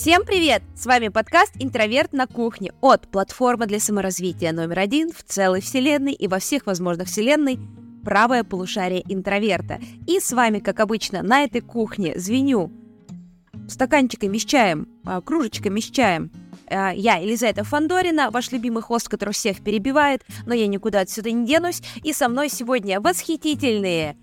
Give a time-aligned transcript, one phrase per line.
[0.00, 0.62] Всем привет!
[0.74, 6.14] С вами подкаст «Интроверт на кухне» от платформы для саморазвития номер один в целой вселенной
[6.14, 7.58] и во всех возможных вселенной
[8.02, 9.78] правое полушарие интроверта.
[10.06, 12.72] И с вами, как обычно, на этой кухне звеню
[13.68, 16.30] стаканчиками с чаем, а, кружечками с чаем.
[16.66, 21.46] А, я, Елизавета Фандорина, ваш любимый хост, который всех перебивает, но я никуда отсюда не
[21.46, 21.82] денусь.
[22.02, 24.16] И со мной сегодня восхитительные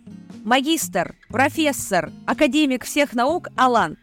[0.43, 3.96] магистр, профессор, академик всех наук Алан.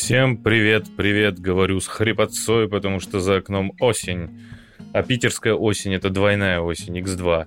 [0.00, 4.30] Всем привет, привет, говорю с хрипотцой, потому что за окном осень.
[4.94, 7.46] А питерская осень— это двойная осень, x2.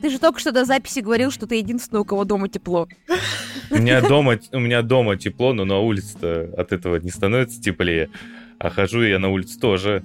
[0.00, 2.88] Ты же только что до записи говорил, что ты единственный, у кого дома тепло.
[3.70, 8.08] У меня дома, у меня дома тепло, но на улице-то от этого не становится теплее.
[8.58, 10.02] А хожу я на улице тоже.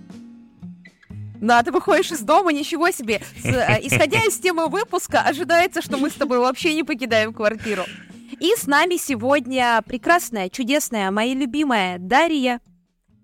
[1.39, 3.21] Да, ты выходишь из дома, ничего себе.
[3.41, 7.85] С, э, исходя из темы выпуска, ожидается, что мы с тобой вообще не покидаем квартиру.
[8.40, 12.60] И с нами сегодня прекрасная, чудесная, моя любимая Дарья,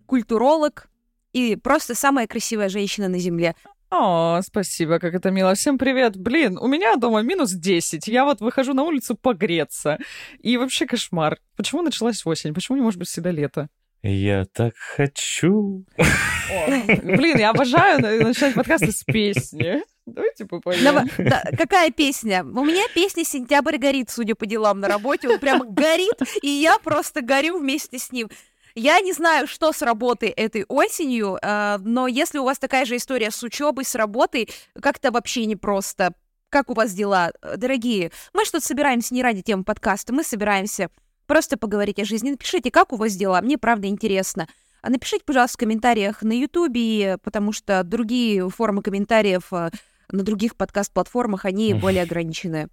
[0.07, 0.87] культуролог
[1.33, 3.55] и просто самая красивая женщина на Земле.
[3.91, 5.53] О, спасибо, как это мило.
[5.53, 6.17] Всем привет.
[6.17, 8.07] Блин, у меня дома минус 10.
[8.07, 9.99] Я вот выхожу на улицу погреться.
[10.39, 11.37] И вообще кошмар.
[11.55, 12.55] Почему началась осень?
[12.55, 13.69] Почему не может быть всегда лето?
[14.01, 15.85] Я так хочу.
[15.97, 16.67] О,
[17.03, 19.83] блин, я обожаю начинать подкасты с песни.
[20.05, 21.09] Давайте попоем.
[21.57, 22.43] Какая песня?
[22.43, 25.29] У меня песня «Сентябрь горит», судя по делам на работе.
[25.29, 28.29] Он прямо горит, и я просто горю вместе с ним.
[28.75, 32.95] Я не знаю, что с работой этой осенью, э, но если у вас такая же
[32.95, 34.49] история с учебой, с работой,
[34.81, 36.13] как-то вообще непросто.
[36.49, 38.11] Как у вас дела, дорогие?
[38.33, 40.89] Мы что-то собираемся не ради темы подкаста, мы собираемся
[41.25, 42.31] Просто поговорить о жизни.
[42.31, 44.47] Напишите, как у вас дела, мне правда интересно.
[44.81, 49.69] А напишите, пожалуйста, в комментариях на Ютубе, потому что другие формы комментариев э,
[50.11, 52.69] на других подкаст-платформах, они более ограничены.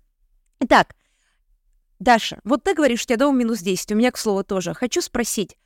[0.60, 0.94] Итак,
[1.98, 4.74] Даша, вот ты говоришь, у тебя дома минус 10, у меня, к слову, тоже.
[4.74, 5.56] Хочу спросить,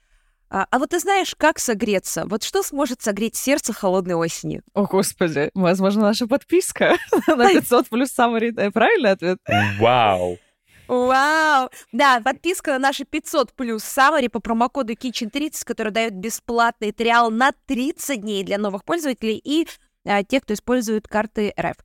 [0.50, 2.26] а, а вот ты знаешь, как согреться?
[2.26, 4.62] Вот что сможет согреть сердце холодной осенью?
[4.72, 9.38] О, Господи, возможно, наша подписка на 500 плюс самый э, правильный ответ?
[9.80, 10.38] Вау!
[10.86, 11.70] Вау!
[11.92, 17.53] Да, подписка на наши 500 плюс Summary по промокоду Kitchen30, который дает бесплатный триал на
[17.66, 19.66] 30 дней для новых пользователей и
[20.04, 21.76] а, тех, кто использует карты РФ.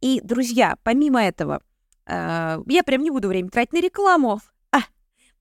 [0.00, 1.62] И, друзья, помимо этого,
[2.06, 4.40] а, я прям не буду время тратить на рекламу.
[4.72, 4.78] А,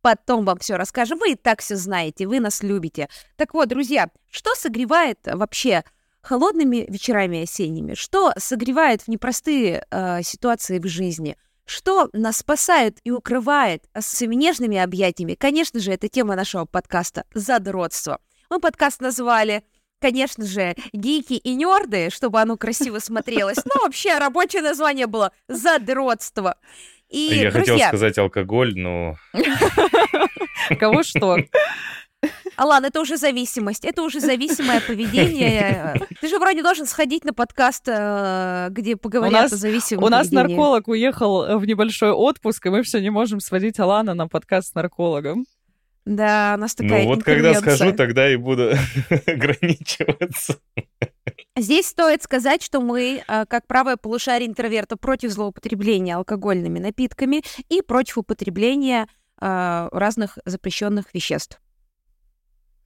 [0.02, 1.20] потом вам все расскажем.
[1.20, 3.10] Вы и так все знаете, вы нас любите.
[3.36, 5.84] Так вот, друзья, что согревает вообще
[6.22, 7.94] холодными вечерами осенними?
[7.94, 11.38] Что согревает в непростые э, ситуации в жизни?
[11.66, 15.36] Что нас спасает и укрывает с нежными объятиями?
[15.36, 18.20] Конечно же, это тема нашего подкаста «Задротство».
[18.50, 19.64] Мы подкаст назвали
[20.00, 23.58] конечно же, гики и нерды, чтобы оно красиво смотрелось.
[23.66, 26.58] Но вообще рабочее название было «Задротство».
[27.10, 27.74] И, Я друзья...
[27.74, 29.16] хотел сказать алкоголь, но...
[30.80, 31.38] Кого что?
[32.56, 35.96] Алан, это уже зависимость, это уже зависимое поведение.
[36.22, 40.10] Ты же вроде должен сходить на подкаст, э, где поговорят у нас, о зависимом У
[40.10, 40.56] нас поведении.
[40.56, 44.74] нарколог уехал в небольшой отпуск, и мы все не можем сводить Алана на подкаст с
[44.74, 45.46] наркологом.
[46.06, 48.74] Да, у нас такая Ну вот когда скажу, тогда и буду
[49.26, 50.60] ограничиваться.
[51.58, 57.82] Здесь стоит сказать, что мы, э, как правое полушарие интроверта, против злоупотребления алкогольными напитками и
[57.82, 59.08] против употребления
[59.42, 61.60] э, разных запрещенных веществ.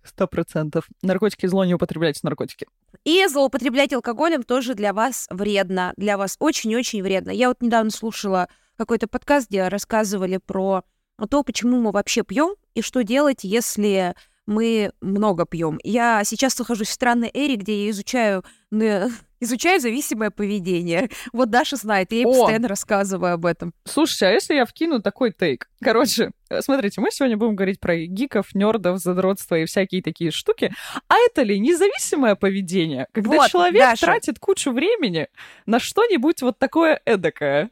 [0.03, 0.87] Сто процентов.
[1.01, 2.67] Наркотики зло, не употребляйте наркотики.
[3.03, 5.93] И злоупотреблять алкоголем тоже для вас вредно.
[5.97, 7.31] Для вас очень-очень вредно.
[7.31, 8.47] Я вот недавно слушала
[8.77, 10.83] какой-то подкаст, где рассказывали про
[11.27, 14.15] то, почему мы вообще пьем и что делать, если
[14.45, 15.79] мы много пьем.
[15.83, 18.43] Я сейчас нахожусь в странной эре, где я изучаю
[19.39, 21.09] изучаю зависимое поведение.
[21.33, 22.31] Вот Даша знает, я ей О!
[22.33, 23.73] постоянно рассказываю об этом.
[23.85, 25.69] Слушайте, а если я вкину такой тейк?
[25.81, 30.73] Короче, э, смотрите, мы сегодня будем говорить про гиков, нердов, задротство и всякие такие штуки.
[31.07, 33.07] А это ли независимое поведение?
[33.13, 34.05] Когда Вот, человек Даша.
[34.05, 35.27] тратит кучу времени
[35.65, 37.69] на что-нибудь вот такое эдакое.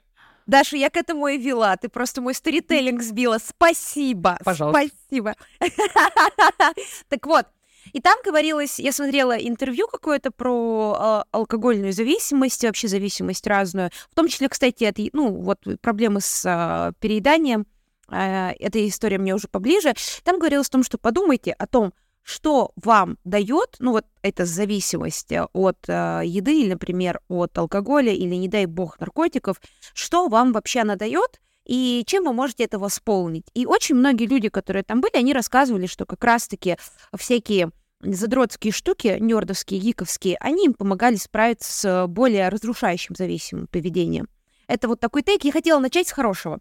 [0.48, 1.76] Даша, я к этому и вела.
[1.78, 3.38] Ты просто мой сторителлинг сбила.
[3.38, 4.40] Спасибо.
[4.44, 4.88] Пожалуйста.
[5.08, 5.36] Спасибо.
[7.10, 7.46] Так вот,
[7.94, 14.16] и там говорилось, я смотрела интервью какое-то про э, алкогольную зависимость, вообще зависимость разную, в
[14.16, 17.66] том числе, кстати, от, ну, вот проблемы с э, перееданием,
[18.12, 19.94] э, эта история мне уже поближе.
[20.24, 21.94] Там говорилось о том, что подумайте о том,
[22.28, 28.12] что вам дает, ну вот эта зависимость э, от э, еды или, например, от алкоголя
[28.12, 29.62] или, не дай бог, наркотиков,
[29.94, 33.46] что вам вообще она дает и чем вы можете это восполнить.
[33.54, 36.76] И очень многие люди, которые там были, они рассказывали, что как раз-таки
[37.16, 37.72] всякие
[38.02, 44.28] задротские штуки, нердовские, гиковские, они им помогали справиться с более разрушающим зависимым поведением.
[44.68, 45.46] Это вот такой тейк.
[45.46, 46.60] Я хотела начать с хорошего.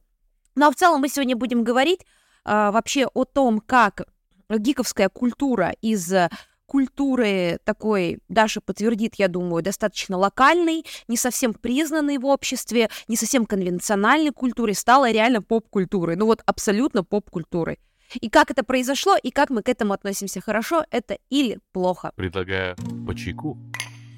[0.54, 2.06] Ну а в целом мы сегодня будем говорить
[2.44, 4.06] а, вообще о том, как
[4.48, 6.12] гиковская культура из
[6.66, 13.46] культуры такой, Даша подтвердит, я думаю, достаточно локальной, не совсем признанной в обществе, не совсем
[13.46, 16.16] конвенциональной культурой, стала реально поп-культурой.
[16.16, 17.78] Ну вот абсолютно поп-культурой.
[18.14, 22.12] И как это произошло, и как мы к этому относимся, хорошо это или плохо.
[22.16, 22.76] Предлагаю
[23.06, 23.58] по чайку.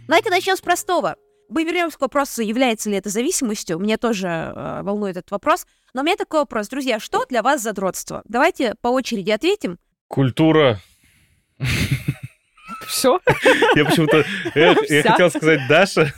[0.07, 1.17] Давайте начнем с простого.
[1.49, 3.79] Мы вернемся к вопросу, является ли это зависимостью.
[3.79, 5.67] Меня тоже э, волнует этот вопрос.
[5.95, 6.69] Но у меня такой вопрос.
[6.69, 8.23] Друзья, что для вас задротство?
[8.27, 9.79] Давайте по очереди ответим.
[10.09, 10.81] Культура.
[12.87, 13.21] Все?
[13.75, 14.25] Я почему-то...
[14.55, 16.13] Я, я хотел сказать Даша.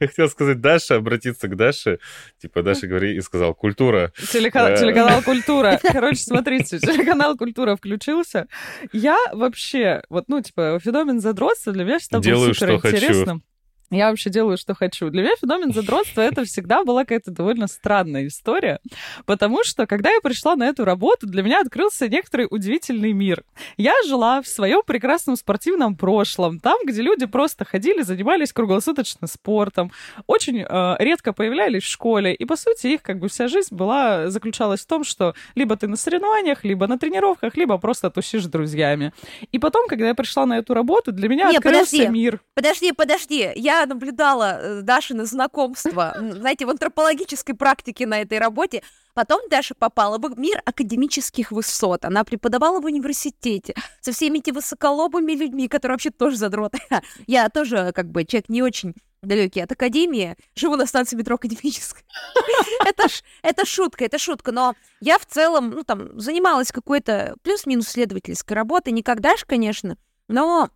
[0.00, 1.98] Я хотел сказать Даша, обратиться к Даше.
[2.40, 4.12] Типа, Даша говори, и сказал, культура.
[4.32, 5.78] Телеканал, телеканал «Культура».
[5.82, 8.48] Короче, смотрите, телеканал «Культура» включился.
[8.92, 13.42] Я вообще, вот, ну, типа, феномен задротства для меня всегда Делаю, был что суперинтересным.
[13.92, 15.10] Я вообще делаю, что хочу.
[15.10, 18.80] Для меня феномен задротства это всегда была какая-то довольно странная история,
[19.26, 23.44] потому что, когда я пришла на эту работу, для меня открылся некоторый удивительный мир.
[23.76, 29.92] Я жила в своем прекрасном спортивном прошлом, там, где люди просто ходили, занимались круглосуточно спортом,
[30.26, 34.30] очень э, редко появлялись в школе, и, по сути, их как бы вся жизнь была,
[34.30, 38.48] заключалась в том, что либо ты на соревнованиях, либо на тренировках, либо просто тусишь с
[38.48, 39.12] друзьями.
[39.50, 42.08] И потом, когда я пришла на эту работу, для меня Не, открылся подожди.
[42.08, 42.40] мир.
[42.54, 43.50] Подожди, подожди.
[43.54, 48.82] Я наблюдала э, Дашины знакомства, м, знаете, в антропологической практике на этой работе.
[49.14, 52.04] Потом Даша попала в мир академических высот.
[52.04, 56.78] Она преподавала в университете со всеми этими высоколобыми людьми, которые вообще тоже задроты.
[57.26, 62.04] Я тоже, как бы, человек не очень далекий от академии, живу на станции метро академической.
[62.86, 67.88] Это, ж, это шутка, это шутка, но я в целом, ну, там, занималась какой-то плюс-минус
[67.88, 69.96] исследовательской работой, не как Даша, конечно,
[70.26, 70.70] но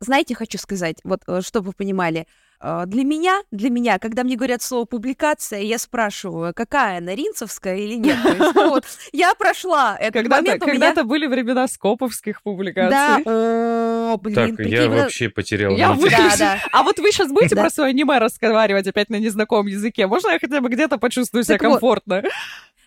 [0.00, 2.26] знаете, хочу сказать, вот э, чтобы вы понимали,
[2.60, 7.76] э, для меня, для меня, когда мне говорят слово публикация, я спрашиваю, какая она, ринцевская
[7.76, 8.16] или нет.
[8.24, 10.74] Есть, ну, вот, я прошла этот Когда-то, момент, у меня...
[10.74, 13.24] когда-то были времена скоповских Да, публикаций.
[13.26, 16.58] о, блин, Так, прикинь, я вот- вообще потерял Я вы- Да, да.
[16.72, 17.62] А вот вы сейчас будете Да.
[17.62, 20.06] про свое аниме разговаривать опять на незнакомом языке?
[20.06, 22.22] Можно я хотя бы где-то почувствую себя Так вот, комфортно?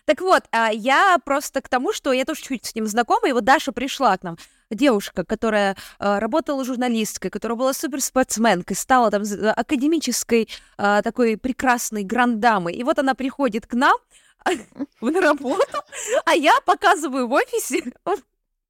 [0.04, 3.32] Так вот, а, я просто к тому, что я тоже чуть с ним знакома, и
[3.32, 4.36] вот Даша пришла к нам,
[4.70, 12.02] девушка, которая а, работала журналисткой, которая была суперспортсменкой, стала там з- академической а, такой прекрасной
[12.02, 13.96] грандамой, и вот она приходит к нам
[15.00, 15.78] на работу,
[16.24, 17.92] а я показываю в офисе,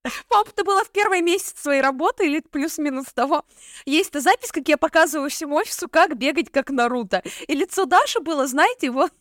[0.28, 3.44] Папа, это было в первый месяц своей работы или плюс-минус того.
[3.84, 7.22] Есть эта запись, как я показываю всему офису, как бегать, как Наруто.
[7.46, 9.12] И лицо Даши было, знаете, вот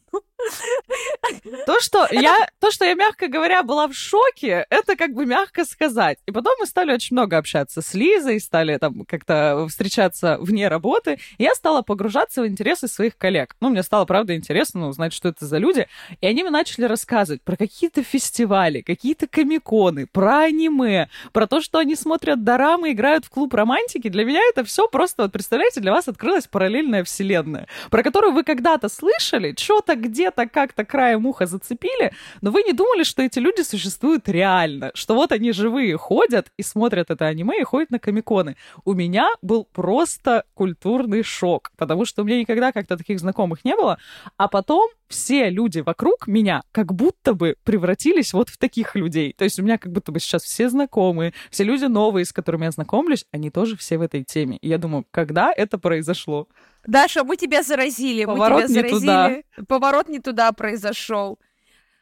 [1.66, 5.66] То что, я, то, что я, мягко говоря, была в шоке, это как бы мягко
[5.66, 6.18] сказать.
[6.26, 11.20] И потом мы стали очень много общаться с Лизой, стали там как-то встречаться вне работы,
[11.38, 13.56] и я стала погружаться в интересы своих коллег.
[13.62, 15.88] Ну, мне стало, правда, интересно узнать, что это за люди.
[16.20, 21.78] И они мне начали рассказывать про какие-то фестивали, какие-то комиконы, про аниме, про то, что
[21.80, 24.10] они смотрят дорамы, играют в клуб романтики.
[24.10, 28.44] Для меня это все просто, вот представляете, для вас открылась параллельная вселенная, про которую вы
[28.44, 32.12] когда-то слышали, что-то где-то как-то краем уха зацепили,
[32.42, 36.64] но вы не думали, что эти люди существуют реально, что вот они живые ходят и
[36.64, 38.56] смотрят это аниме и ходят на комиконы.
[38.84, 43.76] У меня был просто культурный шок, потому что у меня никогда как-то таких знакомых не
[43.76, 43.98] было,
[44.38, 49.34] а потом все люди вокруг меня как будто бы превратились вот в таких людей.
[49.38, 52.66] То есть у меня как будто бы сейчас все знакомые, все люди новые, с которыми
[52.66, 54.58] я знакомлюсь, они тоже все в этой теме.
[54.58, 56.48] И я думаю, когда это произошло?
[56.86, 59.46] Даша, мы тебя заразили, Поворот мы тебя заразили.
[59.68, 61.40] Поворот не туда произошел.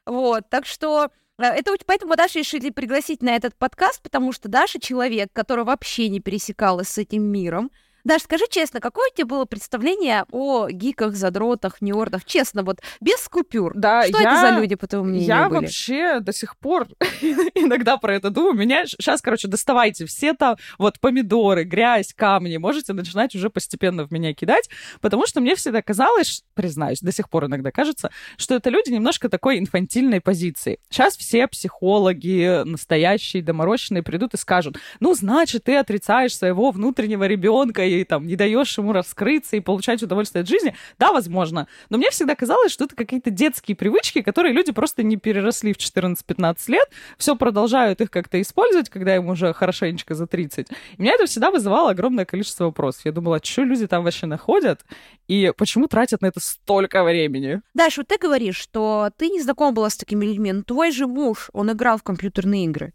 [0.05, 4.79] Вот, так что э, это поэтому Даша решили пригласить на этот подкаст, потому что Даша
[4.79, 7.71] человек, который вообще не пересекалась с этим миром.
[8.03, 12.25] Даш, скажи честно, какое у тебя было представление о гиках, задротах, нердах?
[12.25, 13.73] Честно, вот без купюр.
[13.75, 15.61] Да, Что я- это за люди, по твоему мнению, Я были?
[15.65, 16.87] вообще до сих пор
[17.55, 18.55] иногда про это думаю.
[18.55, 22.57] Меня сейчас, короче, доставайте все там вот помидоры, грязь, камни.
[22.57, 24.69] Можете начинать уже постепенно в меня кидать,
[25.01, 29.29] потому что мне всегда казалось, признаюсь, до сих пор иногда кажется, что это люди немножко
[29.29, 30.79] такой инфантильной позиции.
[30.89, 37.83] Сейчас все психологи, настоящие, доморощенные придут и скажут, ну, значит, ты отрицаешь своего внутреннего ребенка
[37.89, 40.75] и там не даешь ему раскрыться и получать удовольствие от жизни.
[40.97, 41.67] Да, возможно.
[41.89, 45.77] Но мне всегда казалось, что это какие-то детские привычки, которые люди просто не переросли в
[45.77, 50.67] 14-15 лет, все продолжают их как-то использовать, когда им уже хорошенечко за 30.
[50.69, 53.05] И меня это всегда вызывало огромное количество вопросов.
[53.05, 54.85] Я думала, что люди там вообще находят
[55.27, 57.61] и почему тратят на это столько времени?
[57.73, 61.07] Даш, вот ты говоришь, что ты не знакома была с такими людьми, но твой же
[61.07, 62.93] муж, он играл в компьютерные игры.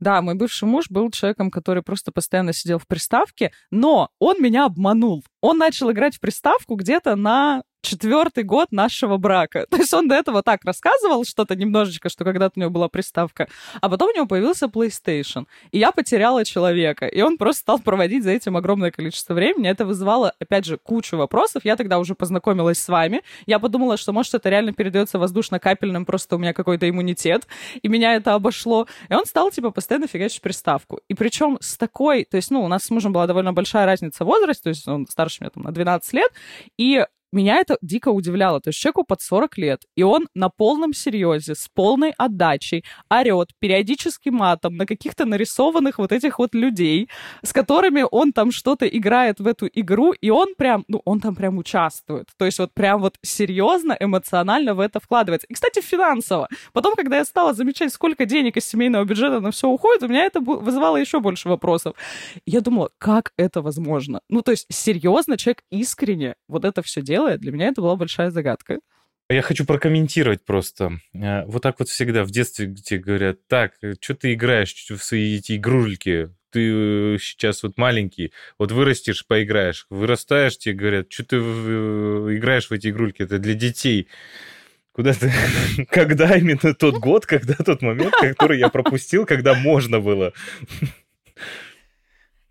[0.00, 4.66] Да, мой бывший муж был человеком, который просто постоянно сидел в приставке, но он меня
[4.66, 5.24] обманул.
[5.40, 9.66] Он начал играть в приставку где-то на четвертый год нашего брака.
[9.70, 13.48] То есть он до этого так рассказывал что-то немножечко, что когда-то у него была приставка,
[13.80, 15.46] а потом у него появился PlayStation.
[15.70, 17.06] И я потеряла человека.
[17.06, 19.68] И он просто стал проводить за этим огромное количество времени.
[19.68, 21.64] Это вызывало, опять же, кучу вопросов.
[21.64, 23.22] Я тогда уже познакомилась с вами.
[23.46, 27.46] Я подумала, что, может, это реально передается воздушно-капельным, просто у меня какой-то иммунитет,
[27.82, 28.86] и меня это обошло.
[29.08, 31.00] И он стал, типа, постоянно фигачить приставку.
[31.08, 32.24] И причем с такой...
[32.24, 34.88] То есть, ну, у нас с мужем была довольно большая разница в возрасте, то есть
[34.88, 36.32] он старше меня там на 12 лет,
[36.78, 38.60] и меня это дико удивляло.
[38.60, 43.50] То есть человеку под 40 лет, и он на полном серьезе, с полной отдачей, орет
[43.58, 47.08] периодически матом на каких-то нарисованных вот этих вот людей,
[47.42, 51.34] с которыми он там что-то играет в эту игру, и он прям, ну, он там
[51.34, 52.28] прям участвует.
[52.36, 55.46] То есть вот прям вот серьезно, эмоционально в это вкладывается.
[55.48, 56.48] И, кстати, финансово.
[56.72, 60.24] Потом, когда я стала замечать, сколько денег из семейного бюджета на все уходит, у меня
[60.24, 61.94] это вызывало еще больше вопросов.
[62.46, 64.20] Я думала, как это возможно?
[64.28, 67.96] Ну, то есть, серьезно, человек искренне вот это все делает, делает, для меня это была
[67.96, 68.78] большая загадка.
[69.30, 70.98] Я хочу прокомментировать просто.
[71.14, 74.98] Э, вот так вот всегда в детстве тебе говорят, так, э, что ты играешь в
[74.98, 76.30] свои эти игрульки?
[76.50, 79.86] Ты э, сейчас вот маленький, вот вырастешь, поиграешь.
[79.88, 83.22] Вырастаешь, тебе говорят, что ты играешь в эти игрульки?
[83.22, 84.08] Это для детей.
[84.92, 85.32] Куда ты...
[85.90, 90.32] Когда именно тот год, когда тот момент, который я пропустил, когда можно было?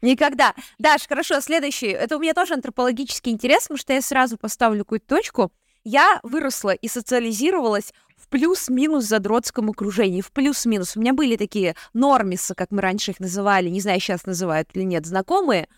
[0.04, 0.54] Никогда.
[0.80, 1.88] Даш, хорошо, следующий.
[1.88, 5.54] Это у меня тоже антропологический интерес, потому что я сразу поставлю какую-то точку.
[5.86, 10.98] Я выросла и социализировалась в плюс-минус задротском окружении, в плюс-минус.
[10.98, 14.84] У меня были такие нормисы, как мы раньше их называли, не знаю, сейчас называют или
[14.84, 15.70] нет, знакомые,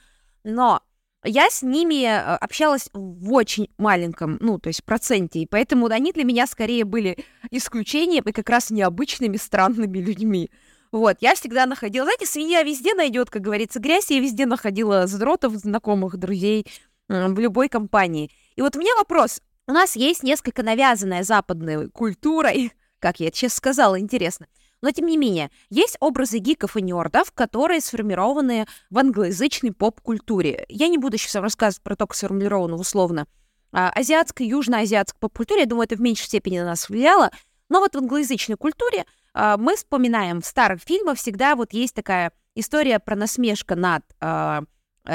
[0.43, 0.81] но
[1.23, 6.11] я с ними э, общалась в очень маленьком, ну, то есть проценте, и поэтому они
[6.11, 7.17] для меня скорее были
[7.51, 10.49] исключением и как раз необычными странными людьми.
[10.91, 15.53] Вот, я всегда находила, знаете, свинья везде найдет, как говорится, грязь, я везде находила задротов,
[15.53, 16.65] знакомых, друзей
[17.07, 18.31] в любой компании.
[18.55, 19.41] И вот у меня вопрос.
[19.67, 24.47] У нас есть несколько навязанная западной культурой, как я сейчас сказала, интересно.
[24.81, 30.65] Но, тем не менее, есть образы гиков и нердов, которые сформированы в англоязычной поп-культуре.
[30.69, 33.25] Я не буду сейчас рассказывать про то, как сформулировано условно
[33.71, 35.61] а, азиатской, южноазиатской поп-культуре.
[35.61, 37.31] Я думаю, это в меньшей степени на нас влияло.
[37.67, 42.99] Но вот в англоязычной культуре мы вспоминаем в старых фильмах всегда вот есть такая история
[42.99, 44.61] про насмешка над э,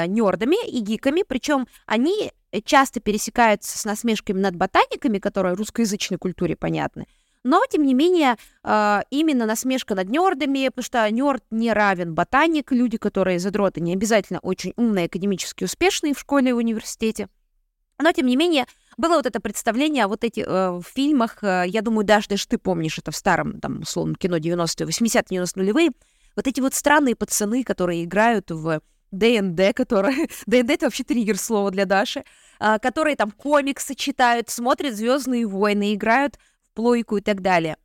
[0.07, 2.31] нердами и гиками, причем они
[2.63, 7.07] часто пересекаются с насмешками над ботаниками, которые русскоязычной культуре понятны.
[7.43, 12.97] Но, тем не менее, именно насмешка над нердами, потому что нерд не равен ботаник, люди,
[12.97, 17.29] которые задроты, не обязательно очень умные, академически успешные в школе и университете.
[17.99, 18.67] Но, тем не менее,
[18.97, 22.57] было вот это представление, вот эти э, в фильмах, э, я думаю, даже, даже ты
[22.57, 25.91] помнишь это в старом, там, условно, кино 90-е, 80-е, 90 нулевые,
[26.35, 28.81] вот эти вот странные пацаны, которые играют в
[29.11, 30.27] ДНД, которые...
[30.45, 32.23] ДНД— это вообще триггер слова для Даши,
[32.59, 37.77] э, которые там комиксы читают, смотрят «Звездные войны», играют в плойку и так далее.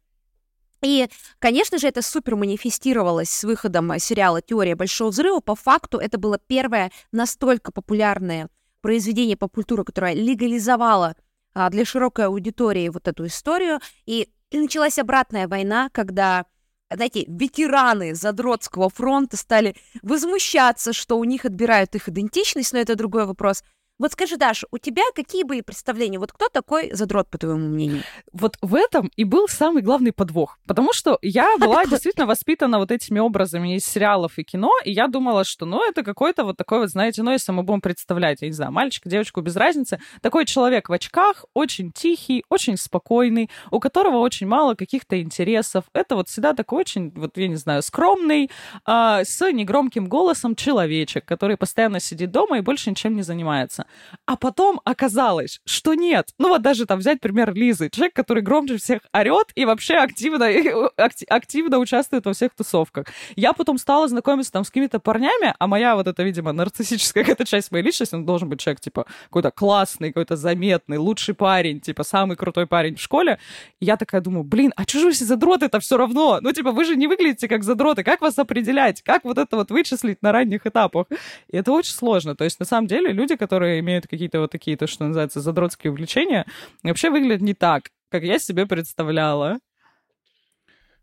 [0.82, 1.08] И,
[1.38, 5.40] конечно же, это супер манифестировалось с выходом сериала «Теория большого взрыва».
[5.40, 8.48] По факту это было первое настолько популярное
[8.80, 11.16] произведение поп-культуры, которое легализовало
[11.54, 13.80] а, для широкой аудитории вот эту историю.
[14.04, 16.46] И, и началась обратная война, когда
[16.92, 23.26] знаете, ветераны Задротского фронта стали возмущаться, что у них отбирают их идентичность, но это другой
[23.26, 23.64] вопрос.
[23.98, 26.18] Вот скажи, Даша, у тебя какие были представления?
[26.18, 28.02] Вот кто такой задрот, по твоему мнению?
[28.30, 30.58] Вот в этом и был самый главный подвох.
[30.66, 35.08] Потому что я была действительно воспитана вот этими образами из сериалов и кино, и я
[35.08, 38.48] думала, что, ну, это какой-то вот такой вот, знаете, ну, если мы будем представлять, я
[38.48, 43.80] не знаю, мальчик, девочку, без разницы, такой человек в очках, очень тихий, очень спокойный, у
[43.80, 45.84] которого очень мало каких-то интересов.
[45.94, 48.50] Это вот всегда такой очень, вот, я не знаю, скромный,
[48.86, 53.85] э, с негромким голосом человечек, который постоянно сидит дома и больше ничем не занимается.
[54.26, 56.30] А потом оказалось, что нет.
[56.38, 57.90] Ну вот даже там взять пример Лизы.
[57.90, 60.48] Человек, который громче всех орет и вообще активно,
[61.28, 63.06] активно участвует во всех тусовках.
[63.36, 67.44] Я потом стала знакомиться там с какими-то парнями, а моя вот эта, видимо, нарциссическая какая-то
[67.44, 72.04] часть моей личности, он должен быть человек, типа, какой-то классный, какой-то заметный, лучший парень, типа,
[72.04, 73.38] самый крутой парень в школе.
[73.80, 76.38] И я такая думаю, блин, а вы все задроты это все равно?
[76.40, 78.02] Ну, типа, вы же не выглядите как задроты.
[78.02, 79.02] Как вас определять?
[79.02, 81.06] Как вот это вот вычислить на ранних этапах?
[81.50, 82.34] И это очень сложно.
[82.34, 85.90] То есть, на самом деле, люди, которые имеют какие-то вот такие, то, что называется, задротские
[85.90, 86.46] увлечения,
[86.82, 89.58] вообще выглядят не так, как я себе представляла.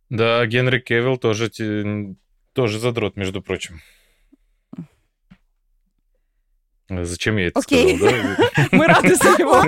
[0.10, 1.50] Да, Генри Кевилл тоже,
[2.54, 3.80] тоже задрот, между прочим.
[6.90, 7.98] Зачем я это okay.
[7.98, 8.68] сказал, да?
[8.72, 9.64] Мы рады за него.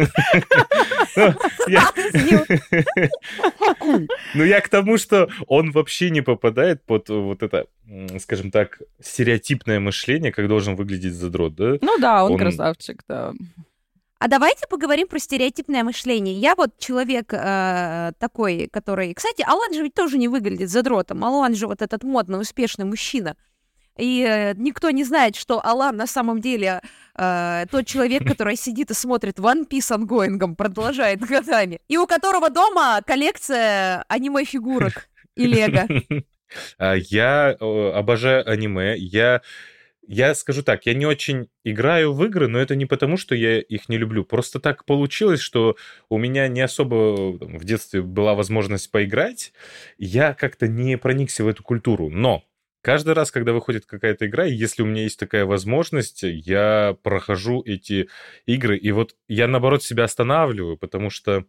[4.34, 7.67] Ну, я к тому, что он вообще не попадает под вот это,
[8.19, 11.77] скажем так, стереотипное мышление, как должен выглядеть задрот, да?
[11.81, 13.34] Ну да, он красавчик, да.
[14.17, 16.34] А давайте поговорим про стереотипное мышление.
[16.34, 19.13] Я вот человек э, такой, который...
[19.13, 21.24] Кстати, Алан же ведь тоже не выглядит задротом.
[21.25, 23.36] Алан же вот этот модный, успешный мужчина.
[23.97, 26.81] И э, никто не знает, что Алан на самом деле
[27.17, 31.79] э, тот человек, который сидит и смотрит One Piece ангоингом, продолжает годами.
[31.87, 35.87] И у которого дома коллекция аниме-фигурок и лего.
[36.77, 38.95] А, я обожаю аниме.
[38.97, 39.41] Я
[40.07, 43.59] я скажу так, я не очень играю в игры, но это не потому, что я
[43.59, 44.23] их не люблю.
[44.23, 45.77] Просто так получилось, что
[46.09, 49.51] у меня не особо там, в детстве была возможность поиграть.
[49.97, 52.09] Я как-то не проникся в эту культуру.
[52.09, 52.43] Но
[52.86, 58.10] каждый раз, когда выходит какая-то игра, если у меня есть такая возможность, я прохожу эти
[58.46, 58.77] игры.
[58.77, 61.46] И вот я, наоборот, себя останавливаю, потому что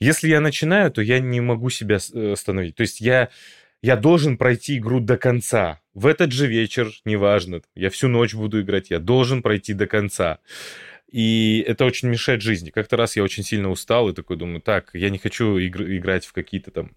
[0.00, 2.76] если я начинаю, то я не могу себя э, остановить.
[2.76, 3.30] То есть я
[3.80, 5.80] я должен пройти игру до конца.
[5.94, 10.40] В этот же вечер, неважно, я всю ночь буду играть, я должен пройти до конца.
[11.10, 12.68] И это очень мешает жизни.
[12.68, 16.26] Как-то раз я очень сильно устал и такой думаю, так, я не хочу игр- играть
[16.26, 16.90] в какие-то там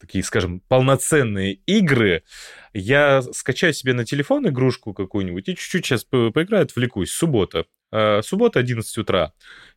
[0.00, 2.22] такие, скажем, полноценные игры,
[2.72, 7.10] я скачаю себе на телефон игрушку какую-нибудь и чуть-чуть сейчас по поиграю, отвлекусь.
[7.10, 7.66] Суббота.
[7.90, 9.32] А, суббота, 11 утра.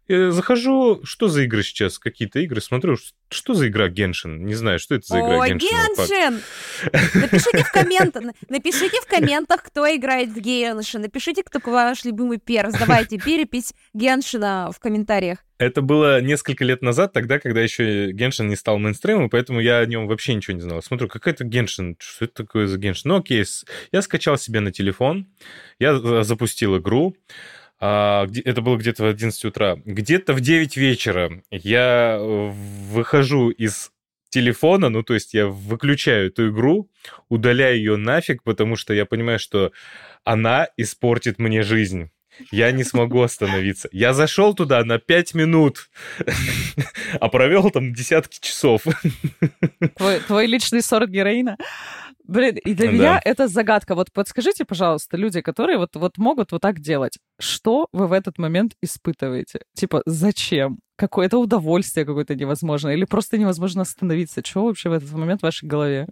[0.10, 2.00] Я захожу, что за игры сейчас?
[2.00, 2.98] Какие-то игры, смотрю,
[3.30, 4.44] что за игра Геншин?
[4.44, 6.42] Не знаю, что это за игра О, Геншин!
[7.14, 11.02] Напишите в, комментах, напишите в комментах, кто играет в Геншин.
[11.02, 12.74] Напишите, кто ваш любимый перс.
[12.74, 15.46] Давайте перепись Геншина в комментариях.
[15.60, 19.86] Это было несколько лет назад, тогда, когда еще Геншин не стал мейнстримом, поэтому я о
[19.86, 20.82] нем вообще ничего не знал.
[20.82, 23.10] Смотрю, какой-то Геншин, что это такое за Геншин?
[23.10, 23.46] Ну окей,
[23.92, 25.28] я скачал себе на телефон,
[25.78, 27.16] я запустил игру,
[27.80, 29.78] это было где-то в 11 утра.
[29.86, 32.52] Где-то в 9 вечера я э,
[32.92, 33.92] выхожу из
[34.30, 36.90] телефона, ну, то есть я выключаю эту игру,
[37.30, 39.72] удаляю ее нафиг, потому что я понимаю, что
[40.24, 42.10] она испортит мне жизнь.
[42.52, 43.90] Я не смогу остановиться.
[43.92, 45.90] Я зашел туда на 5 минут,
[47.20, 48.84] а провел там десятки часов.
[49.96, 51.58] Твой, твой личный сорт героина?
[52.30, 52.92] Блин, и для да.
[52.92, 53.96] меня это загадка.
[53.96, 58.38] Вот подскажите, пожалуйста, люди, которые вот, вот могут вот так делать, что вы в этот
[58.38, 59.62] момент испытываете?
[59.74, 60.78] Типа, зачем?
[60.96, 62.90] Какое-то удовольствие какое-то невозможно?
[62.90, 64.42] Или просто невозможно остановиться?
[64.46, 66.08] Что вообще в этот момент в вашей голове?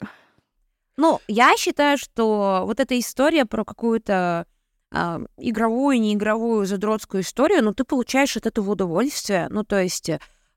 [0.97, 4.47] Ну, я считаю, что вот эта история про какую-то
[4.91, 9.49] э, игровую, неигровую, задротскую историю, ну, ты получаешь от этого удовольствие.
[9.51, 10.09] Ну, то есть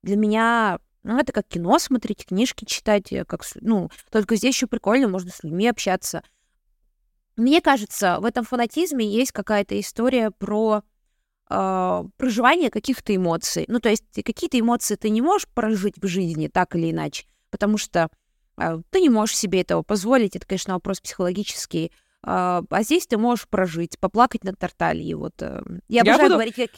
[0.03, 4.67] для меня ну, это как кино смотреть, книжки читать, э, как, ну, только здесь еще
[4.67, 6.23] прикольно, можно с людьми общаться.
[7.37, 10.83] Мне кажется, в этом фанатизме есть какая-то история про
[11.49, 13.65] э, проживание каких-то эмоций.
[13.69, 17.79] Ну, то есть какие-то эмоции ты не можешь прожить в жизни так или иначе, потому
[17.79, 18.11] что
[18.59, 20.37] э, ты не можешь себе этого позволить.
[20.37, 21.93] Это, конечно, вопрос психологический.
[22.23, 25.17] Э, а здесь ты можешь прожить, поплакать на тарталье.
[25.17, 26.35] Вот, э, я обожаю я буду...
[26.35, 26.71] говорить, как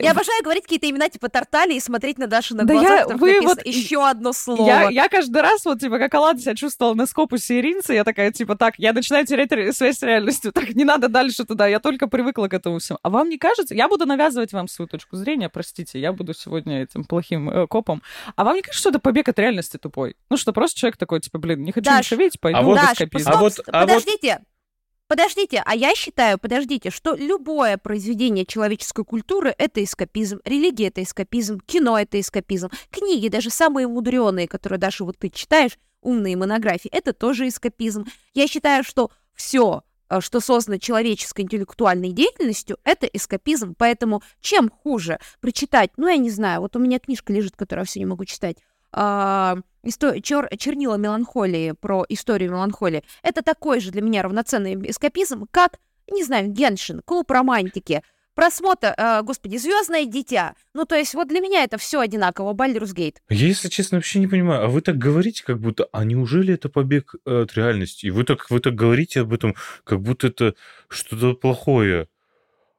[0.00, 3.06] я обожаю говорить какие-то имена типа Тартали и смотреть на Дашу на да глаза, я,
[3.06, 4.66] вы вот еще одно слово.
[4.66, 8.32] Я, я каждый раз вот типа как Алан себя чувствовала на скопусе Иринца, я такая
[8.32, 12.06] типа так, я начинаю терять связь с реальностью, так не надо дальше туда, я только
[12.06, 12.98] привыкла к этому всему.
[13.02, 13.74] А вам не кажется?
[13.74, 18.02] Я буду навязывать вам свою точку зрения, простите, я буду сегодня этим плохим э, копом.
[18.34, 20.16] А вам не кажется, что это побег от реальности тупой?
[20.30, 22.76] Ну что просто человек такой типа, блин, не хочу Даш, ничего видеть, пойду а вот,
[22.76, 23.80] Даш, а вот, а.
[23.80, 23.88] Вот...
[23.88, 24.40] Подождите,
[25.64, 31.98] а я считаю, подождите, что любое произведение человеческой культуры— это эскапизм, религия— это эскапизм, кино—
[32.00, 37.48] это эскапизм, книги, даже самые мудреные, которые даже вот ты читаешь, умные монографии, это тоже
[37.48, 38.06] эскапизм.
[38.34, 43.74] Я считаю, что все, э, что создано человеческой интеллектуальной деятельностью, это эскапизм.
[43.76, 47.86] Поэтому чем хуже прочитать, ну, я не знаю, вот у меня книжка лежит, которую я
[47.86, 48.58] все не могу читать,
[48.96, 55.46] э, истор- чер- чернила меланхолии про историю меланхолии, это такой же для меня равноценный эскапизм,
[55.50, 55.78] как,
[56.10, 58.02] не знаю, Геншин, клуб романтики,
[58.34, 60.54] просмотр, э, господи, Звездное дитя.
[60.74, 63.22] Ну, то есть, вот для меня это все одинаково, Бальдерус Гейт.
[63.28, 66.68] Я, если честно, вообще не понимаю, а вы так говорите, как будто, а неужели это
[66.68, 68.06] побег от реальности?
[68.06, 69.54] И вы так, вы так говорите об этом,
[69.84, 70.54] как будто это
[70.88, 72.08] что-то плохое.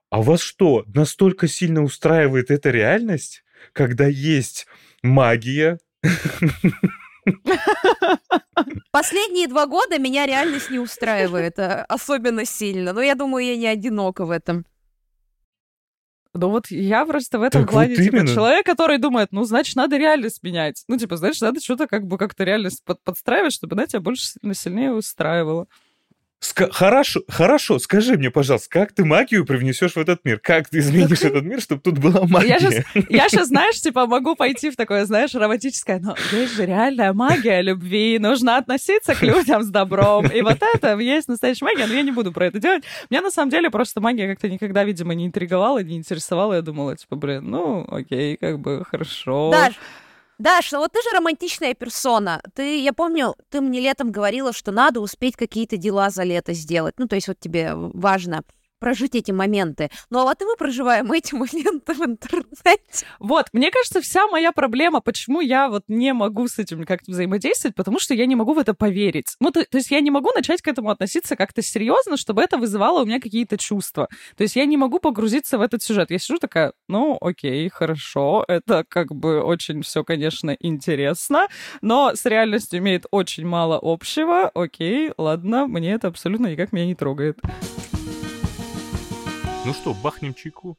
[0.10, 4.68] А вас что, настолько сильно устраивает эта реальность, когда есть
[5.02, 5.80] магия,
[8.92, 13.68] Последние два года меня реальность не устраивает э, особенно сильно, но я думаю, я не
[13.68, 14.66] одинока в этом.
[16.34, 18.34] Ну вот я просто в этом так плане, вот типа, именно.
[18.34, 20.84] человек, который думает, ну, значит, надо реальность менять.
[20.88, 24.28] Ну, типа, значит, надо что-то как бы как-то реальность под подстраивать, чтобы она тебя больше
[24.28, 25.68] сильно сильнее устраивала.
[26.40, 30.40] Ска- хорошо, хорошо, скажи мне, пожалуйста, как ты магию привнесешь в этот мир?
[30.40, 32.86] Как ты изменишь этот мир, чтобы тут была магия?
[33.10, 37.62] Я сейчас, знаешь, типа могу пойти в такое, знаешь, романтическое, но есть же реальная магия
[37.62, 40.28] любви, нужно относиться к людям с добром.
[40.28, 42.84] И вот это есть настоящая магия, но я не буду про это делать.
[43.10, 46.54] Меня на самом деле просто магия как-то никогда, видимо, не интриговала, не интересовала.
[46.54, 49.50] Я думала, типа, блин, ну, окей, как бы хорошо.
[49.52, 49.74] Даш,
[50.40, 52.42] Даш, ну вот ты же романтичная персона.
[52.54, 56.96] Ты, я помню, ты мне летом говорила, что надо успеть какие-то дела за лето сделать.
[57.00, 58.44] Ну, то есть вот тебе важно
[58.80, 59.90] прожить эти моменты.
[60.10, 63.06] Ну а вот и мы проживаем эти моменты в интернете.
[63.20, 67.76] Вот, мне кажется, вся моя проблема, почему я вот не могу с этим как-то взаимодействовать,
[67.76, 69.36] потому что я не могу в это поверить.
[69.40, 72.58] Ну, то, то есть я не могу начать к этому относиться как-то серьезно, чтобы это
[72.58, 74.08] вызывало у меня какие-то чувства.
[74.36, 76.12] То есть я не могу погрузиться в этот сюжет.
[76.12, 81.48] Я сижу такая, ну, окей, хорошо, это как бы очень все, конечно, интересно,
[81.82, 84.50] но с реальностью имеет очень мало общего.
[84.54, 87.40] Окей, ладно, мне это абсолютно никак меня не трогает.
[89.68, 90.78] Ну что, бахнем чайку?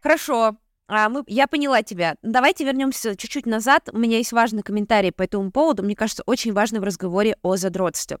[0.00, 0.56] Хорошо.
[0.88, 2.16] А, мы, я поняла тебя.
[2.22, 3.90] Давайте вернемся чуть-чуть назад.
[3.92, 5.82] У меня есть важный комментарий по этому поводу.
[5.82, 8.16] Мне кажется, очень важный в разговоре о задротстве.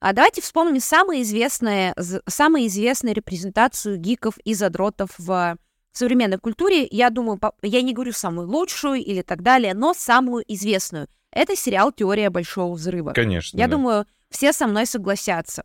[0.00, 1.94] А давайте вспомним самые известные,
[2.26, 5.56] самые известные репрезентацию гиков и задротов в
[5.92, 6.86] современной культуре.
[6.90, 11.08] Я думаю, я не говорю самую лучшую или так далее, но самую известную.
[11.32, 13.14] Это сериал «Теория большого взрыва».
[13.14, 13.56] Конечно.
[13.56, 13.76] Я да.
[13.76, 15.64] думаю, все со мной согласятся.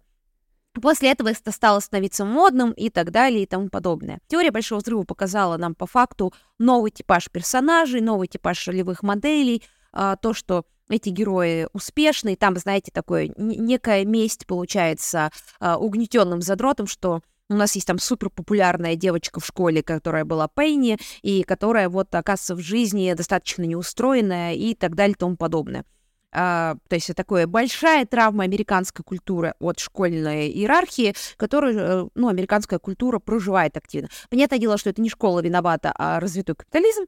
[0.82, 4.20] После этого это стало становиться модным и так далее и тому подобное.
[4.28, 10.16] Теория Большого Взрыва показала нам по факту новый типаж персонажей, новый типаж ролевых моделей, а,
[10.16, 16.88] то, что эти герои успешны, и там, знаете, такое некая месть получается а, угнетенным задротом,
[16.88, 21.90] что у нас есть там супер популярная девочка в школе, которая была Пейни, и которая
[21.90, 25.86] вот оказывается в жизни достаточно неустроенная и так далее и тому подобное.
[26.34, 32.80] Uh, то есть такая большая травма американской культуры от школьной иерархии, которую, э, ну, американская
[32.80, 34.10] культура проживает активно.
[34.32, 37.06] Понятное дело, что это не школа виновата, а развитой капитализм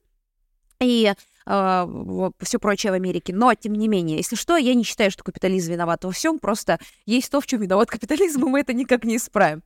[0.79, 1.11] и
[1.47, 3.33] uh, все прочее в Америке.
[3.33, 6.79] Но, тем не менее, если что, я не считаю, что капитализм виноват во всем, просто
[7.07, 9.63] есть то, в чем виноват капитализм, и мы это никак не исправим.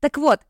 [0.00, 0.40] Так вот,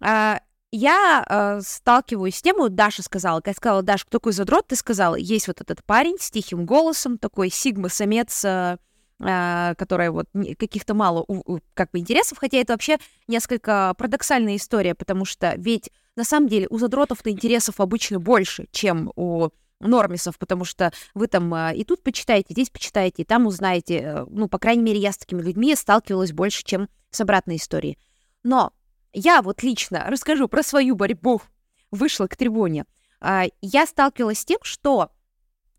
[0.00, 0.40] uh,
[0.76, 4.76] я э, сталкиваюсь с тем, вот Даша сказала, я сказала, Даша, кто такой задрот, ты
[4.76, 8.76] сказала, есть вот этот парень с тихим голосом, такой сигма-самец, э,
[9.20, 10.26] э, которая вот
[10.58, 15.54] каких-то мало у, у, как бы интересов, хотя это вообще несколько парадоксальная история, потому что
[15.56, 19.48] ведь на самом деле у задротов-то интересов обычно больше, чем у
[19.80, 24.26] нормисов, потому что вы там э, и тут почитаете, здесь почитаете, и там узнаете, э,
[24.28, 27.98] ну, по крайней мере, я с такими людьми сталкивалась больше, чем с обратной историей.
[28.42, 28.72] Но
[29.12, 31.40] я вот лично расскажу про свою борьбу.
[31.90, 32.84] Вышла к трибуне.
[33.20, 35.10] А, я сталкивалась с тем, что,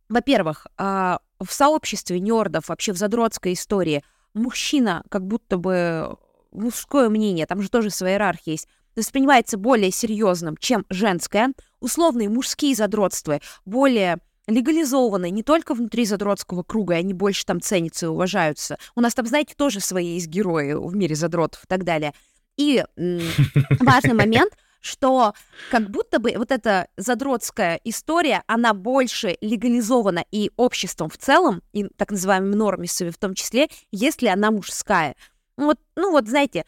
[0.09, 6.17] во-первых, а, в сообществе нердов, вообще в задротской истории, мужчина как будто бы
[6.51, 11.53] мужское мнение, там же тоже своя иерархия есть, воспринимается более серьезным, чем женское.
[11.79, 18.09] Условные мужские задротства более легализованы не только внутри задротского круга, они больше там ценятся и
[18.09, 18.77] уважаются.
[18.95, 22.13] У нас там, знаете, тоже свои есть герои в мире задротов и так далее.
[22.57, 22.83] И
[23.79, 25.33] важный момент, что
[25.71, 31.85] как будто бы вот эта задротская история, она больше легализована и обществом в целом, и
[31.97, 35.15] так называемыми нормисами в том числе, если она мужская.
[35.57, 36.65] Вот, ну вот, знаете,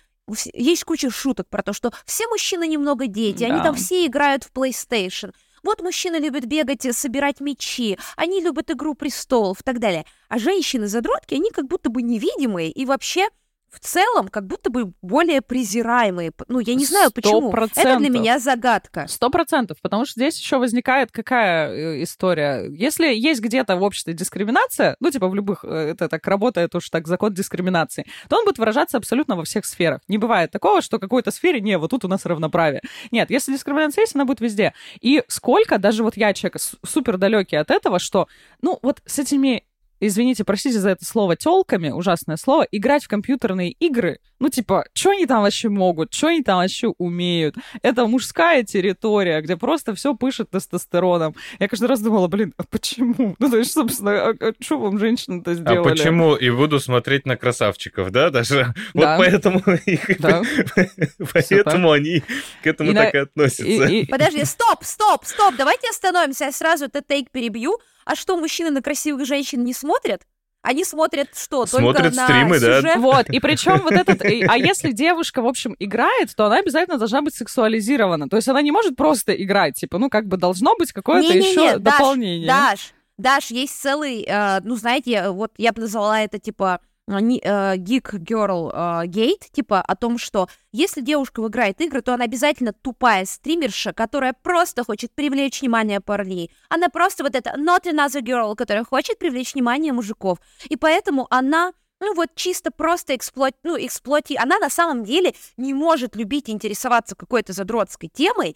[0.54, 3.54] есть куча шуток про то, что все мужчины немного дети, да.
[3.54, 5.34] они там все играют в PlayStation.
[5.64, 10.06] Вот мужчины любят бегать, собирать мечи, они любят игру престолов и так далее.
[10.30, 13.28] А женщины-задротки, они как будто бы невидимые и вообще
[13.72, 16.32] в целом как будто бы более презираемые.
[16.48, 17.52] Ну, я не знаю, почему.
[17.52, 19.06] Это для меня загадка.
[19.08, 22.68] Сто процентов, потому что здесь еще возникает какая э, история.
[22.70, 26.90] Если есть где-то в обществе дискриминация, ну, типа в любых, э, это так работает уж
[26.90, 30.02] так закон дискриминации, то он будет выражаться абсолютно во всех сферах.
[30.08, 32.82] Не бывает такого, что в какой-то сфере, не, вот тут у нас равноправие.
[33.12, 34.74] Нет, если дискриминация есть, она будет везде.
[35.02, 38.28] И сколько, даже вот я человек супер далекий от этого, что,
[38.62, 39.64] ну, вот с этими
[40.00, 45.12] извините, простите за это слово, телками, ужасное слово, играть в компьютерные игры, ну, типа, что
[45.12, 47.56] они там вообще могут, что они там вообще умеют?
[47.82, 51.36] Это мужская территория, где просто все пышет тестостероном.
[51.60, 53.36] Я каждый раз думала, блин, а почему?
[53.38, 55.80] Ну, то есть, собственно, а, а что вам женщины-то сделали?
[55.80, 56.36] А почему?
[56.36, 58.74] И буду смотреть на красавчиков, да, даже?
[58.94, 59.18] Да.
[59.18, 60.20] Вот поэтому их...
[60.20, 60.42] Да.
[61.34, 62.24] Поэтому они
[62.64, 64.08] к этому так и относятся.
[64.10, 67.78] Подожди, стоп, стоп, стоп, давайте остановимся, я сразу этот тейк перебью.
[68.10, 70.24] А что, мужчины на красивых женщин не смотрят?
[70.64, 71.68] Они смотрят что?
[71.68, 72.96] Смотрят только стримы, на да?
[72.98, 74.24] Вот, и причем вот этот...
[74.24, 78.28] А если девушка, в общем, играет, то она обязательно должна быть сексуализирована.
[78.28, 81.78] То есть она не может просто играть, типа, ну, как бы должно быть какое-то еще
[81.78, 82.48] дополнение.
[82.48, 88.72] Даш, Даш, есть целый, э, ну, знаете, вот я бы назвала это, типа, Geek Girl
[89.08, 94.34] Gate, типа о том, что если девушка играет игры, то она обязательно тупая стримерша, которая
[94.34, 96.52] просто хочет привлечь внимание парней.
[96.70, 100.38] Она просто вот это not another girl, которая хочет привлечь внимание мужиков.
[100.70, 103.56] И поэтому она ну вот чисто просто эксплуат...
[103.64, 104.38] ну, эксплуати...
[104.38, 108.56] Она на самом деле не может любить и интересоваться какой-то задротской темой,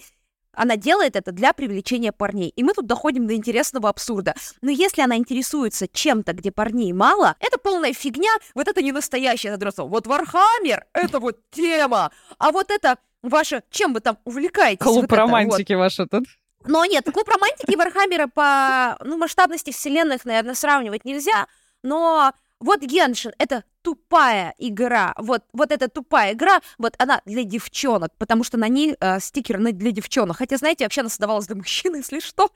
[0.54, 2.50] она делает это для привлечения парней.
[2.50, 4.36] И мы тут доходим до интересного абсурда.
[4.62, 9.52] Но если она интересуется чем-то, где парней мало, это полная фигня, вот это не настоящее
[9.52, 9.86] задротство.
[9.86, 14.84] Вот Warhammer— это вот тема, а вот это ваше, чем вы там увлекаетесь?
[14.84, 15.80] Клуб вот это, романтики вот.
[15.80, 16.26] ваш этот.
[16.66, 21.48] Но нет, клуб романтики Вархаммера по ну, масштабности вселенных, наверное, сравнивать нельзя,
[21.82, 22.32] но
[22.64, 28.44] вот Геншин— это тупая игра, вот, вот эта тупая игра, вот она для девчонок, потому
[28.44, 30.38] что на ней э, стикер для девчонок.
[30.38, 32.50] Хотя, знаете, вообще она создавалась для мужчин, если что,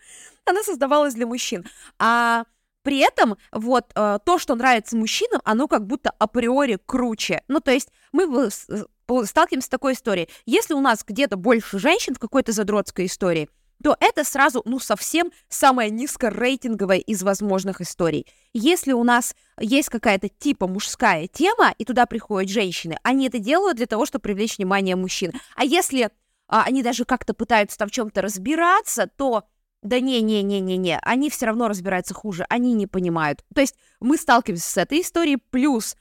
[0.46, 1.66] она создавалась для мужчин.
[2.00, 2.46] А
[2.84, 7.44] при этом вот э, то, что нравится мужчинам, оно как будто априори круче.
[7.50, 10.30] Ну, то есть мы сталкиваемся с такой историей.
[10.46, 13.50] Если у нас где-то больше женщин в какой-то задротской истории,
[13.84, 18.26] то это сразу, ну, совсем самая низкорейтинговая из возможных историй.
[18.54, 23.78] Если у нас есть какая-то типа мужская тема, и туда приходят женщины, они это делают
[23.78, 25.32] для того, чтобы привлечь внимание мужчин.
[25.56, 26.10] А если
[26.48, 29.44] а, они даже как-то пытаются там в чем-то разбираться, то
[29.84, 33.44] да не-не-не-не-не, они все равно разбираются хуже, они не понимают.
[33.54, 35.96] То есть мы сталкиваемся с этой историей, плюс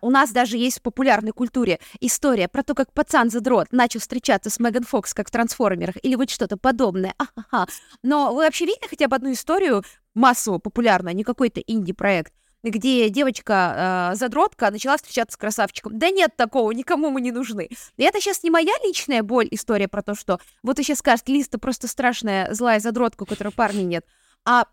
[0.00, 4.58] у нас даже есть в популярной культуре история про то, как пацан-задрот начал встречаться с
[4.58, 7.14] Меган Фокс, как в «Трансформерах», или вот что-то подобное.
[7.18, 7.66] А-ха-ха.
[8.02, 9.82] Но вы вообще видели хотя бы одну историю
[10.14, 12.32] массово популярную, а не какой-то инди-проект,
[12.62, 15.98] где девочка-задротка э, начала встречаться с красавчиком.
[15.98, 17.68] Да нет такого, никому мы не нужны.
[17.96, 21.32] И это сейчас не моя личная боль, история про то, что вот вы сейчас скажете,
[21.32, 24.06] Листа просто страшная злая задротка, у которой парней нет.
[24.46, 24.66] А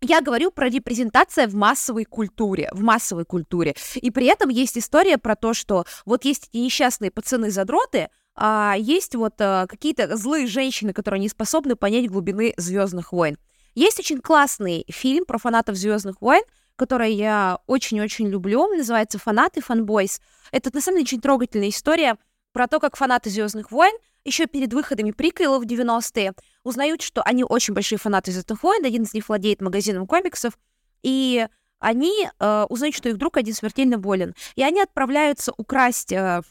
[0.00, 3.74] я говорю про репрезентацию в массовой культуре, в массовой культуре.
[3.96, 9.14] И при этом есть история про то, что вот есть эти несчастные пацаны-задроты, а есть
[9.14, 13.38] вот а, какие-то злые женщины, которые не способны понять глубины Звездных войн.
[13.74, 16.42] Есть очень классный фильм про фанатов Звездных войн,
[16.76, 18.66] который я очень-очень люблю.
[18.68, 20.20] называется «Фанаты», «Фанбойс».
[20.52, 22.16] Это, на самом деле, очень трогательная история
[22.52, 23.94] про то, как фанаты Звездных войн
[24.26, 26.34] еще перед выходами приквелов в 90-е
[26.64, 30.58] узнают, что они очень большие фанаты Звездных войн, один из них владеет магазином комиксов,
[31.02, 31.46] и
[31.78, 34.34] они э, узнают, что их друг один смертельно болен.
[34.54, 36.42] И они отправляются украсть, э,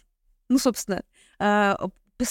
[0.50, 1.04] ну, собственно,
[1.40, 1.76] э,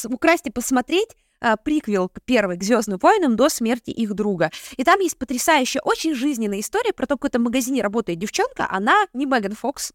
[0.04, 4.50] украсть и посмотреть э, приквел первый к Звездным войнам до смерти их друга.
[4.76, 8.66] И там есть потрясающая, очень жизненная история про то, как в этом магазине работает девчонка.
[8.70, 9.92] Она не Меган Фокс,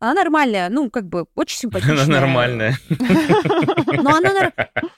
[0.00, 2.04] она нормальная, ну, как бы, очень симпатичная.
[2.04, 2.78] Она нормальная.
[2.88, 4.52] Но она,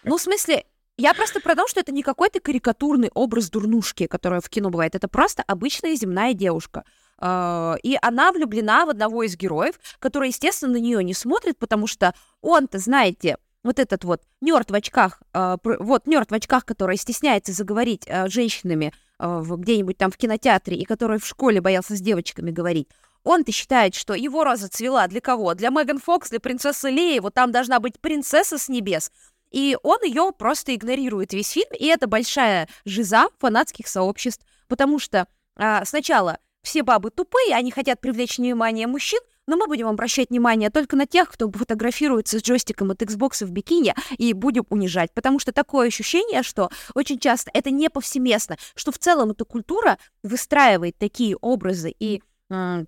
[0.05, 0.65] ну, в смысле,
[0.97, 4.95] я просто про то, что это не какой-то карикатурный образ дурнушки, которая в кино бывает.
[4.95, 6.85] Это просто обычная земная девушка.
[7.19, 11.88] А, и она влюблена в одного из героев, который, естественно, на нее не смотрит, потому
[11.88, 16.97] что он-то, знаете, вот этот вот нерд в очках, а, вот нерд в очках, который
[16.97, 22.01] стесняется заговорить с женщинами а, где-нибудь там в кинотеатре и который в школе боялся с
[22.01, 22.88] девочками говорить,
[23.25, 25.55] он-то считает, что его роза цвела для кого?
[25.55, 27.19] Для Меган Фокс, для принцессы Леи.
[27.19, 29.11] Вот там должна быть принцесса с небес.
[29.51, 35.29] И он ее просто игнорирует весь фильм, и это большая жиза фанатских сообществ, потому что
[35.57, 40.71] а, сначала все бабы тупые, они хотят привлечь внимание мужчин, но мы будем обращать внимание
[40.71, 45.13] только на тех, кто фотографируется с джойстиком от Xbox в бикини и будем унижать.
[45.13, 49.99] Потому что такое ощущение, что очень часто это не повсеместно, что в целом эта культура
[50.23, 52.23] выстраивает такие образы и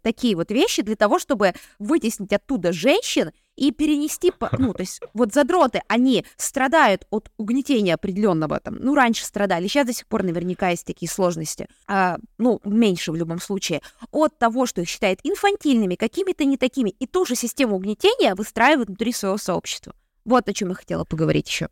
[0.03, 5.33] такие вот вещи для того, чтобы вытеснить оттуда женщин и перенести, ну, то есть вот
[5.33, 10.71] задроты, они страдают от угнетения определенного там, ну, раньше страдали, сейчас до сих пор наверняка
[10.71, 15.95] есть такие сложности, а, ну, меньше в любом случае, от того, что их считают инфантильными,
[15.95, 19.95] какими-то не такими, и ту же систему угнетения выстраивают внутри своего сообщества.
[20.25, 21.69] Вот о чем я хотела поговорить еще.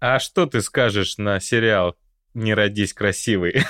[0.00, 1.96] А что ты скажешь на сериал
[2.34, 3.64] «Не родись красивый»?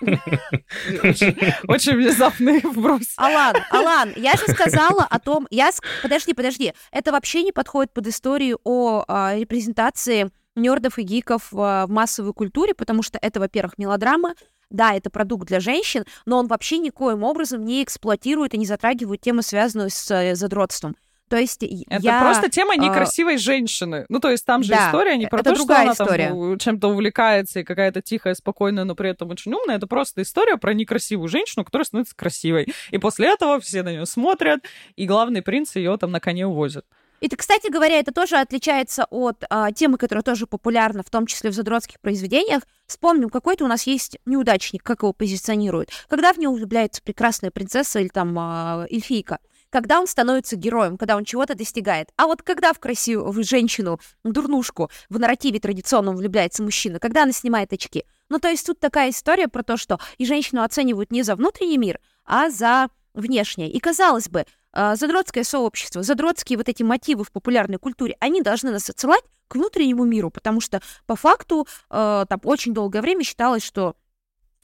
[1.68, 3.14] Очень внезапный вброс.
[3.16, 5.46] Алан, Алан, я же сказала о том...
[5.50, 5.70] Я...
[6.02, 6.72] Подожди, подожди.
[6.90, 12.74] Это вообще не подходит под историю о а, репрезентации нердов и гиков в массовой культуре,
[12.74, 14.34] потому что это, во-первых, мелодрама,
[14.70, 19.20] да, это продукт для женщин, но он вообще никоим образом не эксплуатирует и не затрагивает
[19.20, 20.96] тему, связанную с э, задротством.
[21.28, 23.38] То есть это я, просто тема а, некрасивой а...
[23.38, 24.06] женщины.
[24.08, 26.28] Ну, то есть там же да, история не про то, что она история.
[26.28, 29.76] там чем-то увлекается и какая-то тихая, спокойная, но при этом очень умная.
[29.76, 32.72] Это просто история про некрасивую женщину, которая становится красивой.
[32.90, 34.60] И после этого все на нее смотрят,
[34.94, 36.84] и главный принц ее там на коне увозит.
[37.20, 41.50] И, кстати говоря, это тоже отличается от а, темы, которая тоже популярна, в том числе
[41.50, 42.62] в задротских произведениях.
[42.86, 45.90] Вспомним, какой-то у нас есть неудачник, как его позиционируют.
[46.08, 49.38] Когда в него влюбляется прекрасная принцесса или там а, эльфийка,
[49.76, 52.08] когда он становится героем, когда он чего-то достигает.
[52.16, 57.74] А вот когда в красивую женщину, дурнушку, в нарративе традиционном влюбляется мужчина, когда она снимает
[57.74, 58.06] очки.
[58.30, 61.76] Ну, то есть тут такая история про то, что и женщину оценивают не за внутренний
[61.76, 63.70] мир, а за внешнее.
[63.70, 68.70] И казалось бы, э, задротское сообщество, задротские вот эти мотивы в популярной культуре, они должны
[68.70, 73.62] нас отсылать к внутреннему миру, потому что по факту э, там очень долгое время считалось,
[73.62, 73.94] что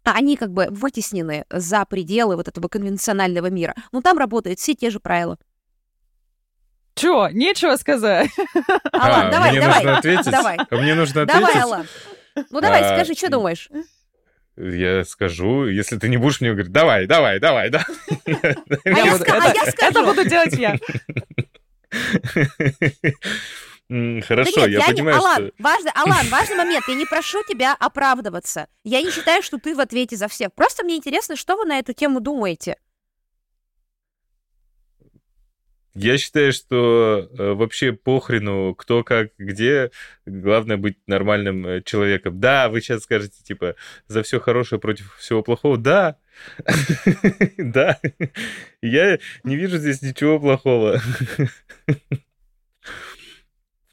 [0.05, 3.75] они как бы вытеснены за пределы вот этого конвенционального мира.
[3.93, 5.39] Но там работают все те же правила.
[6.95, 8.31] Чё, нечего сказать.
[8.93, 9.77] Алан, А, давай, мне давай.
[9.77, 10.31] нужно ответить?
[10.31, 10.59] Давай.
[10.59, 11.41] А Мне нужно ответить?
[11.47, 11.87] Давай, Алан.
[12.51, 13.69] Ну давай, А, скажи, что думаешь?
[14.57, 17.87] Я скажу, если ты не будешь мне говорить, давай, давай, давай, да.
[18.27, 19.77] А я а я скажу.
[19.79, 20.79] Это буду делать я.
[23.93, 24.93] М, Да Хорошо, нет, я я не...
[24.95, 25.63] понимаю, Алан, что...
[25.63, 26.85] важный, Алан, важный момент.
[26.89, 28.67] Я не прошу тебя оправдываться.
[28.85, 30.55] Я не считаю, что ты в ответе за всех.
[30.55, 32.77] Просто мне интересно, что вы на эту тему думаете.
[35.95, 39.91] Я считаю, что э, вообще похрену, кто как, где.
[40.25, 42.41] Главное быть нормальным э, человеком.
[42.41, 43.75] Да, вы сейчас скажете, типа,
[44.09, 45.77] за все хорошее против всего плохого.
[45.77, 46.17] Да,
[47.59, 48.01] да.
[48.81, 50.99] Я не вижу здесь ничего плохого.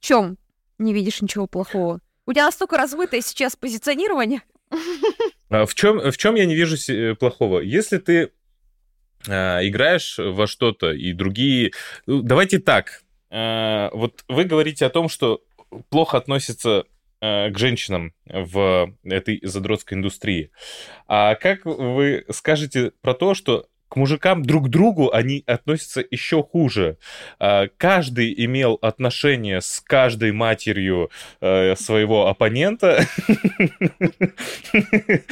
[0.09, 0.39] Чем
[0.79, 2.01] не видишь ничего плохого?
[2.25, 4.41] У тебя настолько размытое сейчас позиционирование.
[5.51, 7.59] А В чем, в чем я не вижу э, плохого?
[7.59, 8.31] Если ты
[9.27, 11.73] а, играешь во что-то, и другие...
[12.07, 13.03] ну, Давайте так.
[13.29, 15.43] А, вот вы говорите о том, что
[15.89, 16.85] плохо относятся
[17.21, 20.49] а, к женщинам в этой задротской индустрии.
[21.05, 26.43] А как вы скажете про то, что к мужикам друг к другу они относятся еще
[26.43, 26.97] хуже.
[27.39, 31.09] А, Каждый имел отношение с каждой матерью
[31.41, 33.05] э, своего оппонента,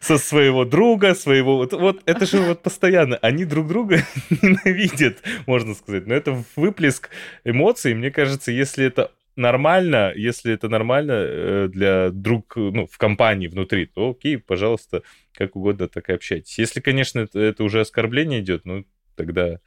[0.00, 1.56] со своего друга, своего...
[1.56, 3.16] Вот, вот это же вот постоянно.
[3.16, 4.00] Они друг друга
[4.42, 6.06] ненавидят, можно сказать.
[6.06, 7.08] Но это выплеск
[7.44, 7.94] эмоций.
[7.94, 13.86] Мне кажется, если это нормально, если это нормально э, для друг, ну, в компании внутри,
[13.86, 15.02] то окей, пожалуйста,
[15.34, 16.58] как угодно так и общайтесь.
[16.58, 18.84] Если, конечно, это, это уже оскорбление идет, ну,
[19.16, 19.58] тогда...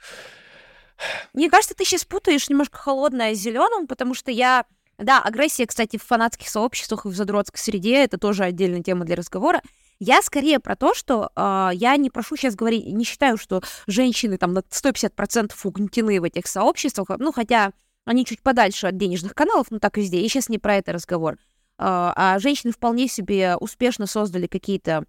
[1.34, 4.65] Мне кажется, ты сейчас путаешь немножко холодное с зеленым, потому что я...
[4.97, 9.15] Да, агрессия, кстати, в фанатских сообществах и в задротской среде, это тоже отдельная тема для
[9.15, 9.62] разговора.
[9.99, 14.38] Я скорее про то, что э, я не прошу сейчас говорить, не считаю, что женщины
[14.38, 17.73] там на 150% угнетены в этих сообществах, ну, хотя
[18.06, 21.34] они чуть подальше от денежных каналов, ну, так везде, и сейчас не про это разговор.
[21.34, 21.38] Э,
[21.77, 25.06] а женщины вполне себе успешно создали какие-то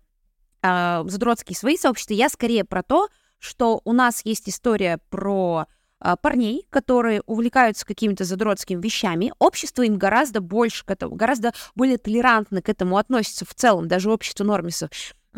[0.62, 2.14] э, задротские свои сообщества.
[2.14, 5.66] Я скорее про то, что у нас есть история про
[6.00, 9.32] а, парней, которые увлекаются какими-то задротскими вещами.
[9.38, 14.10] Общество им гораздо больше к этому, гораздо более толерантно к этому относится в целом, даже
[14.10, 14.90] общество нормисов.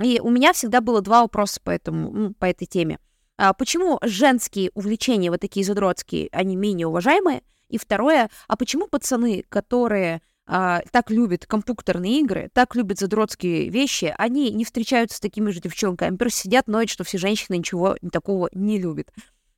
[0.02, 2.98] И у меня всегда было два вопроса по, этому, ну, по этой теме.
[3.38, 7.42] А, почему женские увлечения, вот такие задротские, они менее уважаемые?
[7.68, 10.20] И второе, а почему пацаны, которые
[10.52, 15.60] а, так любят компьютерные игры, так любят задротские вещи, они не встречаются с такими же
[15.60, 19.12] девчонками, просто сидят, ноют, что все женщины ничего такого не любят.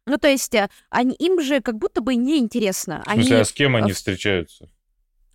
[0.07, 3.03] Ну, то есть э, они, им же как будто бы неинтересно.
[3.07, 4.69] В смысле, Они, а с кем они э, встречаются?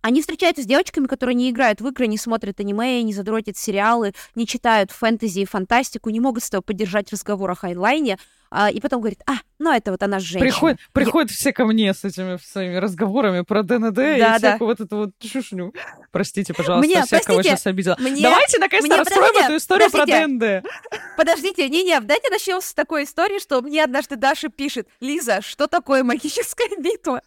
[0.02, 4.12] Они встречаются с девочками, которые не играют в игры, не смотрят аниме, не задротят сериалы,
[4.34, 8.18] не читают фэнтези и фантастику, не могут с тобой поддержать разговор о хайнлайне,
[8.50, 10.40] а, и потом говорит, а, ну это вот она женщина.
[10.40, 14.38] Приходят, приходят все ко мне с этими своими разговорами про ДНД Да, и да.
[14.38, 15.74] всякую вот эту вот чушню.
[16.12, 17.96] Простите, пожалуйста, Мне, всех, кого простите, сейчас обидела.
[17.98, 20.18] мне- Давайте наконец-то мне- раскроем подождите, эту историю подождите.
[20.18, 20.26] про
[20.62, 20.66] ДНД.
[21.18, 26.02] Подождите, не-не, дайте начнем с такой истории, что мне однажды Даша пишет, Лиза, что такое
[26.02, 27.20] магическая битва?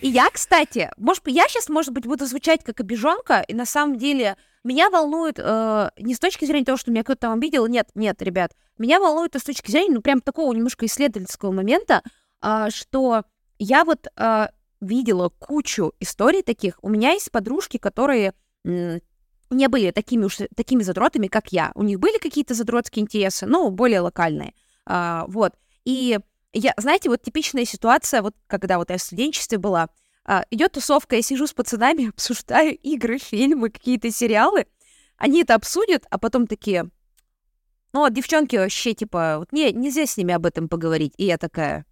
[0.00, 3.96] И я, кстати, может, я сейчас, может быть, буду звучать как обиженка, и на самом
[3.96, 7.88] деле меня волнует э, не с точки зрения того, что меня кто-то там обидел, нет,
[7.94, 12.02] нет, ребят, меня волнует с точки зрения, ну, прям такого немножко исследовательского момента,
[12.40, 13.24] а, что
[13.58, 16.78] я вот а, видела кучу историй таких.
[16.82, 19.00] У меня есть подружки, которые м,
[19.50, 21.72] не были такими уж такими задротами, как я.
[21.74, 24.54] У них были какие-то задротские интересы, но более локальные.
[24.84, 25.54] А, вот.
[25.84, 26.18] И
[26.58, 29.88] я, знаете, вот типичная ситуация, вот когда вот я в студенчестве была,
[30.24, 34.66] а, идет тусовка, я сижу с пацанами, обсуждаю игры, фильмы, какие-то сериалы,
[35.18, 36.90] они это обсудят, а потом такие,
[37.92, 41.14] ну, вот девчонки вообще, типа, вот не, нельзя с ними об этом поговорить.
[41.16, 41.86] И я такая,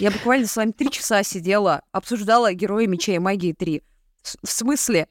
[0.00, 3.82] я буквально с вами три часа сидела, обсуждала Герои Меча и Магии 3.
[4.22, 5.08] С- В смысле?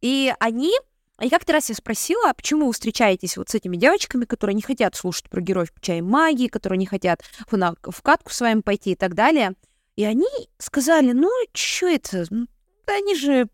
[0.00, 0.72] И они...
[1.20, 4.96] И как-то раз я спросила, почему вы встречаетесь вот с этими девочками, которые не хотят
[4.96, 8.92] слушать про героев и Магии, которые не хотят в, на- в катку с вами пойти
[8.92, 9.52] и так далее.
[9.96, 10.26] И они
[10.58, 12.26] сказали, ну, что это?
[12.30, 12.46] Ну,
[12.86, 13.48] да они же...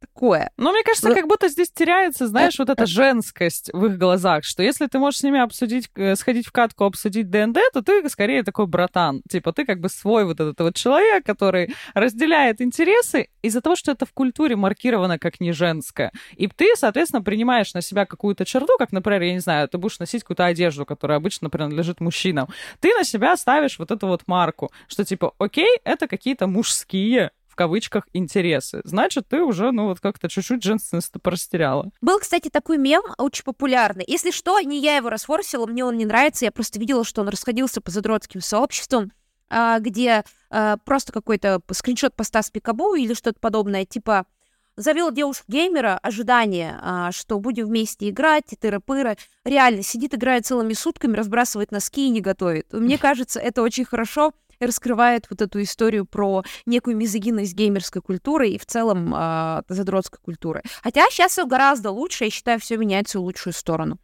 [0.00, 0.50] такое.
[0.56, 4.44] Ну, мне кажется, Ну, как будто здесь теряется, знаешь, вот эта женскость в их глазах,
[4.44, 8.08] что если ты можешь с ними обсудить, э, сходить в катку, обсудить ДНД, то ты
[8.08, 9.22] скорее такой братан.
[9.28, 13.92] Типа ты как бы свой вот этот вот человек, который разделяет интересы из-за того, что
[13.92, 16.12] это в культуре маркировано как не женское.
[16.36, 19.98] И ты, соответственно, принимаешь на себя какую-то черту, как, например, я не знаю, ты будешь
[19.98, 22.48] носить какую-то одежду, которая обычно принадлежит мужчинам.
[22.80, 27.58] Ты на себя ставишь вот эту вот марку, что типа, окей, это какие-то мужские в
[27.58, 28.82] кавычках интересы.
[28.84, 31.90] Значит, ты уже, ну, вот как-то чуть-чуть женственность порастеряла.
[32.02, 34.04] Был, кстати, такой мем очень популярный.
[34.06, 36.44] Если что, не я его расфорсила, мне он не нравится.
[36.44, 39.10] Я просто видела, что он расходился по задротским сообществам,
[39.48, 44.26] а, где а, просто какой-то скриншот поста с Пикабу или что-то подобное, типа
[44.76, 49.16] завел девушку-геймера, ожидание, а, что будем вместе играть, тыры-пыры.
[49.44, 52.70] Реально, сидит, играет целыми сутками, разбрасывает носки и не готовит.
[52.74, 58.58] Мне кажется, это очень хорошо раскрывает вот эту историю про некую мизогинность геймерской культуры и
[58.58, 60.62] в целом э, задротской культуры.
[60.82, 63.98] Хотя сейчас все гораздо лучше, я считаю, все меняется в лучшую сторону.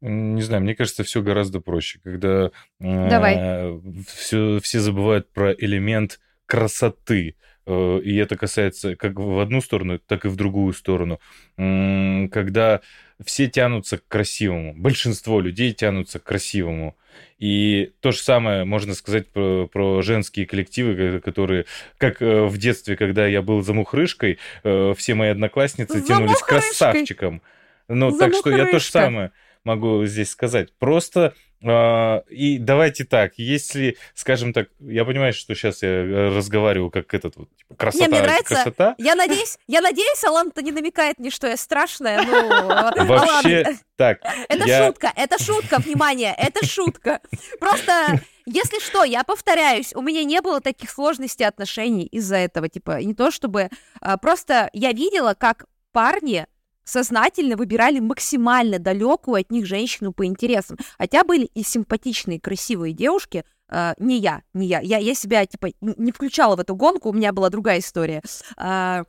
[0.00, 2.50] Не знаю, мне кажется, все гораздо проще, когда
[2.80, 3.36] Давай.
[3.38, 7.36] э, все, все забывают про элемент красоты.
[7.66, 11.20] Э, И это касается как в одну сторону, так и в другую сторону.
[11.56, 12.80] М, Когда
[13.24, 16.96] все тянутся к красивому, большинство людей тянутся к красивому.
[17.38, 21.66] И то же самое можно сказать про, про женские коллективы, ко- которые,
[21.98, 27.42] как э, в детстве, когда я был замухрышкой, э, все мои одноклассницы тянулись к красавчикам.
[27.88, 29.32] Ну, так что я то же самое
[29.64, 30.72] могу здесь сказать.
[30.78, 31.34] Просто
[31.64, 37.36] и давайте так, если, скажем так, я понимаю, что сейчас я э, разговариваю как этот
[37.36, 38.54] вот типа, красота, мне нравится.
[38.54, 38.94] красота.
[38.98, 42.22] Я надеюсь, я надеюсь, Алан-то не намекает мне, что я страшная.
[42.22, 47.20] Ну, Вообще, Алан, так, Это я- шутка, это шутка, внимание, это шутка.
[47.60, 52.68] Просто, если что, я повторяюсь, у меня не было таких сложностей отношений из-за этого.
[52.68, 53.68] Типа, не то чтобы...
[54.00, 56.46] а, Просто я видела, как парни
[56.92, 60.76] сознательно выбирали максимально далекую от них женщину по интересам.
[60.98, 64.80] Хотя были и симпатичные, красивые девушки, а, не я, не я.
[64.80, 64.98] я.
[64.98, 68.22] Я себя, типа, не включала в эту гонку, у меня была другая история.
[68.56, 69.04] а,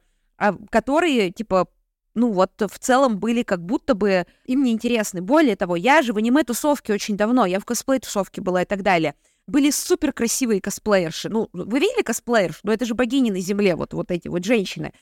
[0.71, 1.67] которые, типа,
[2.15, 5.21] ну вот в целом были как будто бы им неинтересны.
[5.21, 9.15] Более того, я же в аниме-тусовке очень давно, я в косплей-тусовке была и так далее.
[9.45, 11.29] Были супер красивые косплеерши.
[11.29, 12.61] Ну, вы видели косплеерш?
[12.63, 14.93] Ну, это же богини на земле, вот, вот эти вот женщины.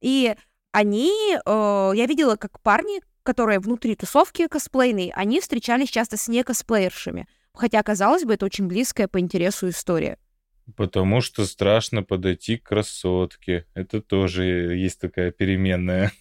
[0.00, 0.34] И
[0.76, 7.26] они, э, я видела, как парни, которые внутри тусовки косплейной, они встречались часто с некосплеершами.
[7.54, 10.18] Хотя, казалось бы, это очень близкая по интересу история.
[10.76, 13.64] Потому что страшно подойти к красотке.
[13.72, 16.12] Это тоже есть такая переменная.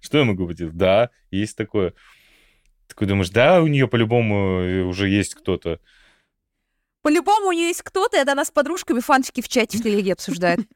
[0.00, 0.76] Что я могу поделать?
[0.76, 1.94] Да, есть такое.
[2.88, 5.78] Такой думаешь, да, у нее по-любому э, уже есть кто-то.
[7.02, 10.12] По-любому у нее есть кто-то, и она нас с подружками фанчики в чате в телеге
[10.12, 10.60] обсуждает.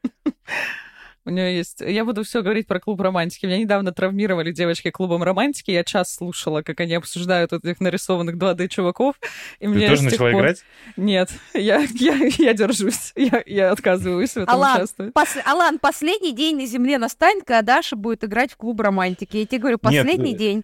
[1.27, 1.81] У нее есть...
[1.81, 3.45] Я буду все говорить про клуб романтики.
[3.45, 5.71] Меня недавно травмировали девочки клубом романтики.
[5.71, 9.15] Я час слушала, как они обсуждают этих нарисованных 2D чуваков.
[9.59, 10.63] И Ты мне тоже начала пор- играть?
[10.95, 13.11] Нет, я, я, я держусь.
[13.17, 15.13] Я, я отказываюсь в этом Алан, участвовать.
[15.13, 19.35] Пос- Алан, последний день на земле настанет, когда Даша будет играть в клуб романтики.
[19.35, 20.63] Я тебе говорю, Нет, последний э, день.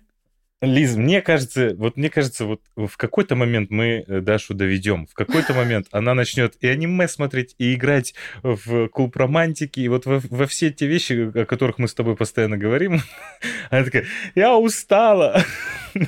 [0.64, 5.08] Лиз, мне кажется, вот мне кажется, вот в какой-то момент мы э, Дашу доведем.
[5.08, 10.06] В какой-то момент она начнет и аниме смотреть, и играть в клуб романтики, и вот
[10.06, 13.02] во, во все те вещи, о которых мы с тобой постоянно говорим.
[13.72, 14.06] Она такая,
[14.36, 15.44] я устала.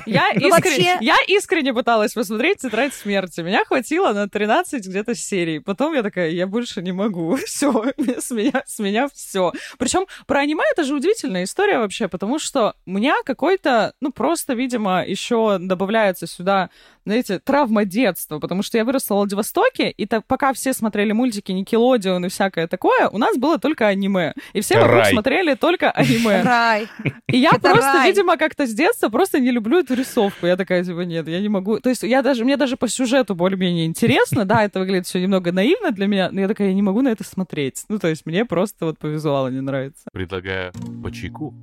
[0.06, 3.40] Я, Ну, искренне, вообще- я искренне пыталась посмотреть «Тетрадь смерти».
[3.40, 5.58] Меня хватило на 13 где-то серий.
[5.60, 7.36] Потом я такая, я больше не могу.
[7.46, 7.70] Все,
[8.18, 9.52] с меня, с меня все.
[9.78, 14.54] Причем про аниме это же удивительная история вообще, потому что у меня какой-то, ну просто,
[14.54, 16.70] видимо, еще добавляется сюда,
[17.06, 21.52] знаете, травма детства, потому что я выросла в Владивостоке, и так, пока все смотрели мультики
[21.52, 24.34] Никелодион и всякое такое, у нас было только аниме.
[24.52, 26.42] И все вокруг смотрели только аниме.
[26.44, 26.88] Рай.
[27.28, 28.10] И я Это просто, рай.
[28.10, 30.46] видимо, как-то с детства просто не люблю эту рисовку.
[30.46, 31.78] Я такая, типа, нет, я не могу.
[31.80, 35.52] То есть я даже, мне даже по сюжету более-менее интересно, да, это выглядит все немного
[35.52, 37.84] наивно для меня, но я такая, я не могу на это смотреть.
[37.88, 40.02] Ну, то есть мне просто вот по визуалу не нравится.
[40.12, 41.54] Предлагаю по чайку.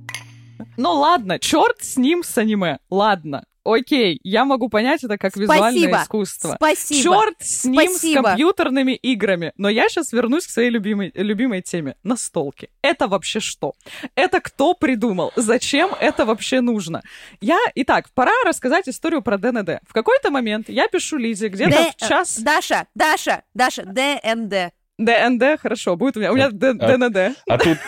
[0.76, 2.78] Ну, ладно, черт с ним, с аниме.
[2.90, 6.02] Ладно, окей, я могу понять это как визуальное Спасибо.
[6.02, 6.52] искусство.
[6.56, 7.02] Спасибо.
[7.02, 8.20] Черт с ним, Спасибо.
[8.20, 9.52] с компьютерными играми.
[9.56, 11.96] Но я сейчас вернусь к своей любимой, любимой теме.
[12.02, 12.68] Настолки.
[12.82, 13.72] Это вообще что?
[14.14, 15.32] Это кто придумал?
[15.36, 17.02] Зачем это вообще нужно?
[17.40, 17.58] Я...
[17.74, 19.80] Итак, пора рассказать историю про ДНД.
[19.88, 22.38] В какой-то момент я пишу Лизе где-то Д- в час...
[22.38, 24.72] Даша, Даша, Даша, ДНД.
[24.98, 26.30] ДНД, хорошо, будет у меня.
[26.32, 27.36] У меня Д- А- ДНД.
[27.48, 27.78] А тут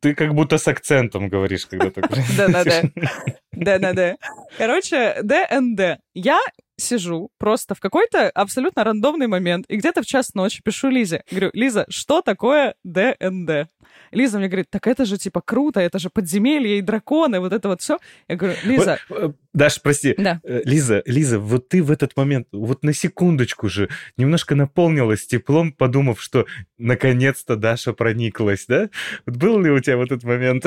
[0.00, 2.92] ты как будто с акцентом говоришь, когда так ДНД.
[3.52, 4.18] ДНД.
[4.56, 6.00] Короче, ДНД.
[6.14, 6.40] Я
[6.76, 11.22] сижу просто в какой-то абсолютно рандомный момент и где-то в час ночи пишу Лизе.
[11.30, 13.68] Говорю, Лиза, что такое ДНД?
[14.12, 17.68] Лиза мне говорит, так это же типа круто, это же подземелье и драконы, вот это
[17.68, 17.98] вот все.
[18.28, 18.98] Я говорю, Лиза...
[19.10, 20.14] Э, Даш, прости.
[20.16, 20.40] Да.
[20.42, 25.72] Э, Лиза, Лиза, вот ты в этот момент, вот на секундочку же немножко наполнилась теплом,
[25.72, 26.46] подумав, что
[26.78, 28.90] наконец-то Даша прониклась, да?
[29.26, 30.64] Вот был ли у тебя вот этот момент?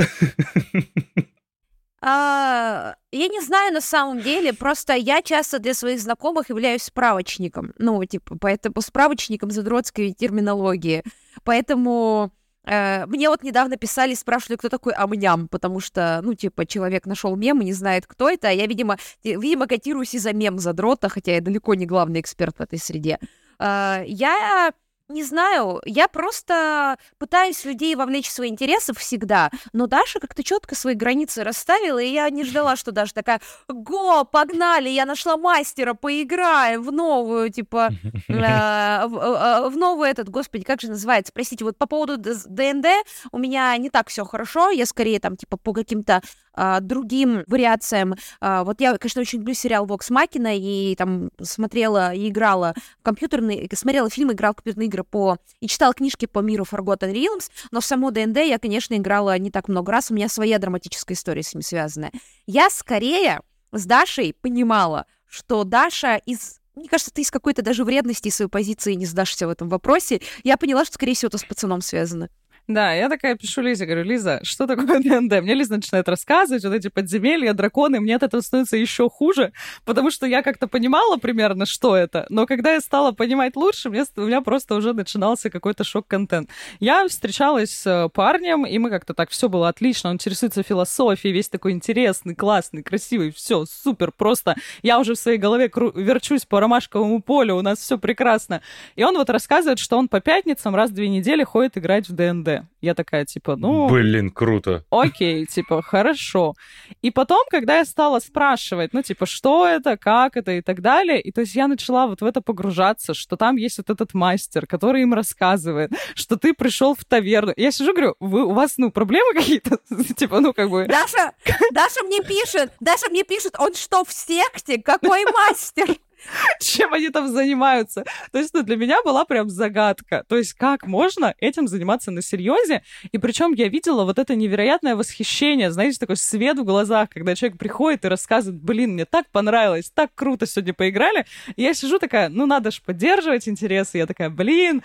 [2.05, 7.71] А, я не знаю на самом деле, просто я часто для своих знакомых являюсь справочником.
[7.77, 11.03] Ну, типа, поэтому справочником задротской терминологии.
[11.45, 12.33] Поэтому
[12.65, 17.61] мне вот недавно писали, спрашивали, кто такой амням, потому что, ну, типа, человек нашел мем
[17.61, 18.47] и не знает, кто это.
[18.47, 22.61] А я, видимо, видимо, котируюсь из-за мем задрота, хотя я далеко не главный эксперт в
[22.61, 23.19] этой среде.
[23.59, 24.71] Э, я
[25.09, 30.75] не знаю, я просто пытаюсь людей вовлечь в свои интересы всегда, но Даша как-то четко
[30.75, 35.93] свои границы расставила, и я не ждала, что Даша такая, го, погнали, я нашла мастера,
[35.93, 37.89] поиграем в новую, типа,
[38.29, 42.87] э, в, э, в новую этот, господи, как же называется, простите, вот по поводу ДНД
[43.31, 46.21] у меня не так все хорошо, я скорее там, типа, по каким-то
[46.55, 48.15] а, другим вариациям.
[48.39, 53.03] А, вот я, конечно, очень люблю сериал «Вокс Макина» и там смотрела и играла в
[53.03, 55.37] компьютерные, смотрела фильмы, играла в компьютерные игры по...
[55.59, 59.51] и читала книжки по миру Forgotten Realms, но в само ДНД я, конечно, играла не
[59.51, 62.11] так много раз, у меня своя драматическая история с ним связанная.
[62.45, 63.41] Я скорее
[63.71, 68.93] с Дашей понимала, что Даша из мне кажется, ты из какой-то даже вредности своей позиции
[68.93, 70.21] не сдашься в этом вопросе.
[70.43, 72.29] Я поняла, что, скорее всего, это с пацаном связано.
[72.69, 75.41] Да, я такая пишу Лизе, говорю, Лиза, что такое ДНД?
[75.41, 79.51] Мне Лиза начинает рассказывать, вот эти подземелья, драконы, мне от этого становится еще хуже,
[79.83, 84.05] потому что я как-то понимала примерно, что это, но когда я стала понимать лучше, мне,
[84.15, 86.49] у меня просто уже начинался какой-то шок-контент.
[86.79, 91.49] Я встречалась с парнем, и мы как-то так, все было отлично, он интересуется философией, весь
[91.49, 96.61] такой интересный, классный, красивый, все супер, просто я уже в своей голове кру- верчусь по
[96.61, 98.61] ромашковому полю, у нас все прекрасно.
[98.95, 102.13] И он вот рассказывает, что он по пятницам раз в две недели ходит играть в
[102.13, 102.52] ДНД.
[102.81, 103.87] Я такая, типа, ну...
[103.89, 104.83] Блин, круто.
[104.89, 106.53] Окей, типа, хорошо.
[107.01, 111.21] И потом, когда я стала спрашивать, ну, типа, что это, как это и так далее,
[111.21, 114.67] и то есть я начала вот в это погружаться, что там есть вот этот мастер,
[114.67, 117.53] который им рассказывает, что ты пришел в таверну.
[117.55, 119.77] Я сижу, говорю, вы, у вас, ну, проблемы какие-то?
[120.17, 120.85] Типа, ну, как бы...
[120.85, 121.31] Даша,
[121.71, 124.81] Даша мне пишет, Даша мне пишет, он что, в секте?
[124.81, 125.87] Какой мастер?
[126.59, 128.03] чем они там занимаются.
[128.31, 130.23] То есть, ну, для меня была прям загадка.
[130.27, 132.83] То есть, как можно этим заниматься на серьезе?
[133.11, 137.57] И причем я видела вот это невероятное восхищение, знаете, такой свет в глазах, когда человек
[137.57, 141.25] приходит и рассказывает, блин, мне так понравилось, так круто сегодня поиграли.
[141.55, 143.97] И я сижу такая, ну, надо же поддерживать интересы.
[143.97, 144.83] Я такая, блин,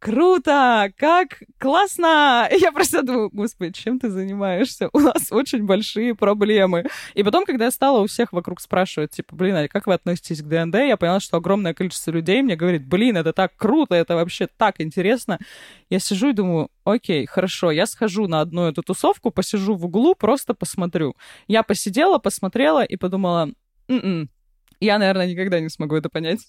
[0.00, 2.48] круто, как классно.
[2.50, 4.88] И я просто думаю, господи, чем ты занимаешься?
[4.92, 6.86] У нас очень большие проблемы.
[7.14, 10.42] И потом, когда я стала у всех вокруг спрашивать, типа, блин, а как вы относитесь
[10.42, 14.16] к ДНД, я поняла, что огромное количество людей мне говорит, блин, это так круто, это
[14.16, 15.38] вообще так интересно.
[15.90, 20.14] Я сижу и думаю, окей, хорошо, я схожу на одну эту тусовку, посижу в углу,
[20.14, 21.14] просто посмотрю.
[21.46, 23.50] Я посидела, посмотрела и подумала,
[23.88, 24.30] м-м,
[24.80, 26.40] я, наверное, никогда не смогу это понять.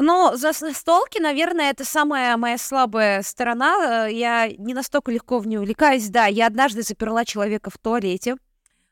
[0.00, 4.06] Но за столки, наверное, это самая моя слабая сторона.
[4.06, 6.08] Э, я не настолько легко в нее увлекаюсь.
[6.08, 8.36] Да, я однажды заперла человека в туалете,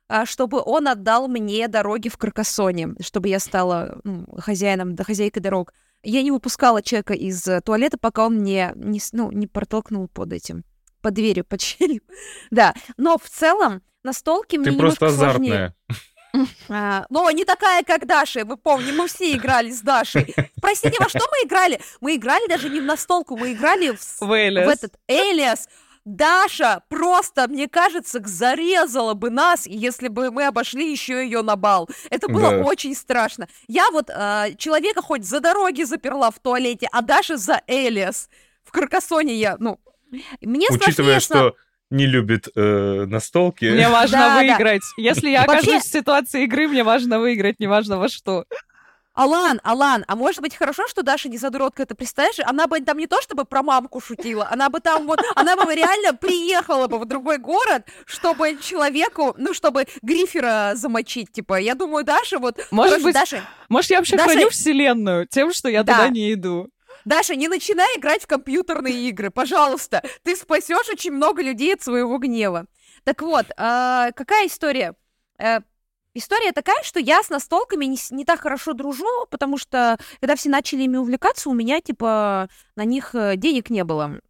[0.09, 5.41] а, чтобы он отдал мне дороги в Каркасоне, чтобы я стала ну, хозяином, да, хозяйкой
[5.41, 5.73] дорог.
[6.03, 10.33] Я не выпускала человека из э, туалета, пока он мне не, ну, не протолкнул под
[10.33, 10.65] этим,
[11.01, 12.03] под дверью, под щелью.
[12.51, 15.75] да, но в целом настолки мне Ты просто азартная.
[15.87, 16.09] Сложнее.
[16.69, 18.45] А, но не такая, как Даша.
[18.45, 20.35] Мы помним, мы все играли с Дашей.
[20.61, 21.81] Простите, во что мы играли?
[22.01, 25.69] Мы играли даже не в настолку, мы играли в, в, в этот Элиас.
[26.05, 31.89] Даша просто, мне кажется, зарезала бы нас, если бы мы обошли еще ее на бал.
[32.09, 32.63] Это было да.
[32.63, 33.47] очень страшно.
[33.67, 38.31] Я вот э, человека хоть за дороги заперла в туалете, а Даша за Элиас.
[38.65, 39.79] В Каркасоне я, ну,
[40.41, 41.55] мне Учитывая, что
[41.91, 43.65] не любит э, настолки.
[43.65, 44.83] Мне важно да, выиграть.
[44.97, 45.03] Да.
[45.03, 45.89] Если я окажусь Вообще...
[45.89, 48.45] в ситуации игры, мне важно выиграть, неважно во что.
[49.19, 52.39] Алан, Алан, а может быть хорошо, что Даша не задуротка это представляешь?
[52.45, 55.75] Она бы там не то чтобы про мамку шутила, она бы там вот, она бы
[55.75, 61.59] реально приехала бы в другой город, чтобы человеку, ну, чтобы Грифера замочить, типа.
[61.59, 62.61] Я думаю, Даша вот...
[62.71, 63.43] Может короче, быть, Даша...
[63.69, 64.31] может, я вообще Даша...
[64.31, 65.95] храню вселенную тем, что я да.
[65.95, 66.69] туда не иду.
[67.09, 70.03] Даша, не начинай играть в компьютерные игры, пожалуйста.
[70.25, 72.67] Ты спасешь очень много людей от своего гнева.
[73.05, 74.95] Так вот, э, какая история?
[75.39, 75.61] Э,
[76.13, 80.51] история такая, что я с настолками не, не так хорошо дружу, потому что когда все
[80.51, 84.21] начали ими увлекаться, у меня, типа, на них э, денег не было.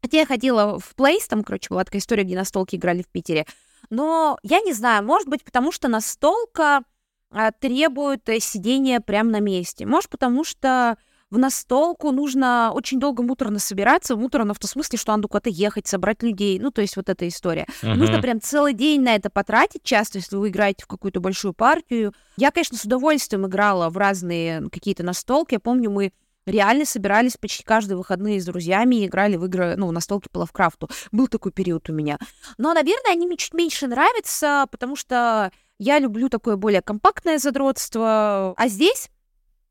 [0.00, 3.46] Хотя я ходила в Place, там, короче, была такая история, где настолки играли в Питере.
[3.90, 6.84] Но я не знаю, может быть, потому что настолка
[7.32, 9.86] а, требует сидения прямо на месте.
[9.86, 10.96] Может, потому что
[11.30, 15.86] в настолку нужно очень долго муторно собираться, муторно в том смысле, что надо куда-то ехать,
[15.86, 17.66] собрать людей, ну, то есть вот эта история.
[17.82, 17.94] Uh-huh.
[17.94, 22.12] Нужно прям целый день на это потратить, часто, если вы играете в какую-то большую партию.
[22.36, 25.54] Я, конечно, с удовольствием играла в разные какие-то настолки.
[25.54, 26.12] Я помню, мы
[26.46, 30.88] реально собирались почти каждые выходные с друзьями и играли в игры, ну, настолки по Лавкрафту.
[31.12, 32.18] Был такой период у меня.
[32.56, 38.54] Но, наверное, они мне чуть меньше нравятся, потому что я люблю такое более компактное задротство.
[38.56, 39.10] А здесь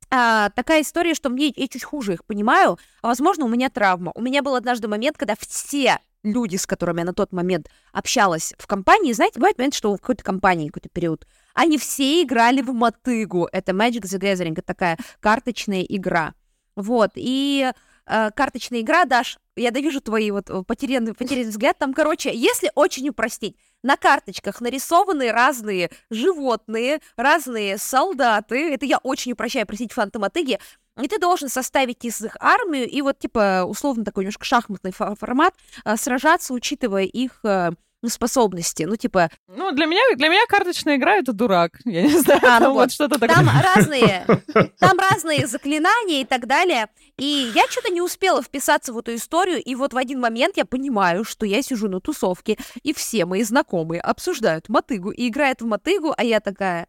[0.10, 2.78] а, такая история, что мне я чуть хуже их понимаю.
[3.02, 4.12] А, возможно, у меня травма.
[4.16, 8.54] У меня был однажды момент, когда все люди, с которыми я на тот момент общалась
[8.58, 12.74] в компании, знаете, бывает момент, что в какой-то компании какой-то период, они все играли в
[12.74, 13.48] мотыгу.
[13.52, 16.34] Это Magic the Gathering, это такая карточная игра.
[16.76, 17.72] Вот, и
[18.08, 22.72] э, карточная игра, Даш, я довижу твои вот э, потерянный, потерянный взгляд, там, короче, если
[22.76, 30.60] очень упростить, на карточках нарисованы разные животные, разные солдаты, это я очень упрощаю, простите, фантоматыги,
[31.02, 35.54] и ты должен составить из их армию и вот, типа, условно такой немножко шахматный формат,
[35.86, 37.72] э, сражаться, учитывая их э,
[38.02, 39.30] ну, способности, ну, типа...
[39.48, 42.92] Ну, для меня, для меня карточная игра— это дурак, я не знаю, а, ну, вот
[42.92, 43.36] что-то такое.
[43.36, 44.26] Там разные,
[44.80, 49.62] там разные заклинания и так далее, и я что-то не успела вписаться в эту историю,
[49.64, 53.44] и вот в один момент я понимаю, что я сижу на тусовке, и все мои
[53.44, 56.88] знакомые обсуждают мотыгу и играют в мотыгу, а я такая...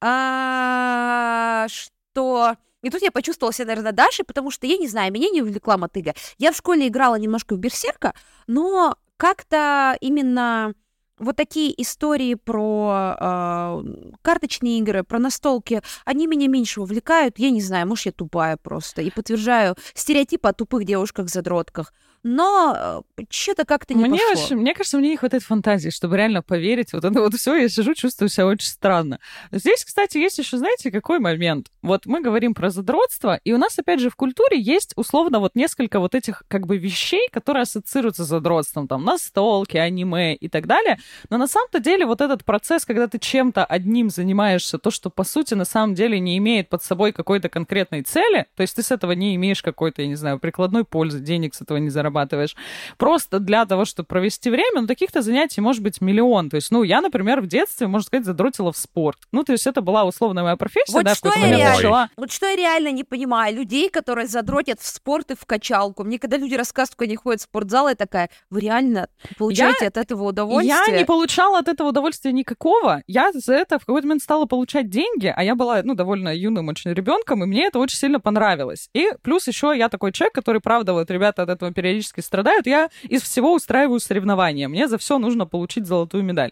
[0.00, 2.56] А что...
[2.82, 5.76] И тут я почувствовала себя, наверное, Дашей, потому что, я не знаю, меня не увлекла
[5.76, 6.14] мотыга.
[6.38, 8.12] Я в школе играла немножко в Берсерка,
[8.48, 10.74] но как-то именно
[11.16, 13.82] вот такие истории про э,
[14.20, 17.38] карточные игры, про настолки, они меня меньше увлекают.
[17.38, 19.00] Я не знаю, может, я тупая просто.
[19.00, 21.92] И подтверждаю стереотип о тупых девушках-задротках
[22.22, 24.44] но э, что-то как-то не мне пошло.
[24.44, 26.92] Очень, мне кажется, мне не хватает фантазии, чтобы реально поверить.
[26.92, 29.18] Вот это вот все, я сижу, чувствую себя очень странно.
[29.50, 31.68] Здесь, кстати, есть еще, знаете, какой момент?
[31.82, 35.56] Вот мы говорим про задротство, и у нас, опять же, в культуре есть условно вот
[35.56, 40.66] несколько вот этих как бы вещей, которые ассоциируются с задротством, там, настолки, аниме и так
[40.66, 40.98] далее.
[41.28, 45.24] Но на самом-то деле вот этот процесс, когда ты чем-то одним занимаешься, то, что, по
[45.24, 48.92] сути, на самом деле не имеет под собой какой-то конкретной цели, то есть ты с
[48.92, 52.56] этого не имеешь какой-то, я не знаю, прикладной пользы, денег с этого не зарабатываешь, зарабатываешь.
[52.98, 56.50] Просто для того, чтобы провести время, ну, таких-то занятий может быть миллион.
[56.50, 59.18] То есть, ну, я, например, в детстве, можно сказать, задротила в спорт.
[59.32, 62.46] Ну, то есть это была условная моя профессия, вот да, что я реально, Вот что
[62.46, 66.04] я реально не понимаю, людей, которые задротят в спорт и в качалку.
[66.04, 69.08] Мне когда люди рассказывают, как они ходят в спортзал, я такая, вы реально
[69.38, 70.96] получаете я, от этого удовольствие?
[70.96, 73.02] Я не получала от этого удовольствия никакого.
[73.06, 76.68] Я за это в какой-то момент стала получать деньги, а я была, ну, довольно юным
[76.68, 78.88] очень ребенком, и мне это очень сильно понравилось.
[78.94, 82.66] И плюс еще я такой человек, который, правда, вот ребята от этого периодически периодически страдают,
[82.66, 84.68] я из всего устраиваю соревнования.
[84.68, 86.50] Мне за все нужно получить золотую медаль.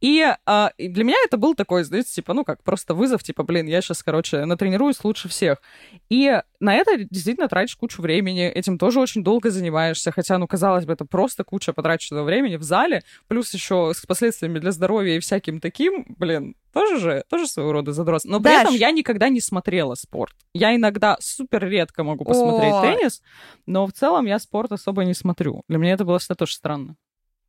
[0.00, 3.42] И, а, и для меня это был такой, знаете, типа, ну как, просто вызов, типа,
[3.42, 5.62] блин, я сейчас, короче, натренируюсь лучше всех.
[6.10, 10.84] И на это действительно тратишь кучу времени, этим тоже очень долго занимаешься, хотя, ну, казалось
[10.84, 15.20] бы, это просто куча потраченного времени в зале, плюс еще с последствиями для здоровья и
[15.20, 18.22] всяким таким, блин, тоже же, тоже своего рода задрот.
[18.24, 18.62] Но при Даш.
[18.62, 20.34] этом я никогда не смотрела спорт.
[20.54, 22.82] Я иногда супер редко могу посмотреть О.
[22.82, 23.22] теннис,
[23.66, 25.62] но в целом я спорт особо не смотрю.
[25.68, 26.96] Для меня это было всегда тоже странно.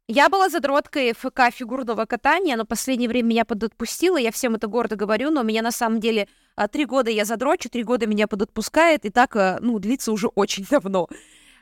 [0.07, 4.97] Я была задроткой ФК фигурного катания, но последнее время меня подотпустило, я всем это гордо
[4.97, 9.05] говорю, но меня на самом деле а, три года я задрочу, три года меня подотпускает,
[9.05, 11.07] и так, а, ну, длится уже очень давно.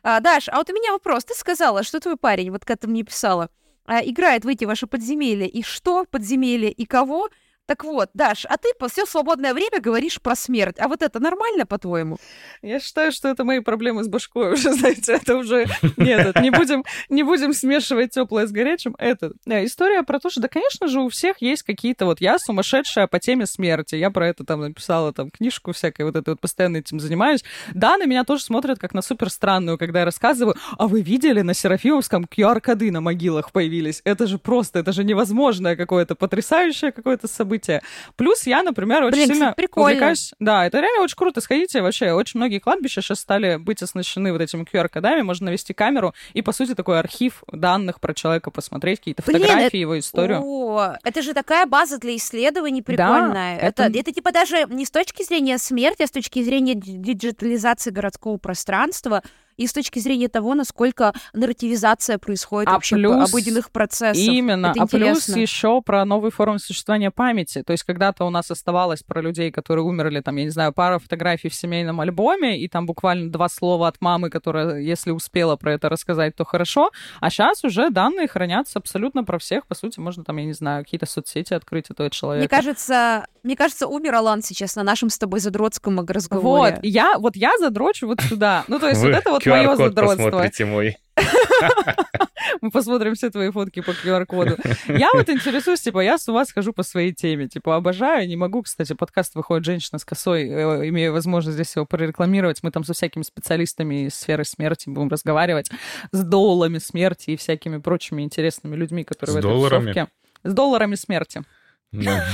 [0.01, 1.25] А, Даш, а вот у меня вопрос.
[1.25, 3.49] Ты сказала, что твой парень, вот когда ты мне писала,
[3.85, 7.29] а, играет в эти ваши подземелья, и что подземелья, и кого?
[7.69, 10.77] Так вот, Даш, а ты все свободное время говоришь про смерть.
[10.79, 12.17] А вот это нормально, по-твоему?
[12.63, 15.67] Я считаю, что это мои проблемы с башкой уже, знаете, это уже...
[15.95, 18.95] Нет, не будем, не будем смешивать теплое с горячим.
[18.97, 22.21] Это история про то, что, да, конечно же, у всех есть какие-то вот...
[22.21, 23.93] Я сумасшедшая по теме смерти.
[23.93, 27.43] Я про это там написала там книжку всякой, вот это вот постоянно этим занимаюсь.
[27.75, 31.41] Да, на меня тоже смотрят как на супер странную, когда я рассказываю, а вы видели
[31.41, 34.01] на Серафимовском QR-коды на могилах появились?
[34.05, 37.81] Это же просто, это же невозможное какое-то, потрясающее какое-то событие событие.
[38.15, 39.89] Плюс я, например, очень Блин, сильно прикольно.
[39.89, 40.33] увлекаюсь...
[40.39, 41.41] Да, это реально очень круто.
[41.41, 42.13] Сходите вообще.
[42.13, 45.21] Очень многие кладбища сейчас стали быть оснащены вот этими QR-кодами.
[45.21, 49.67] Можно навести камеру и, по сути, такой архив данных про человека посмотреть, какие-то Блин, фотографии,
[49.67, 49.77] это...
[49.77, 50.41] его историю.
[50.41, 53.59] О, это же такая база для исследований прикольная.
[53.59, 53.83] Да, это...
[53.83, 58.37] Это, это типа даже не с точки зрения смерти, а с точки зрения диджитализации городского
[58.37, 59.23] пространства
[59.59, 64.23] и с точки зрения того, насколько нарративизация происходит а вообще плюс, обыденных процессов.
[64.23, 64.67] Именно.
[64.67, 67.61] Это а плюс еще про новые формы существования памяти.
[67.63, 70.97] То есть когда-то у нас оставалось про людей, которые умерли, там, я не знаю, пара
[70.99, 75.73] фотографий в семейном альбоме, и там буквально два слова от мамы, которая, если успела про
[75.73, 76.91] это рассказать, то хорошо.
[77.19, 79.67] А сейчас уже данные хранятся абсолютно про всех.
[79.67, 82.41] По сути, можно там, я не знаю, какие-то соцсети открыть этого человека.
[82.41, 86.75] Мне кажется, Мне кажется, умер Алан сейчас на нашем с тобой задротском разговоре.
[86.75, 88.63] Вот, я, вот я задрочу вот сюда.
[88.67, 90.23] Ну, то есть вот это вот мое задротство.
[90.25, 90.97] посмотрите мой.
[92.61, 94.57] Мы посмотрим все твои фотки по QR-коду.
[94.87, 97.47] Я вот интересуюсь, типа, я с ума схожу по своей теме.
[97.47, 101.85] Типа, обожаю, не могу, кстати, подкаст выходит «Женщина с косой», э, имею возможность здесь его
[101.85, 102.63] прорекламировать.
[102.63, 105.69] Мы там со всякими специалистами из сферы смерти будем разговаривать,
[106.11, 109.91] с доулами смерти и всякими прочими интересными людьми, которые С в этой долларами?
[109.93, 110.07] тусовке.
[110.43, 111.43] С долларами смерти.
[111.91, 112.25] Да.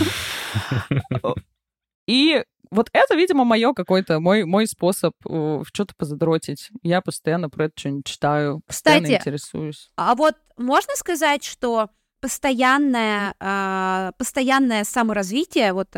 [2.08, 6.70] И вот это, видимо, мое какой-то, мой, мой способ э, что-то позадротить.
[6.84, 9.90] Я постоянно про это что-нибудь читаю, постоянно Кстати, интересуюсь.
[9.98, 11.90] А вот можно сказать, что
[12.22, 15.98] постоянное, а, постоянное саморазвитие, вот, и-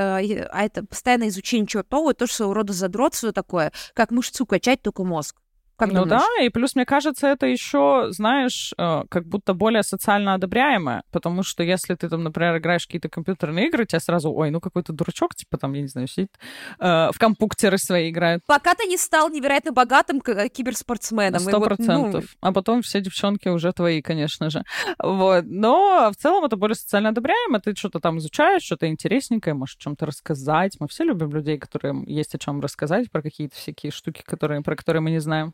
[0.52, 5.04] а это постоянное изучение чего-то то, что своего рода задротство такое, как мышцу качать, только
[5.04, 5.38] мозг.
[5.78, 6.22] Как ну думаешь?
[6.22, 11.44] да, и плюс, мне кажется, это еще, знаешь, э, как будто более социально одобряемое, потому
[11.44, 15.36] что если ты там, например, играешь какие-то компьютерные игры, тебя сразу, ой, ну какой-то дурачок,
[15.36, 16.32] типа там, я не знаю, сидит,
[16.80, 18.42] э, в компуктеры свои играет.
[18.48, 21.40] Пока ты не стал невероятно богатым э, киберспортсменом.
[21.40, 22.26] Сто вот, ну, процентов.
[22.42, 24.64] А потом все девчонки уже твои, конечно же.
[24.98, 25.46] Вот.
[25.46, 27.60] Но в целом это более социально одобряемо.
[27.60, 30.78] Ты что-то там изучаешь, что-то интересненькое, можешь о чем-то рассказать.
[30.80, 34.76] Мы все любим людей, которым есть о чем рассказать, про какие-то всякие штуки, которые, про
[34.76, 35.54] которые мы не знаем.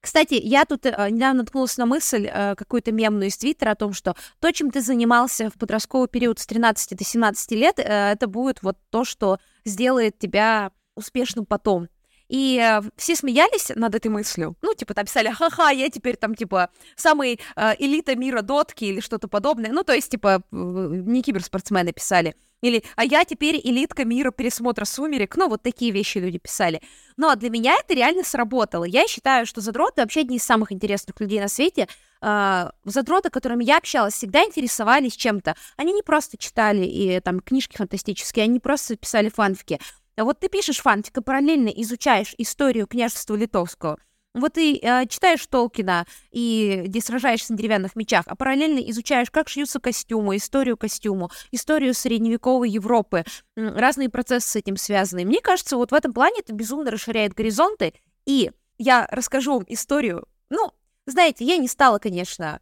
[0.00, 3.92] Кстати, я тут э, недавно наткнулась на мысль, э, какую-то мемную из Твиттера о том,
[3.92, 8.26] что то, чем ты занимался в подростковый период с 13 до 17 лет, э, это
[8.26, 11.88] будет вот то, что сделает тебя успешным потом.
[12.30, 14.56] И э, все смеялись над этой мыслью.
[14.62, 19.00] Ну, типа, там писали, ха-ха, я теперь там, типа, самый э, элита мира дотки или
[19.00, 19.72] что-то подобное.
[19.72, 22.36] Ну, то есть, типа, э, не киберспортсмены писали.
[22.60, 25.36] Или, а я теперь элитка мира пересмотра «Сумерек».
[25.36, 26.82] Ну, вот такие вещи люди писали.
[27.16, 28.84] Но для меня это реально сработало.
[28.84, 31.88] Я считаю, что задроты вообще одни из самых интересных людей на свете.
[32.20, 35.56] А, Задроты, которыми я общалась, всегда интересовались чем-то.
[35.76, 39.80] Они не просто читали и там книжки фантастические, они просто писали фанфики.
[40.16, 43.98] А вот ты пишешь фанфик и параллельно изучаешь историю княжества Литовского.
[44.32, 49.48] Вот ты э, читаешь Толкина и где сражаешься на деревянных мечах, а параллельно изучаешь, как
[49.48, 53.24] шьются костюмы, историю костюму, историю средневековой Европы,
[53.56, 55.24] разные процессы с этим связаны.
[55.24, 57.94] Мне кажется, вот в этом плане это безумно расширяет горизонты.
[58.24, 60.28] И я расскажу вам историю.
[60.48, 60.72] Ну,
[61.06, 62.60] знаете, я не стала, конечно,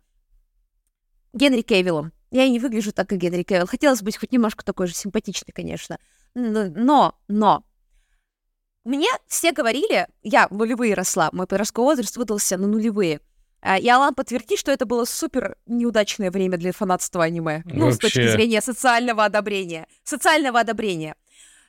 [1.34, 2.12] Генри Кевиллом.
[2.30, 3.66] Я и не выгляжу так, как Генри Кевилл.
[3.66, 5.98] Хотелось быть хоть немножко такой же симпатичной, конечно.
[6.34, 7.64] Но, но,
[8.88, 13.20] мне все говорили, я в нулевые росла, мой подростковый возраст выдался на нулевые.
[13.60, 17.62] А, И Алан подтвердит, что это было супер неудачное время для фанатства аниме.
[17.66, 18.32] Ну, с точки Вообще.
[18.32, 19.86] зрения социального одобрения.
[20.04, 21.16] Социального одобрения.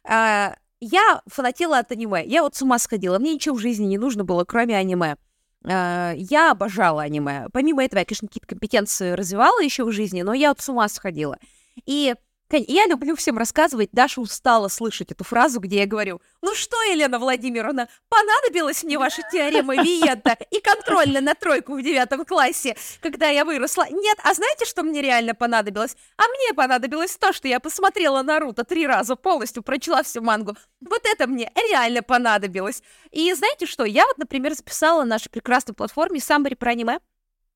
[0.04, 2.24] А, Я фанатела от аниме.
[2.26, 3.20] Я вот с ума сходила.
[3.20, 5.18] Мне ничего в жизни не нужно было, кроме аниме.
[5.66, 7.48] А, Я обожала аниме.
[7.52, 10.88] Помимо этого, я, конечно, какие-то компетенции развивала еще в жизни, но я вот с ума
[10.88, 11.38] сходила.
[11.86, 12.16] И
[12.58, 17.20] я люблю всем рассказывать, Даша устала слышать эту фразу, где я говорю, ну что, Елена
[17.20, 23.46] Владимировна, понадобилась мне ваша теорема Виета и контрольная на тройку в девятом классе, когда я
[23.46, 23.86] выросла?
[23.90, 25.96] Нет, а знаете, что мне реально понадобилось?
[26.18, 30.56] А мне понадобилось то, что я посмотрела Наруто три раза полностью, прочла всю мангу.
[30.82, 32.82] Вот это мне реально понадобилось.
[33.12, 37.00] И знаете что, я вот, например, записала на нашей прекрасной платформе саммари про аниме.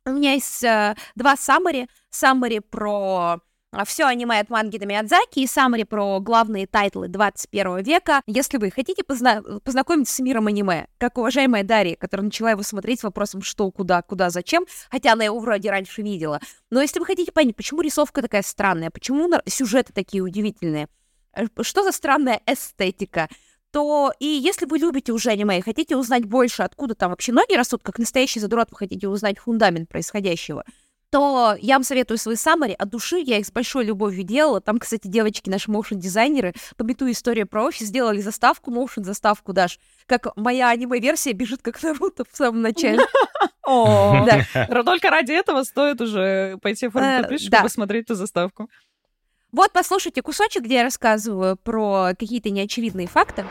[0.05, 1.87] У меня есть э, два саммари.
[2.09, 3.39] Саммари про
[3.85, 8.21] все аниме от манги до Миядзаки и саммари про главные тайтлы 21 века.
[8.27, 12.99] Если вы хотите позна- познакомиться с миром аниме, как уважаемая Дарья, которая начала его смотреть
[12.99, 16.39] с вопросом что, куда, куда, зачем, хотя она его вроде раньше видела.
[16.69, 20.87] Но если вы хотите понять, почему рисовка такая странная, почему сюжеты такие удивительные,
[21.35, 23.27] э, что за странная эстетика,
[23.73, 27.55] то и если вы любите уже аниме и хотите узнать больше, откуда там вообще ноги
[27.55, 30.63] растут, как настоящий задрот, вы хотите узнать фундамент происходящего,
[31.13, 34.61] то я вам советую свои саммари от души, я их с большой любовью делала.
[34.61, 40.69] Там, кстати, девочки, наши моушен-дизайнеры, пометуя историю про офис, сделали заставку, моушен-заставку, Даш, как моя
[40.69, 42.97] аниме-версия бежит как Наруто в самом начале.
[44.83, 47.61] Только ради этого стоит уже пойти в Э, да.
[47.61, 48.67] посмотреть эту заставку.
[49.51, 53.45] Вот послушайте кусочек, где я рассказываю про какие-то неочевидные факты.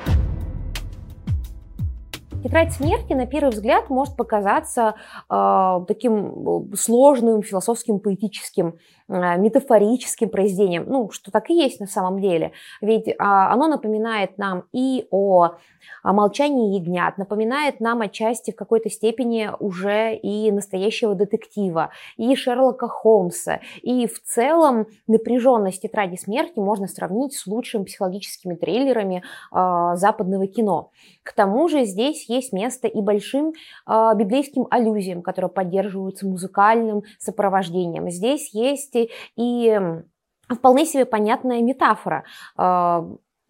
[2.43, 4.95] Тетрадь смерти, на первый взгляд, может показаться
[5.31, 8.79] э, таким сложным, философским, поэтическим,
[9.09, 10.85] метафорическим произведением.
[10.89, 12.53] Ну, что так и есть на самом деле.
[12.81, 15.57] Ведь э, оно напоминает нам и о,
[16.03, 23.61] молчании ягнят, напоминает нам отчасти в какой-то степени уже и настоящего детектива, и Шерлока Холмса.
[23.83, 29.23] И в целом напряженность тетради смерти можно сравнить с лучшими психологическими триллерами
[29.53, 30.91] э, западного кино.
[31.23, 33.53] К тому же здесь есть место и большим
[33.87, 38.11] э, библейским аллюзиям, которые поддерживаются музыкальным сопровождением.
[38.11, 38.97] Здесь есть
[39.37, 39.81] и,
[40.49, 42.25] вполне себе понятная метафора.
[42.59, 43.03] Э,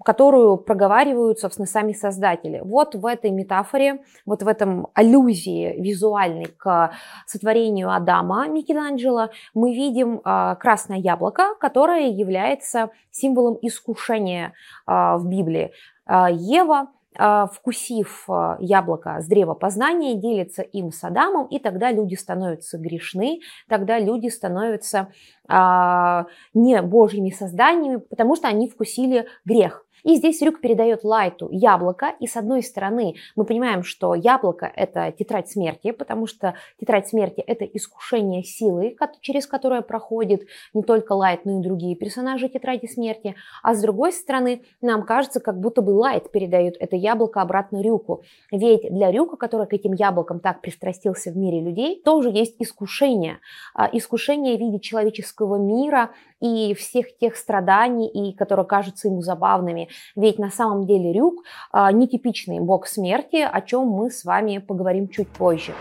[0.04, 2.60] которую проговаривают, собственно, сами создатели.
[2.62, 6.92] Вот в этой метафоре, вот в этом аллюзии визуальной к
[7.26, 14.52] сотворению Адама Микеланджело мы видим а, красное яблоко, которое является символом искушения
[14.86, 15.72] а, в Библии.
[16.06, 22.78] А, Ева вкусив яблоко с древа познания, делится им с Адамом, и тогда люди становятся
[22.78, 25.08] грешны, тогда люди становятся
[25.48, 29.84] не божьими созданиями, потому что они вкусили грех.
[30.04, 35.12] И здесь Рюк передает Лайту яблоко, и с одной стороны мы понимаем, что яблоко– это
[35.12, 40.42] тетрадь смерти, потому что тетрадь смерти– это искушение силы, через которое проходит
[40.74, 43.36] не только Лайт, но и другие персонажи тетради смерти.
[43.62, 48.24] А с другой стороны, нам кажется, как будто бы Лайт передает это яблоко обратно Рюку.
[48.50, 53.38] Ведь для Рюка, который к этим яблокам так пристрастился в мире людей, тоже есть искушение.
[53.74, 59.88] А, искушение в виде человеческого мира и всех тех страданий, и которые кажутся ему забавными.
[60.16, 65.08] Ведь на самом деле Рюк а, нетипичный бог смерти, о чем мы с вами поговорим
[65.08, 65.72] чуть позже.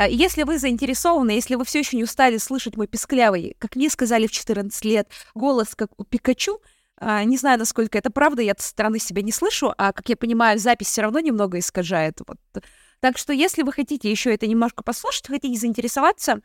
[0.00, 3.90] А, если вы заинтересованы, если вы все еще не устали слышать мой писклявый, как мне
[3.90, 6.58] сказали в 14 лет, голос как у Пикачу,
[6.96, 10.16] а, не знаю, насколько это правда, я со стороны себя не слышу, а, как я
[10.16, 12.18] понимаю, запись все равно немного искажает.
[12.26, 12.38] Вот.
[13.00, 16.40] Так что, если вы хотите еще это немножко послушать, хотите заинтересоваться,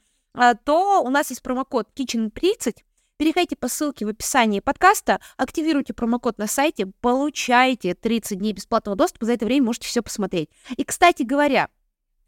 [0.64, 2.78] то у нас есть промокод Kitchen30.
[3.18, 9.26] Переходите по ссылке в описании подкаста, активируйте промокод на сайте, получаете 30 дней бесплатного доступа,
[9.26, 10.50] за это время можете все посмотреть.
[10.76, 11.70] И, кстати говоря,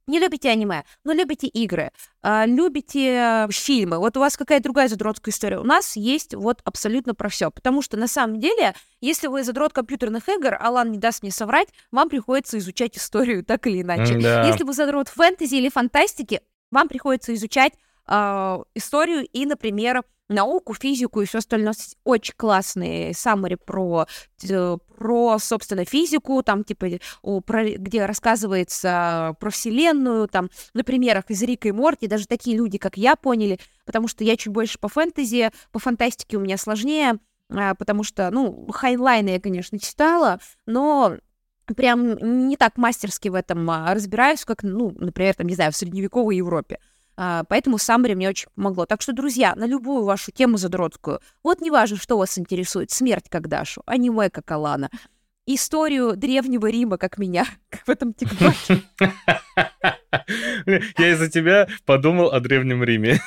[0.08, 1.92] не любите аниме, но любите игры,
[2.24, 3.98] э, любите э, фильмы.
[4.00, 5.60] Вот у вас какая-то другая задротская история.
[5.60, 7.52] У нас есть вот абсолютно про все.
[7.52, 11.68] Потому что на самом деле, если вы задрот компьютерных игр, Алан не даст мне соврать,
[11.92, 14.18] вам приходится изучать историю так или иначе.
[14.18, 14.48] Да.
[14.48, 16.40] Если вы задрот фэнтези или фантастики,
[16.72, 17.74] вам приходится изучать
[18.08, 21.74] э, историю и, например, науку, физику и все остальное.
[22.04, 24.08] Очень классные саммари про,
[24.98, 26.88] про, собственно, физику, там, типа,
[27.46, 32.78] про, где рассказывается про Вселенную, там, на примерах из Рика и Морти, даже такие люди,
[32.78, 37.20] как я, поняли, потому что я чуть больше по фэнтези, по фантастике у меня сложнее,
[37.50, 41.18] а, потому что, ну, Хайнлайна я, конечно, читала, но
[41.76, 45.76] прям не так мастерски в этом а, разбираюсь, как, ну, например, там, не знаю, в
[45.76, 46.80] средневековой Европе.
[47.18, 48.86] А, поэтому саммари мне очень помогло.
[48.86, 53.48] Так что, друзья, на любую вашу тему задротскую, вот неважно, что вас интересует, смерть как
[53.48, 54.92] Дашу, аниме как Алана,
[55.48, 58.84] историю Древнего Рима, как меня, как в этом тиктоке.
[60.98, 63.20] Я из-за тебя подумал о Древнем Риме.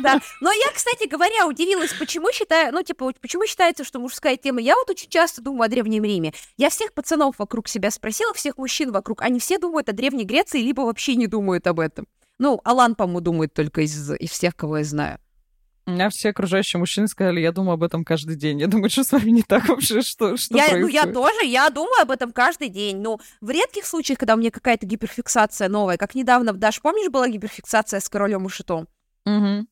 [0.00, 4.60] Да, но я, кстати говоря, удивилась, почему считаю, ну, типа, почему считается, что мужская тема.
[4.60, 6.34] Я вот очень часто думаю о Древнем Риме.
[6.58, 10.60] Я всех пацанов вокруг себя спросила, всех мужчин вокруг, они все думают о Древней Греции,
[10.60, 12.06] либо вообще не думают об этом.
[12.38, 15.18] Ну, Алан, по-моему, думает только из, из всех, кого я знаю.
[15.86, 18.58] У меня все окружающие мужчины сказали, я думаю об этом каждый день.
[18.58, 21.04] Я думаю, что с вами не так вообще, что, что я, происходит?
[21.04, 22.96] Ну, я тоже, я думаю об этом каждый день.
[22.98, 27.28] Но в редких случаях, когда у меня какая-то гиперфиксация новая, как недавно, Даш, помнишь, была
[27.28, 28.88] гиперфиксация с королем и шитом?
[29.26, 29.66] Угу.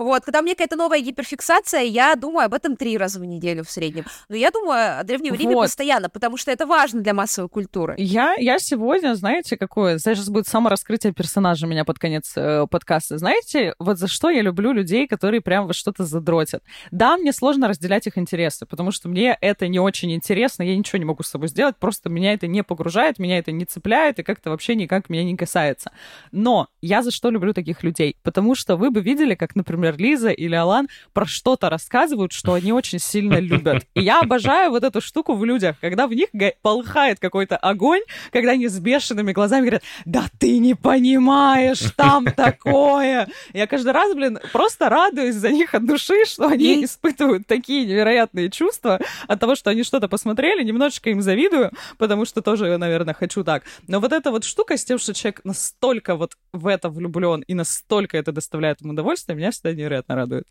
[0.00, 3.64] Вот, когда у меня какая-то новая гиперфиксация, я думаю об этом три раза в неделю
[3.64, 4.06] в среднем.
[4.30, 5.64] Но я думаю о Древнем Риме вот.
[5.64, 7.96] постоянно, потому что это важно для массовой культуры.
[7.98, 9.98] Я, я сегодня, знаете, какое...
[9.98, 13.18] Сейчас будет самораскрытие персонажа меня под конец э, подкаста.
[13.18, 16.62] Знаете, вот за что я люблю людей, которые прям вот что-то задротят.
[16.90, 20.98] Да, мне сложно разделять их интересы, потому что мне это не очень интересно, я ничего
[20.98, 24.22] не могу с собой сделать, просто меня это не погружает, меня это не цепляет и
[24.22, 25.92] как-то вообще никак меня не касается.
[26.32, 28.16] Но я за что люблю таких людей?
[28.22, 32.52] Потому что вы бы видели, как, например, например, Лиза или Алан про что-то рассказывают, что
[32.52, 33.86] они очень сильно любят.
[33.94, 36.28] И я обожаю вот эту штуку в людях, когда в них
[36.62, 43.28] полыхает какой-то огонь, когда они с бешеными глазами говорят, да ты не понимаешь, там такое.
[43.52, 48.50] Я каждый раз, блин, просто радуюсь за них от души, что они испытывают такие невероятные
[48.50, 53.44] чувства от того, что они что-то посмотрели, немножечко им завидую, потому что тоже, наверное, хочу
[53.44, 53.64] так.
[53.86, 57.54] Но вот эта вот штука с тем, что человек настолько вот в это влюблен и
[57.54, 60.44] настолько это доставляет ему удовольствие, меня всегда невероятно радует.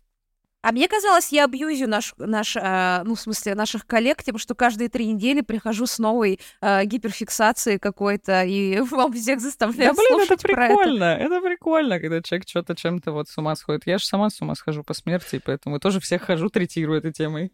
[0.62, 4.54] А мне казалось, я абьюзю наш, наш э, ну, в смысле, наших коллег, тем, что
[4.54, 10.20] каждые три недели прихожу с новой э, гиперфиксацией какой-то, и вам всех заставляю Да, блин,
[10.20, 11.34] это прикольно, это.
[11.34, 13.86] это прикольно, когда человек что-то чем-то вот с ума сходит.
[13.86, 17.52] Я же сама с ума схожу по смерти, поэтому тоже всех хожу, третирую этой темой.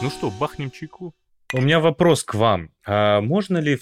[0.00, 1.14] Ну что, бахнем чайку?
[1.54, 2.70] У меня вопрос к вам.
[2.86, 3.78] А можно ли,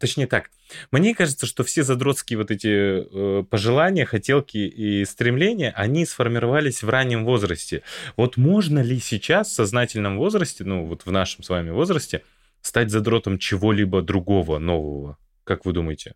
[0.00, 0.50] точнее так,
[0.90, 6.88] мне кажется, что все задротские вот эти э, пожелания, хотелки и стремления, они сформировались в
[6.88, 7.82] раннем возрасте.
[8.16, 12.22] Вот можно ли сейчас в сознательном возрасте, ну вот в нашем с вами возрасте,
[12.60, 15.16] стать задротом чего-либо другого, нового?
[15.44, 16.14] Как вы думаете?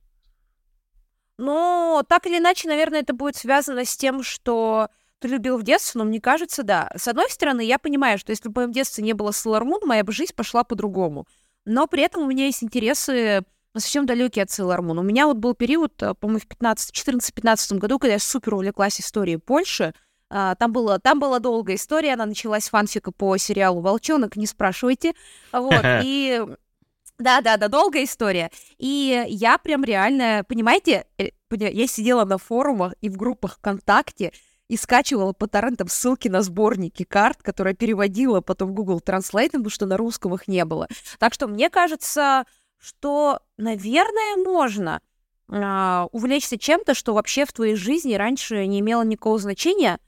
[1.38, 4.88] Ну, так или иначе, наверное, это будет связано с тем, что
[5.20, 6.90] ты любил в детстве, но мне кажется, да.
[6.96, 9.84] С одной стороны, я понимаю, что если бы в моем детстве не было Sailor Moon,
[9.84, 11.26] моя бы жизнь пошла по-другому.
[11.64, 13.44] Но при этом у меня есть интересы
[13.76, 14.98] совсем далекие от Sailor Moon.
[14.98, 19.36] У меня вот был период, э, по-моему, в 14-15 году, когда я супер увлеклась историей
[19.36, 19.94] Польши.
[20.32, 25.14] А, там, было, там была долгая история, она началась фанфика по сериалу «Волчонок», не спрашивайте.
[25.52, 26.44] Вот, и...
[27.18, 28.50] Да-да-да, долгая история.
[28.78, 34.32] И я прям реально, понимаете, э, я сидела на форумах и в группах ВКонтакте,
[34.70, 39.68] и скачивала по торрентам ссылки на сборники карт, которые переводила потом в Google Translate, потому
[39.68, 40.86] что на русском их не было.
[41.18, 42.44] Так что мне кажется,
[42.78, 45.00] что, наверное, можно
[45.50, 49.98] э, увлечься чем-то, что вообще в твоей жизни раньше не имело никакого значения,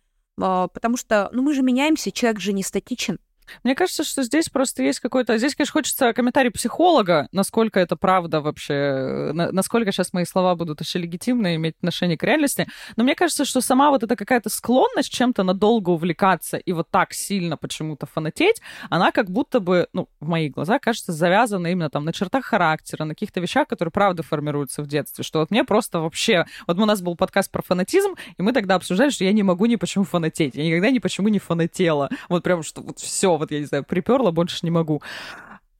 [0.40, 3.18] э, потому что, ну, мы же меняемся, человек же не статичен.
[3.64, 5.38] Мне кажется, что здесь просто есть какой-то...
[5.38, 10.80] Здесь, конечно, хочется комментарий психолога, насколько это правда вообще, э, насколько сейчас мои слова будут
[10.80, 12.66] еще легитимны, иметь отношение к реальности.
[12.96, 17.12] Но мне кажется, что сама вот эта какая-то склонность чем-то надолго увлекаться и вот так
[17.12, 22.04] сильно почему-то фанатеть, она как будто бы, ну, в моих глазах, кажется, завязана именно там
[22.04, 25.24] на чертах характера, на каких-то вещах, которые правда формируются в детстве.
[25.24, 26.46] Что вот мне просто вообще...
[26.66, 29.66] Вот у нас был подкаст про фанатизм, и мы тогда обсуждали, что я не могу
[29.66, 30.54] ни почему фанатеть.
[30.54, 32.10] Я никогда ни почему не фанатела.
[32.28, 35.02] Вот прям, что вот все, вот я не знаю, приперла, больше не могу.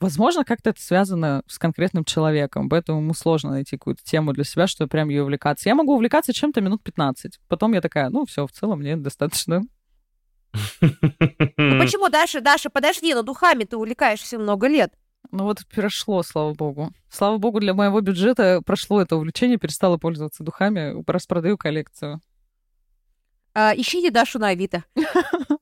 [0.00, 4.66] Возможно, как-то это связано с конкретным человеком, поэтому ему сложно найти какую-то тему для себя,
[4.66, 5.68] чтобы прям ее увлекаться.
[5.68, 7.38] Я могу увлекаться чем-то минут 15.
[7.48, 9.62] Потом я такая, ну все, в целом мне достаточно.
[10.80, 14.92] Ну почему, Даша, Даша, подожди, но духами ты увлекаешься много лет.
[15.30, 16.92] Ну вот прошло, слава богу.
[17.08, 22.20] Слава богу, для моего бюджета прошло это увлечение, перестала пользоваться духами, распродаю коллекцию.
[23.54, 24.84] А, ищите Дашу на Авито.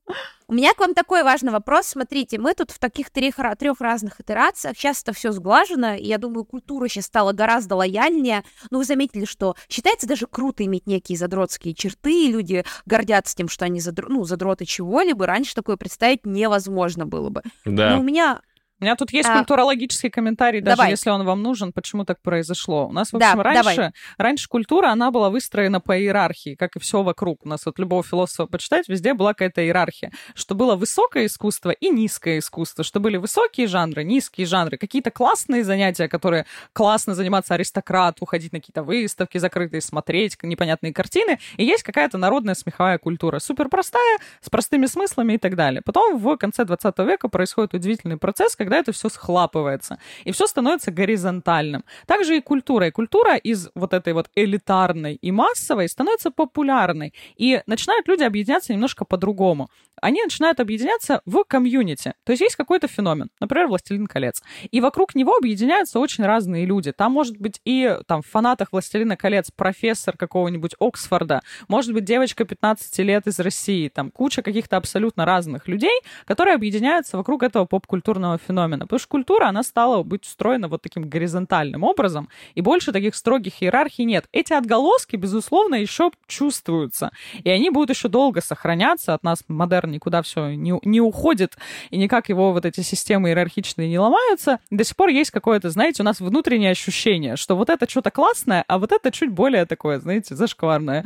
[0.50, 1.86] У меня к вам такой важный вопрос.
[1.86, 4.76] Смотрите, мы тут в таких трех, трех разных итерациях.
[4.76, 8.42] Сейчас это все сглажено, и я думаю, культура сейчас стала гораздо лояльнее.
[8.72, 13.48] Но вы заметили, что считается даже круто иметь некие задротские черты, и люди гордятся тем,
[13.48, 14.08] что они задр...
[14.08, 15.24] ну, задроты чего-либо.
[15.24, 17.42] Раньше такое представить невозможно было бы.
[17.64, 17.90] Да.
[17.90, 18.40] Но у меня
[18.80, 19.36] у меня тут есть а...
[19.36, 20.90] культурологический комментарий, даже давай.
[20.90, 22.88] если он вам нужен, почему так произошло.
[22.88, 23.92] У нас, в общем, да, раньше, давай.
[24.16, 27.44] раньше культура, она была выстроена по иерархии, как и все вокруг.
[27.44, 31.90] У нас вот любого философа почитать, везде была какая-то иерархия, что было высокое искусство и
[31.90, 38.16] низкое искусство, что были высокие жанры, низкие жанры, какие-то классные занятия, которые классно заниматься аристократ,
[38.20, 43.68] уходить на какие-то выставки закрытые, смотреть непонятные картины, и есть какая-то народная смеховая культура, супер
[43.68, 45.82] простая, с простыми смыслами и так далее.
[45.84, 50.90] Потом в конце 20 века происходит удивительный процесс, когда это все схлапывается, и все становится
[50.90, 51.84] горизонтальным.
[52.06, 52.86] Также и культура.
[52.86, 57.14] И культура из вот этой вот элитарной и массовой становится популярной.
[57.36, 59.68] И начинают люди объединяться немножко по-другому.
[60.00, 62.14] Они начинают объединяться в комьюнити.
[62.24, 64.42] То есть есть какой-то феномен, например, «Властелин колец».
[64.70, 66.92] И вокруг него объединяются очень разные люди.
[66.92, 72.44] Там может быть и там в фанатах «Властелина колец» профессор какого-нибудь Оксфорда, может быть девочка
[72.44, 78.38] 15 лет из России, там куча каких-то абсолютно разных людей, которые объединяются вокруг этого поп-культурного
[78.38, 78.84] феномена феномена.
[78.84, 83.62] Потому что культура, она стала быть устроена вот таким горизонтальным образом, и больше таких строгих
[83.62, 84.26] иерархий нет.
[84.32, 87.10] Эти отголоски, безусловно, еще чувствуются,
[87.44, 89.14] и они будут еще долго сохраняться.
[89.14, 91.56] От нас модерн никуда все не, не уходит,
[91.90, 94.58] и никак его вот эти системы иерархичные не ломаются.
[94.70, 98.64] До сих пор есть какое-то, знаете, у нас внутреннее ощущение, что вот это что-то классное,
[98.68, 101.04] а вот это чуть более такое, знаете, зашкварное.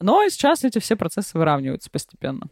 [0.00, 2.48] Но сейчас эти все процессы выравниваются постепенно.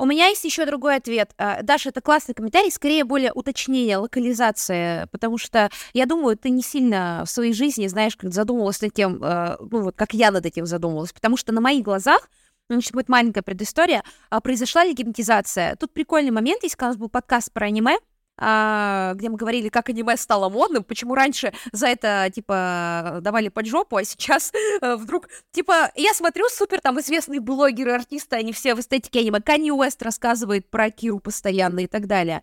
[0.00, 1.34] У меня есть еще другой ответ.
[1.36, 6.62] А, Даша, это классный комментарий, скорее более уточнение, локализация, потому что я думаю, ты не
[6.62, 10.46] сильно в своей жизни, знаешь, как задумывалась над тем, а, ну вот как я над
[10.46, 12.30] этим задумывалась, потому что на моих глазах
[12.70, 14.04] Значит, будет маленькая предыстория.
[14.30, 15.74] А, произошла легитимизация.
[15.74, 17.98] Тут прикольный момент есть, у нас был подкаст про аниме,
[18.40, 23.96] где мы говорили, как аниме стало модным, почему раньше за это, типа, давали под жопу,
[23.96, 28.80] а сейчас э, вдруг, типа, я смотрю, супер, там, известные блогеры, артисты, они все в
[28.80, 29.40] эстетике аниме.
[29.40, 32.42] Канни Уэст рассказывает про Киру постоянно и так далее.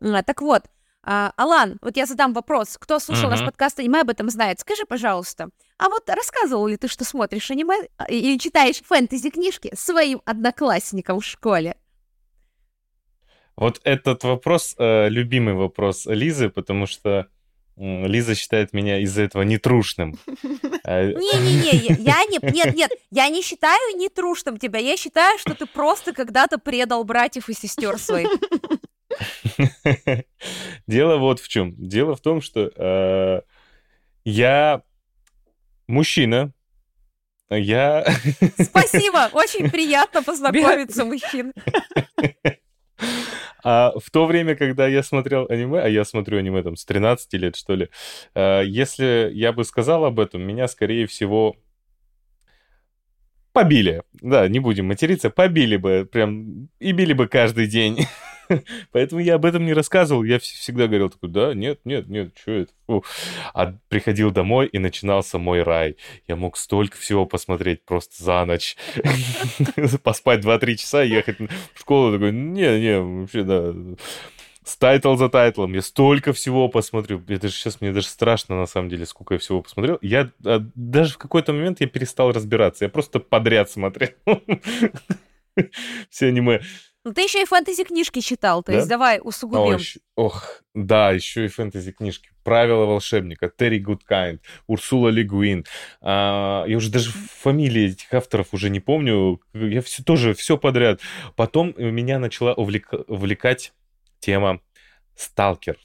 [0.00, 0.64] А, так вот,
[1.04, 2.76] а, Алан, вот я задам вопрос.
[2.78, 3.30] Кто слушал uh-huh.
[3.30, 4.60] наш подкаст аниме, об этом знает.
[4.60, 11.18] Скажи, пожалуйста, а вот рассказывал ли ты, что смотришь аниме и читаешь фэнтези-книжки своим одноклассникам
[11.18, 11.76] в школе?
[13.56, 17.28] Вот этот вопрос, э, любимый вопрос Лизы, потому что
[17.76, 20.18] Лиза считает меня из-за этого нетрушным.
[20.84, 22.40] А, Не-не-не, я не...
[22.52, 24.80] Нет, нет, я не считаю нетрушным тебя.
[24.80, 28.28] Я считаю, что ты просто когда-то предал братьев и сестер своих.
[30.88, 31.76] Дело вот в чем.
[31.76, 33.42] Дело в том, что э,
[34.24, 34.82] я
[35.86, 36.52] мужчина,
[37.48, 38.04] я...
[38.58, 41.52] Спасибо, очень приятно познакомиться, мужчина.
[43.64, 47.36] А в то время, когда я смотрел аниме, а я смотрю аниме там с 13
[47.38, 47.88] лет, что ли,
[48.34, 51.56] э, если я бы сказал об этом, меня, скорее всего,
[53.52, 54.02] побили.
[54.20, 58.06] Да, не будем материться, побили бы прям и били бы каждый день.
[58.92, 60.24] Поэтому я об этом не рассказывал.
[60.24, 62.72] Я всегда говорил такой, да, нет, нет, нет, что это?
[62.86, 63.04] Фу.
[63.54, 65.96] А приходил домой, и начинался мой рай.
[66.26, 68.76] Я мог столько всего посмотреть просто за ночь.
[70.02, 72.12] Поспать 2-3 часа, ехать в школу.
[72.12, 73.74] Такой, не, не, вообще, да
[74.64, 75.74] с тайтл за тайтлом.
[75.74, 77.22] Я столько всего посмотрю.
[77.28, 79.98] Это же сейчас мне даже страшно, на самом деле, сколько я всего посмотрел.
[80.02, 82.84] Я а, даже в какой-то момент я перестал разбираться.
[82.84, 84.10] Я просто подряд смотрел
[86.10, 86.60] все аниме.
[87.04, 88.78] Ну, ты еще и фэнтези-книжки читал, то да?
[88.78, 89.80] есть давай усугубим.
[90.14, 92.30] О, ох, да, еще и фэнтези-книжки.
[92.44, 95.64] «Правила волшебника», «Терри Гудкайнд», «Урсула Лигуин».
[96.00, 99.40] А, я уже даже фамилии этих авторов уже не помню.
[99.52, 101.00] Я все тоже, все подряд.
[101.36, 102.88] Потом меня начала увлек...
[103.06, 103.72] увлекать
[104.22, 104.60] тема
[105.14, 105.78] «Сталкер».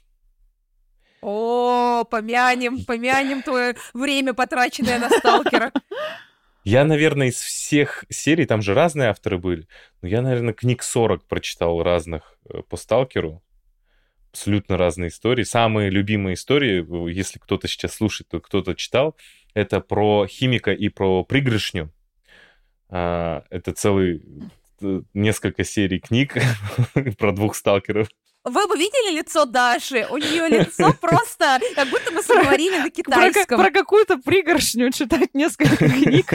[1.20, 5.72] О, помянем, помянем твое время, потраченное на сталкера.
[6.64, 9.66] Я, наверное, из всех серий, там же разные авторы были,
[10.00, 13.42] но я, наверное, книг 40 прочитал разных э, по Сталкеру.
[14.30, 15.44] Абсолютно разные истории.
[15.44, 19.16] Самые любимые истории, э, если кто-то сейчас слушает, то кто-то читал,
[19.54, 21.90] это про химика и про пригрышню.
[22.90, 24.22] А, это целый
[24.82, 26.36] э, несколько серий книг
[27.18, 28.08] про двух сталкеров.
[28.44, 30.06] Вы бы видели лицо Даши?
[30.10, 33.58] У нее лицо просто, как будто мы говорили на китайском.
[33.58, 36.32] Про, про какую-то пригоршню читать несколько книг.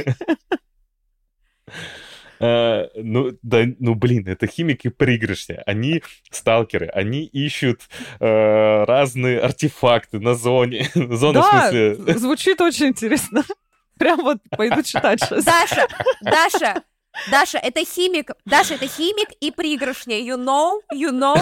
[2.39, 5.63] Uh, ну, да, ну, блин, это химики пригоршня.
[5.65, 7.87] Они сталкеры, они ищут
[8.19, 10.89] uh, разные артефакты на зоне.
[10.93, 12.17] Зона, да, в смысле...
[12.19, 13.45] звучит очень интересно.
[13.97, 15.45] Прям вот пойду читать сейчас.
[15.45, 15.87] Даша,
[16.21, 16.83] Даша,
[17.29, 18.31] Даша, это химик.
[18.45, 20.19] Даша, это химик и пригоршня.
[20.19, 20.81] You know?
[20.93, 21.37] You know?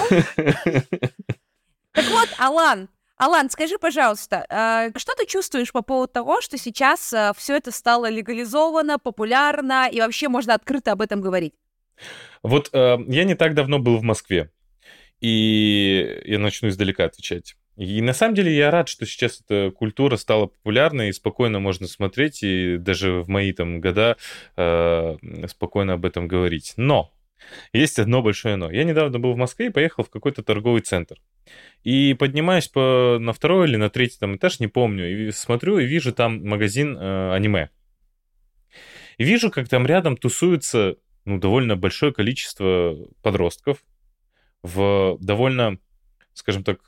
[1.94, 7.14] Так вот, Алан, Алан, скажи, пожалуйста, э, что ты чувствуешь по поводу того, что сейчас
[7.14, 11.54] э, все это стало легализовано, популярно, и вообще можно открыто об этом говорить?
[12.42, 14.52] Вот э, я не так давно был в Москве,
[15.20, 17.58] и я начну издалека отвечать.
[17.78, 21.88] И на самом деле я рад, что сейчас эта культура стала популярной, и спокойно можно
[21.88, 24.18] смотреть, и даже в мои там года
[24.58, 25.18] э,
[25.48, 26.74] спокойно об этом говорить.
[26.78, 27.14] Но
[27.74, 28.70] есть одно большое но.
[28.70, 31.18] Я недавно был в Москве и поехал в какой-то торговый центр.
[31.84, 35.86] И поднимаюсь по, на второй или на третий там этаж, не помню, и смотрю и
[35.86, 37.70] вижу там магазин э, аниме.
[39.18, 43.84] И вижу, как там рядом тусуется ну, довольно большое количество подростков
[44.64, 45.78] в довольно,
[46.34, 46.80] скажем так,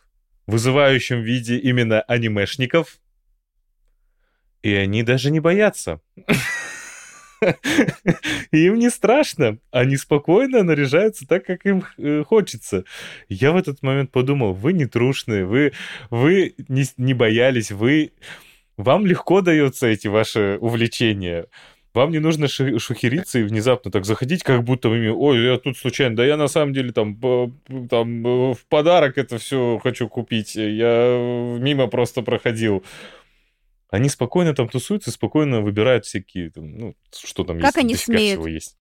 [0.48, 3.00] вызывающем виде именно анимешников,
[4.62, 6.00] и они даже не боятся.
[8.52, 9.60] Им не страшно.
[9.72, 12.86] Они спокойно наряжаются так, как им э, хочется.
[13.28, 15.74] Я в этот момент подумал, вы не трушные, вы,
[16.10, 18.14] вы не, не боялись, вы...
[18.76, 21.46] Вам легко даются эти ваши увлечения.
[21.94, 26.16] Вам не нужно шухериться и внезапно так заходить, как будто вы, ой, я тут случайно,
[26.16, 27.20] да я на самом деле там,
[27.88, 28.24] там
[28.54, 32.84] в подарок это все хочу купить, я мимо просто проходил.
[33.90, 37.78] Они спокойно там тусуются, спокойно выбирают всякие, ну, что там как есть.
[37.78, 38.44] Они смеют?
[38.48, 38.76] Есть.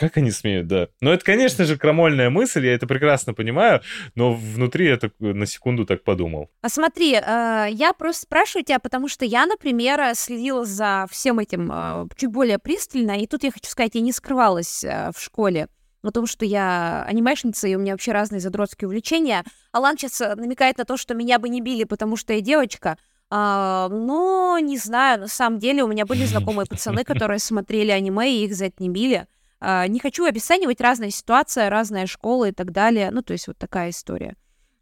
[0.00, 0.88] Как они смеют, да.
[1.02, 3.82] Но это, конечно же, крамольная мысль, я это прекрасно понимаю,
[4.14, 6.48] но внутри я так, на секунду так подумал.
[6.62, 11.70] А смотри, э, я просто спрашиваю тебя, потому что я, например, следила за всем этим
[11.70, 15.68] э, чуть более пристально, и тут я хочу сказать, я не скрывалась э, в школе
[16.02, 19.44] о том, что я анимешница, и у меня вообще разные задротские увлечения.
[19.70, 22.96] Алан сейчас намекает на то, что меня бы не били, потому что я девочка.
[23.28, 28.32] А, но не знаю, на самом деле у меня были знакомые пацаны, которые смотрели аниме,
[28.32, 29.26] и их за это не били.
[29.60, 33.10] А, не хочу обесценивать разная ситуация, разная школа и так далее.
[33.10, 34.36] Ну, то есть вот такая история.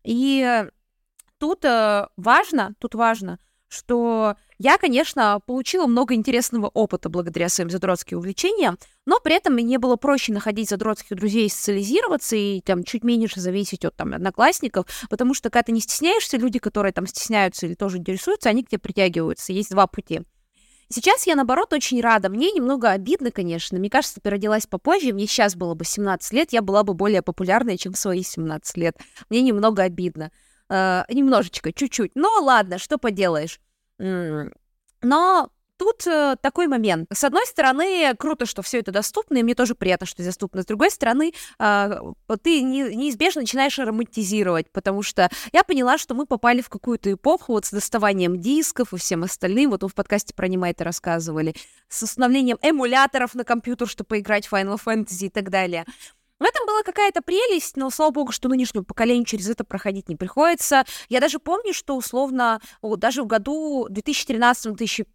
[0.05, 0.65] И
[1.39, 8.19] тут э, важно, тут важно, что я, конечно, получила много интересного опыта благодаря своим задротским
[8.19, 13.41] увлечениям, но при этом мне было проще находить задротских друзей, социализироваться и там чуть меньше
[13.41, 17.75] зависеть от там одноклассников, потому что когда ты не стесняешься, люди, которые там стесняются или
[17.75, 19.53] тоже интересуются, они к тебе притягиваются.
[19.53, 20.23] Есть два пути.
[20.91, 22.31] Сейчас я, наоборот, очень рада.
[22.31, 23.79] Мне немного обидно, конечно.
[23.79, 27.21] Мне кажется, ты родилась попозже, мне сейчас было бы 17 лет, я была бы более
[27.21, 28.97] популярной, чем в свои 17 лет.
[29.29, 30.31] Мне немного обидно.
[30.71, 32.13] Э, немножечко, чуть-чуть.
[32.15, 33.61] Но ладно, что поделаешь.
[33.99, 37.07] Но тут э, такой момент.
[37.13, 40.63] С одной стороны, круто, что все это доступно, и мне тоже приятно, что это доступно.
[40.63, 42.01] С другой стороны, э,
[42.43, 47.53] ты не, неизбежно начинаешь романтизировать, потому что я поняла, что мы попали в какую-то эпоху
[47.53, 49.71] вот с доставанием дисков и всем остальным.
[49.71, 51.55] Вот вы в подкасте про аниме это рассказывали.
[51.89, 55.85] С установлением эмуляторов на компьютер, чтобы поиграть в Final Fantasy и так далее.
[56.39, 60.15] В этом была какая-то прелесть, но слава богу, что нынешнему поколению через это проходить не
[60.15, 60.85] приходится.
[61.09, 65.07] Я даже помню, что условно, даже в году 2013-2015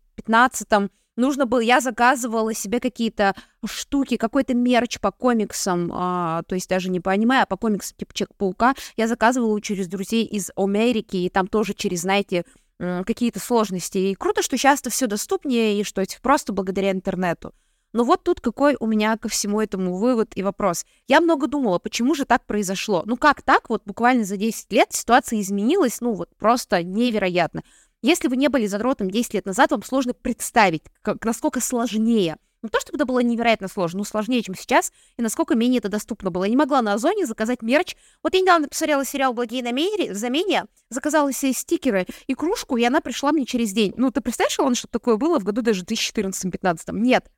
[1.15, 3.35] нужно было, я заказывала себе какие-то
[3.65, 7.95] штуки, какой-то мерч по комиксам, а, то есть даже не по аниме, а по комиксам
[7.98, 12.45] типа Человек-паука, я заказывала через друзей из Америки, и там тоже через, знаете,
[12.80, 13.98] какие-то сложности.
[13.98, 17.53] И круто, что сейчас это все доступнее, и что это просто благодаря интернету.
[17.94, 20.84] Но вот тут какой у меня ко всему этому вывод и вопрос.
[21.07, 23.03] Я много думала, почему же так произошло?
[23.06, 23.69] Ну как так?
[23.69, 27.61] Вот буквально за 10 лет ситуация изменилась, ну вот просто невероятно.
[28.04, 32.38] Если вы не были задротом 10 лет назад, вам сложно представить, как, насколько сложнее.
[32.62, 35.88] Не то, чтобы это было невероятно сложно, но сложнее, чем сейчас, и насколько менее это
[35.88, 36.44] доступно было.
[36.44, 37.96] Я не могла на Озоне заказать мерч.
[38.22, 43.32] Вот я недавно посмотрела сериал «Благие намерения», заказала себе стикеры и кружку, и она пришла
[43.32, 43.94] мне через день.
[43.96, 46.92] Ну, ты представляешь, он что такое было в году даже 2014-2015?
[46.92, 47.32] Нет.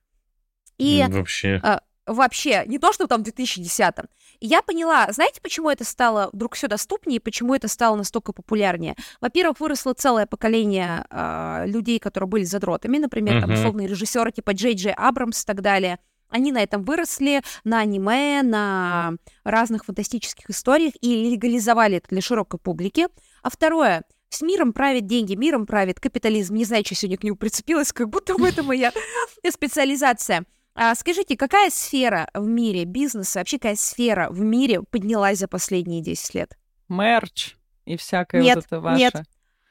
[0.80, 1.60] И вообще.
[1.64, 4.08] А, вообще, не то, что там в 2010-м.
[4.46, 8.96] Я поняла, знаете, почему это стало вдруг все доступнее, почему это стало настолько популярнее?
[9.20, 14.76] Во-первых, выросло целое поколение э, людей, которые были задротами, например, там условные режиссеры типа Джей
[14.76, 15.98] Джей Абрамс и так далее.
[16.30, 19.14] Они на этом выросли, на аниме, на
[19.44, 23.08] разных фантастических историях и легализовали это для широкой публики.
[23.42, 26.54] А второе, с миром правит деньги, миром правит капитализм.
[26.54, 28.92] Не знаю, что сегодня к нему прицепилась, как будто бы это моя
[29.50, 30.46] специализация.
[30.76, 36.02] А скажите, какая сфера в мире бизнеса, вообще какая сфера в мире поднялась за последние
[36.02, 36.58] 10 лет?
[36.90, 39.00] Мерч и всякое нет, вот это ваше.
[39.00, 39.14] Нет,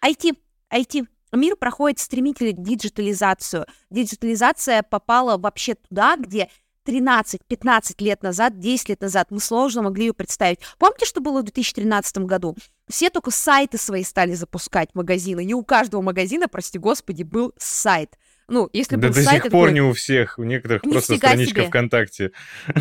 [0.02, 0.36] IT,
[0.72, 1.06] IT.
[1.32, 3.66] Мир проходит стремительную диджитализацию.
[3.90, 6.48] Диджитализация попала вообще туда, где
[6.86, 10.60] 13-15 лет назад, 10 лет назад мы сложно могли ее представить.
[10.78, 12.56] Помните, что было в 2013 году?
[12.88, 15.44] Все только сайты свои стали запускать, магазины.
[15.44, 18.16] Не у каждого магазина, прости господи, был сайт.
[18.48, 21.60] Ну, если да был до сайт, сих пор не у всех, у некоторых просто страничка
[21.60, 21.68] себе.
[21.68, 22.32] ВКонтакте.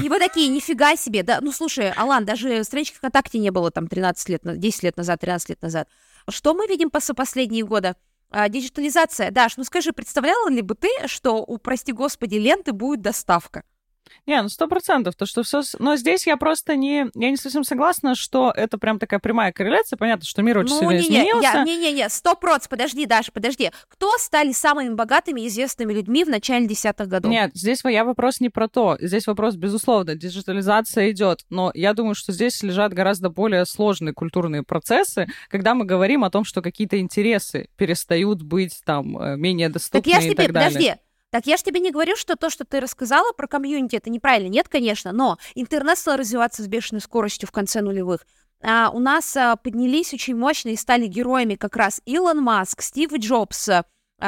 [0.01, 1.23] И вы такие, нифига себе.
[1.23, 5.21] Да, ну, слушай, Алан, даже странички ВКонтакте не было там 13 лет, 10 лет назад,
[5.21, 5.87] 13 лет назад.
[6.29, 7.95] Что мы видим по последние годы?
[8.29, 9.31] А, диджитализация.
[9.31, 13.63] Даш, ну скажи, представляла ли бы ты, что у, прости господи, ленты будет доставка?
[14.25, 15.61] Не, ну сто процентов, то что все...
[15.79, 17.07] Но здесь я просто не...
[17.13, 19.97] Я не совсем согласна, что это прям такая прямая корреляция.
[19.97, 21.63] Понятно, что мир очень ну, сильно не, изменился.
[21.63, 22.69] Не-не-не, сто процентов.
[22.69, 23.71] Подожди, Даша, подожди.
[23.89, 27.31] Кто стали самыми богатыми и известными людьми в начале десятых годов?
[27.31, 28.97] Нет, здесь я вопрос не про то.
[28.99, 31.45] Здесь вопрос, безусловно, диджитализация идет.
[31.49, 36.29] Но я думаю, что здесь лежат гораздо более сложные культурные процессы, когда мы говорим о
[36.29, 40.35] том, что какие-то интересы перестают быть там э, менее доступны так я ж тебе, и
[40.35, 40.69] так далее.
[40.69, 40.93] Подожди,
[41.33, 44.49] так я же тебе не говорю, что то, что ты рассказала про комьюнити, это неправильно.
[44.49, 48.27] Нет, конечно, но интернет стал развиваться с бешеной скоростью в конце нулевых.
[48.61, 53.11] А, у нас а, поднялись очень мощно и стали героями как раз Илон Маск, Стив
[53.13, 53.83] Джобс, а,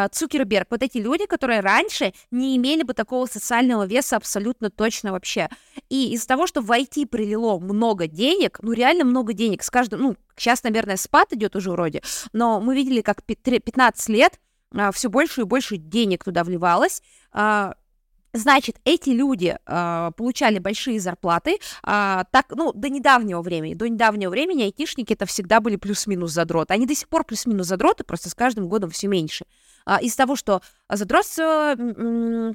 [0.10, 0.66] Цукерберг.
[0.72, 5.50] Вот эти люди, которые раньше не имели бы такого социального веса абсолютно точно вообще.
[5.90, 10.02] И из-за того, что в IT прилило много денег, ну реально много денег, с каждым,
[10.02, 12.02] ну сейчас, наверное, спад идет уже вроде,
[12.34, 14.40] но мы видели, как 15 лет
[14.92, 17.02] все больше и больше денег туда вливалось.
[17.32, 17.76] А,
[18.34, 21.58] значит, эти люди э, получали большие зарплаты, э,
[22.32, 23.74] так, ну, до недавнего времени.
[23.74, 26.74] До недавнего времени айтишники это всегда были плюс-минус задроты.
[26.74, 29.46] Они до сих пор плюс-минус задроты, просто с каждым годом все меньше.
[29.86, 31.76] А, из того, что задротство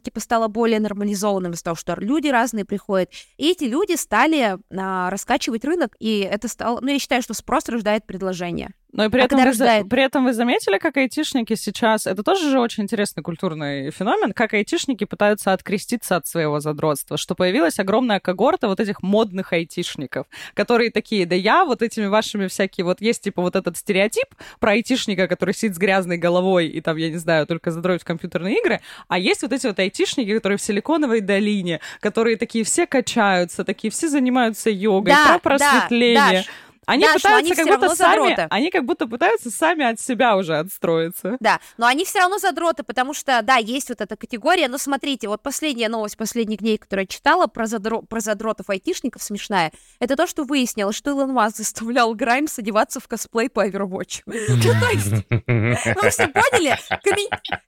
[0.02, 5.11] типа стало более нормализованным, из-за того, что люди разные приходят, и эти люди стали а,
[5.11, 8.73] раскачивать рынок, и это стало, ну, я считаю, что спрос рождает предложение.
[8.93, 9.89] Но и при, а этом вы, рождает...
[9.89, 12.07] при этом вы заметили, как айтишники сейчас...
[12.07, 17.35] Это тоже же очень интересный культурный феномен, как айтишники пытаются откреститься от своего задротства, что
[17.35, 22.85] появилась огромная когорта вот этих модных айтишников, которые такие, да я вот этими вашими всякие...
[22.85, 24.27] Вот есть типа вот этот стереотип
[24.59, 28.05] про айтишника, который сидит с грязной головой и там, я не знаю, только задротит в
[28.05, 32.86] компьютерные игры, а есть вот эти вот айтишники, которые в Силиконовой долине, которые такие все
[32.86, 36.14] качаются, такие все занимаются йогой, да, про просветление.
[36.14, 36.47] Да, Даш,
[36.90, 40.58] они да, пытаются они как будто сами, они как будто пытаются сами от себя уже
[40.58, 41.36] отстроиться.
[41.38, 45.28] Да, но они все равно задроты, потому что, да, есть вот эта категория, но смотрите,
[45.28, 48.02] вот последняя новость последних дней, которую я читала про, задро...
[48.02, 53.06] про задротов айтишников, смешная, это то, что выяснилось, что Илон Маск заставлял Граймс одеваться в
[53.06, 54.22] косплей по Overwatch.
[54.26, 54.34] Ну,
[54.80, 55.12] то есть,
[55.46, 56.76] вы все поняли?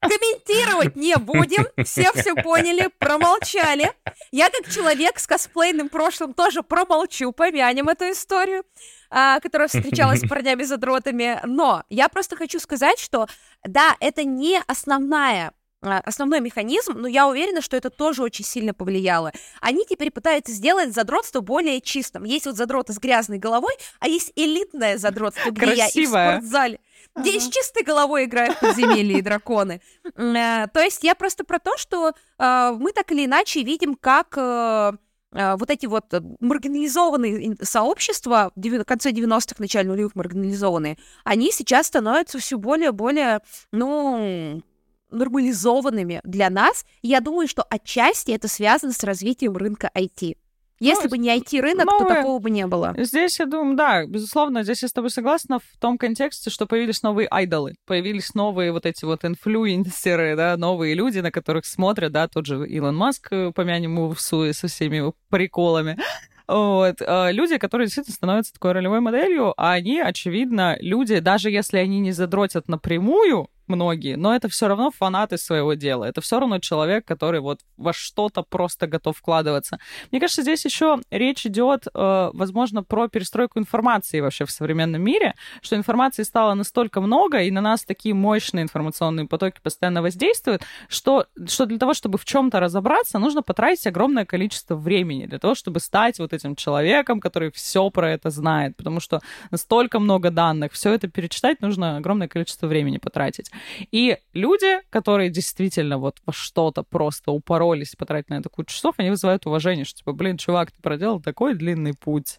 [0.01, 3.93] Комментировать не будем, все все поняли, промолчали.
[4.33, 8.65] Я как человек с косплейным прошлым тоже промолчу, помянем эту историю
[9.13, 11.41] а, которая встречалась с парнями-задротами.
[11.45, 13.29] Но я просто хочу сказать, что
[13.63, 15.53] да, это не основная
[15.83, 19.33] а, основной механизм, но я уверена, что это тоже очень сильно повлияло.
[19.61, 22.25] Они теперь пытаются сделать задротство более чистым.
[22.25, 25.85] Есть вот задроты с грязной головой, а есть элитное задротство, где Красивое.
[25.85, 26.81] я и в спортзале
[27.15, 27.41] где ага.
[27.41, 29.83] с чистой головой играют подземелья и драконы.
[30.17, 34.35] Э, то есть я просто про то, что э, мы так или иначе видим, как
[34.37, 34.93] э,
[35.33, 42.39] вот эти вот э, маргинализованные сообщества, в конце 90-х, начале нулевых маргинализованные, они сейчас становятся
[42.39, 43.41] все более-более,
[43.73, 44.63] ну,
[45.11, 46.85] нормализованными для нас.
[47.03, 50.37] Я думаю, что отчасти это связано с развитием рынка IT.
[50.83, 52.09] Если ну, бы не IT-рынок, новые...
[52.09, 52.93] то такого бы не было.
[52.99, 57.05] Здесь, я думаю, да, безусловно, здесь я с тобой согласна в том контексте, что появились
[57.05, 62.27] новые айдолы, появились новые вот эти вот инфлюенсеры, да, новые люди, на которых смотрят, да,
[62.27, 65.97] тот же Илон Маск, э, помянем его в суе со всеми его приколами.
[66.49, 66.97] Вот.
[67.01, 72.01] А, люди, которые действительно становятся такой ролевой моделью, а они, очевидно, люди, даже если они
[72.01, 76.05] не задротят напрямую, многие, но это все равно фанаты своего дела.
[76.05, 79.79] Это все равно человек, который вот во что-то просто готов вкладываться.
[80.11, 85.35] Мне кажется, здесь еще речь идет, э, возможно, про перестройку информации вообще в современном мире,
[85.63, 91.27] что информации стало настолько много, и на нас такие мощные информационные потоки постоянно воздействуют, что,
[91.47, 95.81] что для того, чтобы в чем-то разобраться, нужно потратить огромное количество времени для того, чтобы
[95.81, 99.21] стать вот этим человеком, который все про это знает, потому что
[99.51, 103.51] настолько много данных, все это перечитать нужно огромное количество времени потратить.
[103.91, 109.11] И люди, которые действительно вот во что-то просто упоролись потратили на это кучу часов, они
[109.11, 112.39] вызывают уважение, что типа, блин, чувак, ты проделал такой длинный путь.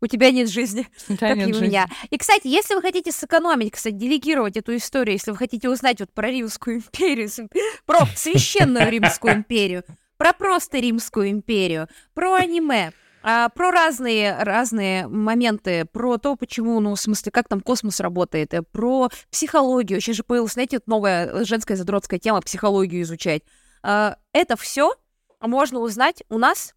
[0.00, 1.68] У тебя нет жизни, тебя как нет и у жизни.
[1.68, 1.86] меня.
[2.10, 6.12] И, кстати, если вы хотите сэкономить, кстати, делегировать эту историю, если вы хотите узнать вот
[6.12, 7.30] про Римскую империю,
[7.86, 9.82] про священную Римскую империю,
[10.18, 12.92] про просто Римскую империю, про аниме,
[13.26, 18.52] а, про разные, разные моменты, про то, почему, ну, в смысле, как там космос работает,
[18.52, 19.98] э, про психологию.
[20.02, 23.40] Сейчас же появилась, знаете, новая женская задротская тема, психологию изучать.
[23.82, 24.92] А, это все
[25.40, 26.74] можно узнать у нас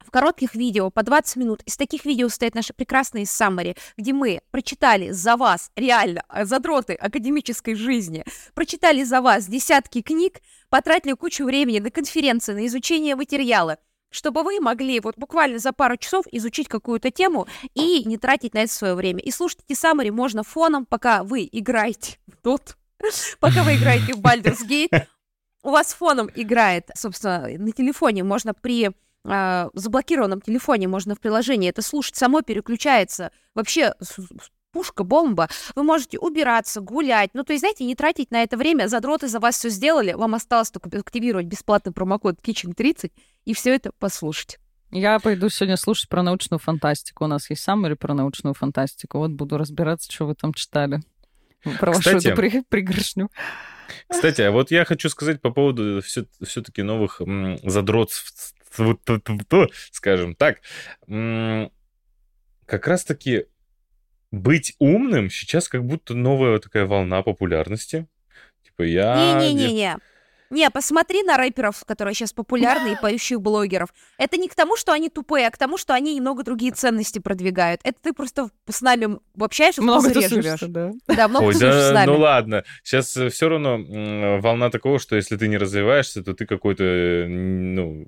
[0.00, 1.62] в коротких видео по 20 минут.
[1.62, 7.76] Из таких видео стоят наши прекрасные саммари, где мы прочитали за вас, реально, задроты академической
[7.76, 8.24] жизни,
[8.54, 10.40] прочитали за вас десятки книг,
[10.70, 13.78] потратили кучу времени на конференции, на изучение материала,
[14.12, 18.58] чтобы вы могли вот буквально за пару часов изучить какую-то тему и не тратить на
[18.58, 19.20] это свое время.
[19.20, 22.76] И слушать эти саммари можно фоном, пока вы играете в тот,
[23.40, 25.06] пока вы играете в Baldur's Gate.
[25.64, 28.90] У вас фоном играет, собственно, на телефоне можно при
[29.24, 33.30] э, заблокированном телефоне можно в приложении это слушать, само переключается.
[33.54, 33.94] Вообще
[34.72, 35.48] пушка, бомба.
[35.74, 37.30] Вы можете убираться, гулять.
[37.34, 38.88] Ну, то есть, знаете, не тратить на это время.
[38.88, 40.12] Задроты за вас все сделали.
[40.12, 43.12] Вам осталось только активировать бесплатный промокод Kitchen30
[43.44, 44.58] и все это послушать.
[44.90, 47.24] Я пойду сегодня слушать про научную фантастику.
[47.24, 49.18] У нас есть саммари про научную фантастику.
[49.18, 51.00] Вот буду разбираться, что вы там читали.
[51.78, 53.30] Про Кстати, вашу эту при, пригоршню.
[54.08, 58.54] Кстати, а вот я хочу сказать по поводу все, все-таки новых м, задротств,
[59.92, 60.58] скажем так.
[62.66, 63.46] Как раз-таки
[64.32, 68.08] быть умным сейчас как будто новая такая волна популярности.
[68.64, 69.38] Типа я...
[69.38, 69.98] Не-не-не-не.
[70.52, 73.88] Не, посмотри на рэперов, которые сейчас популярны, и поющих блогеров.
[74.18, 77.20] Это не к тому, что они тупые, а к тому, что они немного другие ценности
[77.20, 77.80] продвигают.
[77.84, 80.60] Это ты просто с нами общаешься, много в живешь.
[80.60, 80.92] Да.
[81.08, 82.06] да, много Ой, да, с нами.
[82.06, 83.78] Ну ладно, сейчас э, все равно
[84.42, 86.84] волна такого, что если ты не развиваешься, то ты какой-то,
[87.26, 88.06] ну,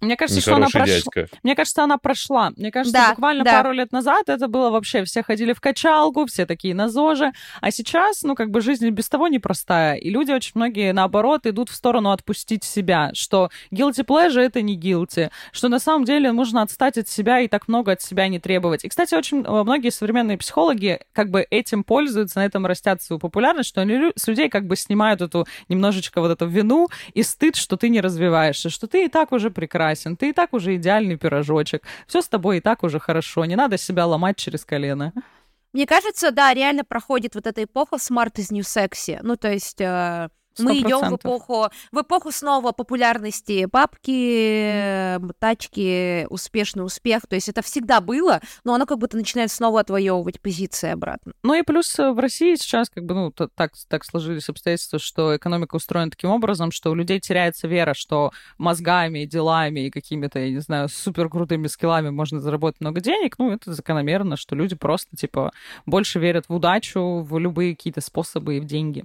[0.00, 1.12] мне кажется, что она прошла.
[1.42, 2.52] Мне кажется, она прошла.
[2.56, 3.62] Мне кажется, да, буквально да.
[3.62, 7.32] пару лет назад это было вообще, все ходили в качалку, все такие на ЗОЖе.
[7.60, 9.96] А сейчас, ну, как бы жизнь без того непростая.
[9.96, 14.78] И люди очень многие, наоборот, идут в сторону отпустить себя, что guilty pleasure— это не
[14.78, 18.38] guilty, что на самом деле нужно отстать от себя и так много от себя не
[18.38, 18.84] требовать.
[18.84, 23.20] И, кстати, очень э, многие современные психологи как бы этим пользуются, на этом растят свою
[23.20, 27.56] популярность, что они с людей как бы снимают эту немножечко вот эту вину и стыд,
[27.56, 30.76] что ты не развиваешься, что ты и так уже прекрасен прекрасен, ты и так уже
[30.76, 35.12] идеальный пирожочек, все с тобой и так уже хорошо, не надо себя ломать через колено.
[35.72, 39.20] Мне кажется, да, реально проходит вот эта эпоха smart is new sexy.
[39.22, 40.30] Ну, то есть э, 100%.
[40.58, 45.32] Мы идем в эпоху, в эпоху снова популярности бабки, mm.
[45.38, 47.26] тачки, успешный успех.
[47.28, 51.32] То есть это всегда было, но оно как будто начинает снова отвоевывать позиции обратно.
[51.42, 55.36] Ну и плюс э, в России сейчас как бы, ну, так, так сложились обстоятельства, что
[55.36, 60.50] экономика устроена таким образом, что у людей теряется вера, что мозгами, делами и какими-то, я
[60.50, 63.38] не знаю, супер крутыми скиллами можно заработать много денег.
[63.38, 65.52] Ну, это закономерно, что люди просто, типа,
[65.86, 69.04] больше верят в удачу, в любые какие-то способы и в деньги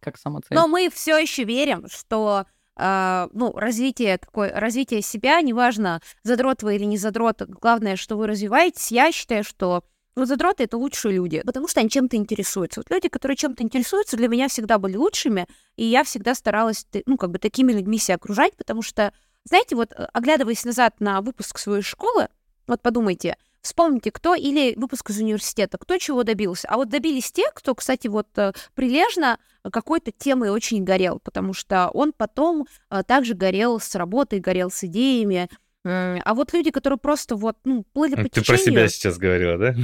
[0.00, 0.56] как самоцель.
[0.56, 2.46] Но мы все еще верим, что
[2.80, 8.28] Uh, ну, развитие такое, развитие себя, неважно, задрот вы или не задрот, главное, что вы
[8.28, 8.92] развиваетесь.
[8.92, 9.82] Я считаю, что
[10.18, 12.80] ну, задроты— это лучшие люди, потому что они чем-то интересуются.
[12.80, 15.46] Вот люди, которые чем-то интересуются, для меня всегда были лучшими,
[15.76, 19.12] и я всегда старалась, ну, как бы такими людьми себя окружать, потому что,
[19.44, 22.28] знаете, вот, э, оглядываясь назад на выпуск своей школы,
[22.66, 26.68] вот подумайте, Вспомните, кто или выпуск из университета, кто чего добился.
[26.68, 29.38] А вот добились те, кто, кстати, вот э, прилежно
[29.70, 34.84] какой-то темой очень горел, потому что он потом э, также горел с работой, горел с
[34.84, 35.48] идеями,
[35.84, 38.46] А вот люди, которые просто вот, ну, плыли по Ты течению...
[38.46, 39.74] про себя сейчас говорила, да?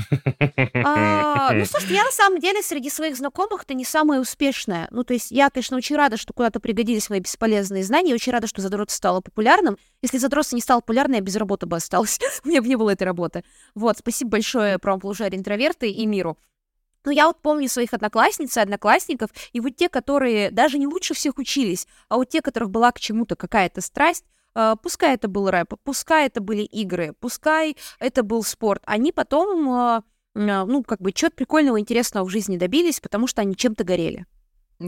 [0.85, 4.89] А, ну, слушай, я на самом деле среди своих знакомых-то не самая успешная.
[4.91, 8.47] Ну, то есть я, конечно, очень рада, что куда-то пригодились мои бесполезные знания, очень рада,
[8.47, 9.79] что задротство стало популярным.
[10.03, 12.19] Если задротство не стало популярным, я без работы бы осталась.
[12.45, 13.45] У меня бы не было этой работы.
[13.75, 16.37] Вот, спасибо большое правополушарие интроверты и миру.
[17.05, 21.15] Ну, я вот помню своих одноклассниц и одноклассников, и вот те, которые даже не лучше
[21.15, 24.25] всех учились, а вот те, которых была к чему-то какая-то страсть,
[24.57, 29.69] Uh, пускай это был рэп, пускай это были игры, пускай это был спорт, они потом,
[29.69, 30.03] uh,
[30.37, 34.27] uh, ну, как бы, чего-то прикольного, интересного в жизни добились, потому что они чем-то горели.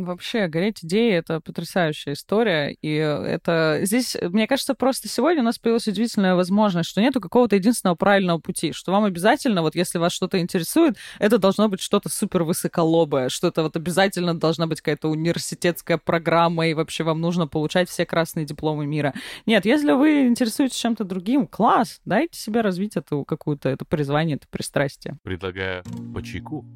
[0.04, 5.58] Вообще, гореть идеи— это потрясающая история, и это здесь, мне кажется, просто сегодня у нас
[5.58, 10.12] появилась удивительная возможность, что нету какого-то единственного правильного пути, что вам обязательно, вот если вас
[10.12, 15.08] что-то интересует, это должно быть что-то супер высоколобое, что это вот обязательно должна быть какая-то
[15.08, 19.14] университетская программа, и вообще вам нужно получать все красные дипломы мира.
[19.46, 24.46] Нет, если вы интересуетесь чем-то другим, класс, дайте себе развить эту какую-то, это призвание, это
[24.48, 25.16] пристрастие.
[25.22, 25.82] Предлагаю
[26.14, 26.66] по чайку.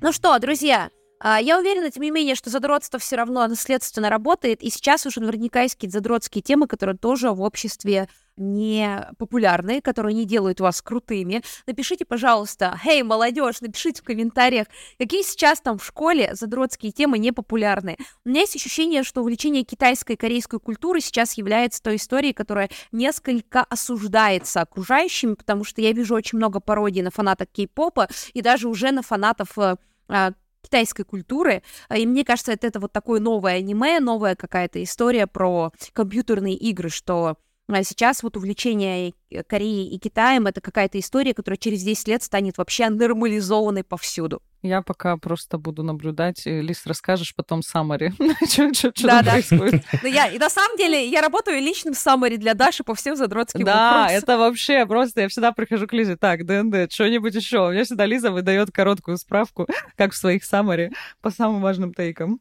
[0.00, 0.90] Ну что, друзья,
[1.24, 5.62] я уверена, тем не менее, что задротство все равно наследственно работает, и сейчас уже наверняка
[5.62, 11.42] есть какие-то задротские темы, которые тоже в обществе не популярны, которые не делают вас крутыми.
[11.66, 14.66] Напишите, пожалуйста, «Хей, молодежь!» Напишите в комментариях,
[14.98, 17.96] какие сейчас там в школе задротские темы не популярны.
[18.24, 22.70] У меня есть ощущение, что увлечение китайской и корейской культуры сейчас является той историей, которая
[22.92, 28.68] несколько осуждается окружающими, потому что я вижу очень много пародий на фанатов кей-попа и даже
[28.68, 29.76] уже на фанатов э,
[30.08, 30.32] а,
[30.74, 31.62] китайской культуры.
[31.88, 36.56] А, и мне кажется, это, это вот такое новое аниме, новая какая-то история про компьютерные
[36.56, 37.36] игры, что
[37.68, 39.14] а, сейчас вот увлечение
[39.46, 44.42] Кореей и Китаем— это какая-то история, которая через 10 лет станет вообще нормализованной повсюду.
[44.64, 46.46] Я пока просто буду наблюдать.
[46.46, 48.14] Лиз, расскажешь потом саммари,
[48.72, 49.84] что там происходит.
[50.02, 53.62] Ну, я, и на самом деле я работаю личным саммари для Даши по всем задротским
[53.62, 55.20] Да, это вообще просто...
[55.20, 56.16] Я всегда прихожу к Лизе.
[56.16, 57.68] Так, ДНД, что-нибудь еще.
[57.68, 59.66] У меня всегда Лиза выдает короткую справку,
[59.98, 62.40] как в своих саммари, по самым важным тейкам.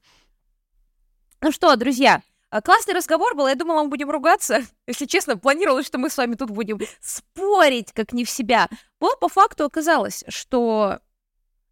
[1.41, 4.61] Ну что, друзья, а, Классный разговор был, я думала, мы будем ругаться.
[4.87, 8.69] Если честно, планировалось, что мы с вами тут будем спорить, как не в себя.
[9.01, 10.99] Но по факту оказалось, что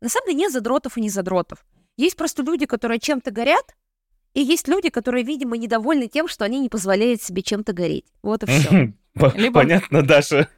[0.01, 1.65] на самом деле нет задротов и не задротов.
[1.97, 3.75] Есть просто люди, которые чем-то горят,
[4.33, 8.05] и есть люди, которые, видимо, недовольны тем, что они не позволяют себе чем-то гореть.
[8.23, 8.93] Вот и все.
[9.51, 10.49] Понятно, Даша.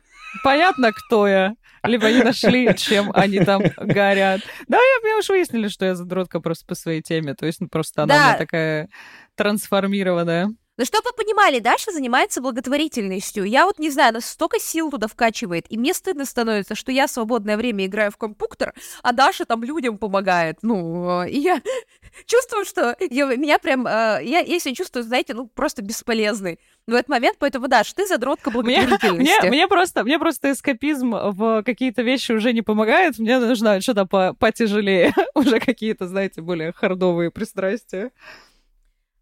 [0.44, 1.56] Понятно, кто я.
[1.84, 4.42] Либо они нашли, чем они там горят.
[4.68, 7.34] Да, я, мне уж выяснили, что я задротка просто по своей теме.
[7.36, 8.22] То есть ну, просто она да.
[8.22, 8.90] у меня такая
[9.36, 10.50] трансформированная.
[10.76, 13.44] Ну, чтобы вы понимали, Даша занимается благотворительностью.
[13.44, 17.06] Я вот не знаю, она столько сил туда вкачивает, и мне стыдно становится, что я
[17.06, 18.74] в свободное время играю в компьютер,
[19.04, 20.58] а Даша там людям помогает.
[20.64, 21.62] Ну, и я
[22.26, 26.94] чувствую, что я, меня прям, э, я, я себя чувствую, знаете, ну, просто бесполезный в
[26.94, 29.12] этот момент, поэтому, Даш, ты задротка благотворительности.
[29.12, 33.80] Мне, мне, мне, просто, мне просто эскапизм в какие-то вещи уже не помогает, мне нужно
[33.80, 38.10] что-то по потяжелее, уже какие-то, знаете, более хардовые пристрастия.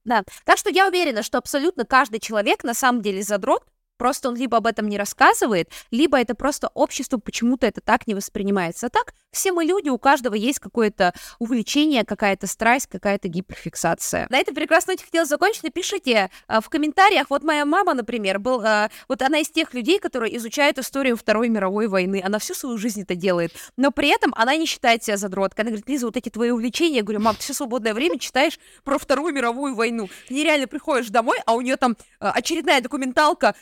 [0.03, 0.23] Да.
[0.45, 3.63] Так что я уверена, что абсолютно каждый человек на самом деле задрот,
[4.01, 8.15] Просто он либо об этом не рассказывает, либо это просто общество почему-то это так не
[8.15, 8.87] воспринимается.
[8.87, 14.25] А так, все мы люди, у каждого есть какое-то увлечение, какая-то страсть, какая-то гиперфиксация.
[14.31, 15.61] На этом прекрасно ноте хотела закончить.
[15.61, 17.27] Напишите а, в комментариях.
[17.29, 21.49] Вот моя мама, например, был, а, вот она из тех людей, которые изучают историю Второй
[21.49, 22.23] мировой войны.
[22.25, 23.53] Она всю свою жизнь это делает.
[23.77, 25.61] Но при этом она не считает себя задроткой.
[25.61, 26.97] Она говорит, Лиза, вот эти твои увлечения.
[26.97, 30.09] Я говорю, мам, ты все свободное время читаешь про Вторую мировую войну.
[30.27, 33.53] Ты нереально приходишь домой, а у нее там а, очередная документалка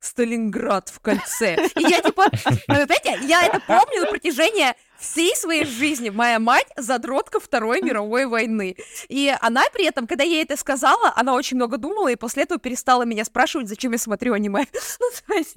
[0.00, 1.56] Сталинград в кольце.
[1.76, 2.26] И я типа,
[2.66, 6.10] знаете, я это помню на протяжении всей своей жизни.
[6.10, 8.76] Моя мать задротка Второй мировой войны.
[9.08, 12.60] И она при этом, когда я это сказала, она очень много думала, и после этого
[12.60, 14.66] перестала меня спрашивать, зачем я смотрю аниме.
[15.00, 15.56] ну, есть,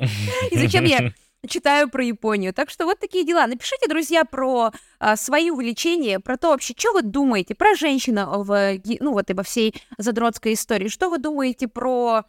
[0.52, 1.14] и зачем я
[1.48, 2.54] читаю про Японию.
[2.54, 3.48] Так что вот такие дела.
[3.48, 8.80] Напишите, друзья, про а, свои увлечения, про то вообще, что вы думаете про женщину в,
[9.00, 10.88] ну, вот, обо всей задротской истории.
[10.88, 12.26] Что вы думаете про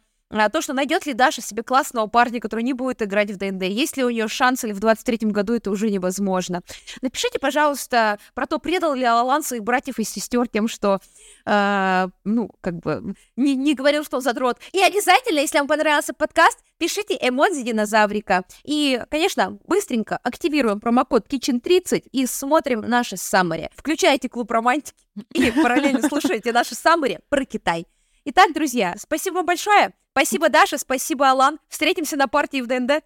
[0.49, 3.63] то, что найдет ли Даша себе классного парня, который не будет играть в ДНД.
[3.63, 6.61] Есть ли у нее шанс, или в 23-м году это уже невозможно.
[7.01, 10.99] Напишите, пожалуйста, про то, предал ли Алан своих братьев и сестер тем, что,
[11.45, 14.57] э, ну, как бы, не, не говорил, что он задрот.
[14.71, 18.43] И обязательно, если вам понравился подкаст, пишите эмодзи динозаврика.
[18.63, 23.69] И, конечно, быстренько активируем промокод Kitchen30 и смотрим наши саммари.
[23.75, 24.95] Включайте клуб романтики
[25.33, 27.85] и параллельно слушайте наши саммари про Китай.
[28.25, 29.93] Итак, друзья, спасибо вам большое.
[30.13, 31.59] Спасибо, Даша, спасибо, Алан.
[31.69, 33.03] Встретимся на партии в ДНД.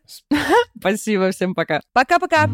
[0.78, 1.80] Спасибо, всем пока.
[1.94, 2.50] Пока-пока.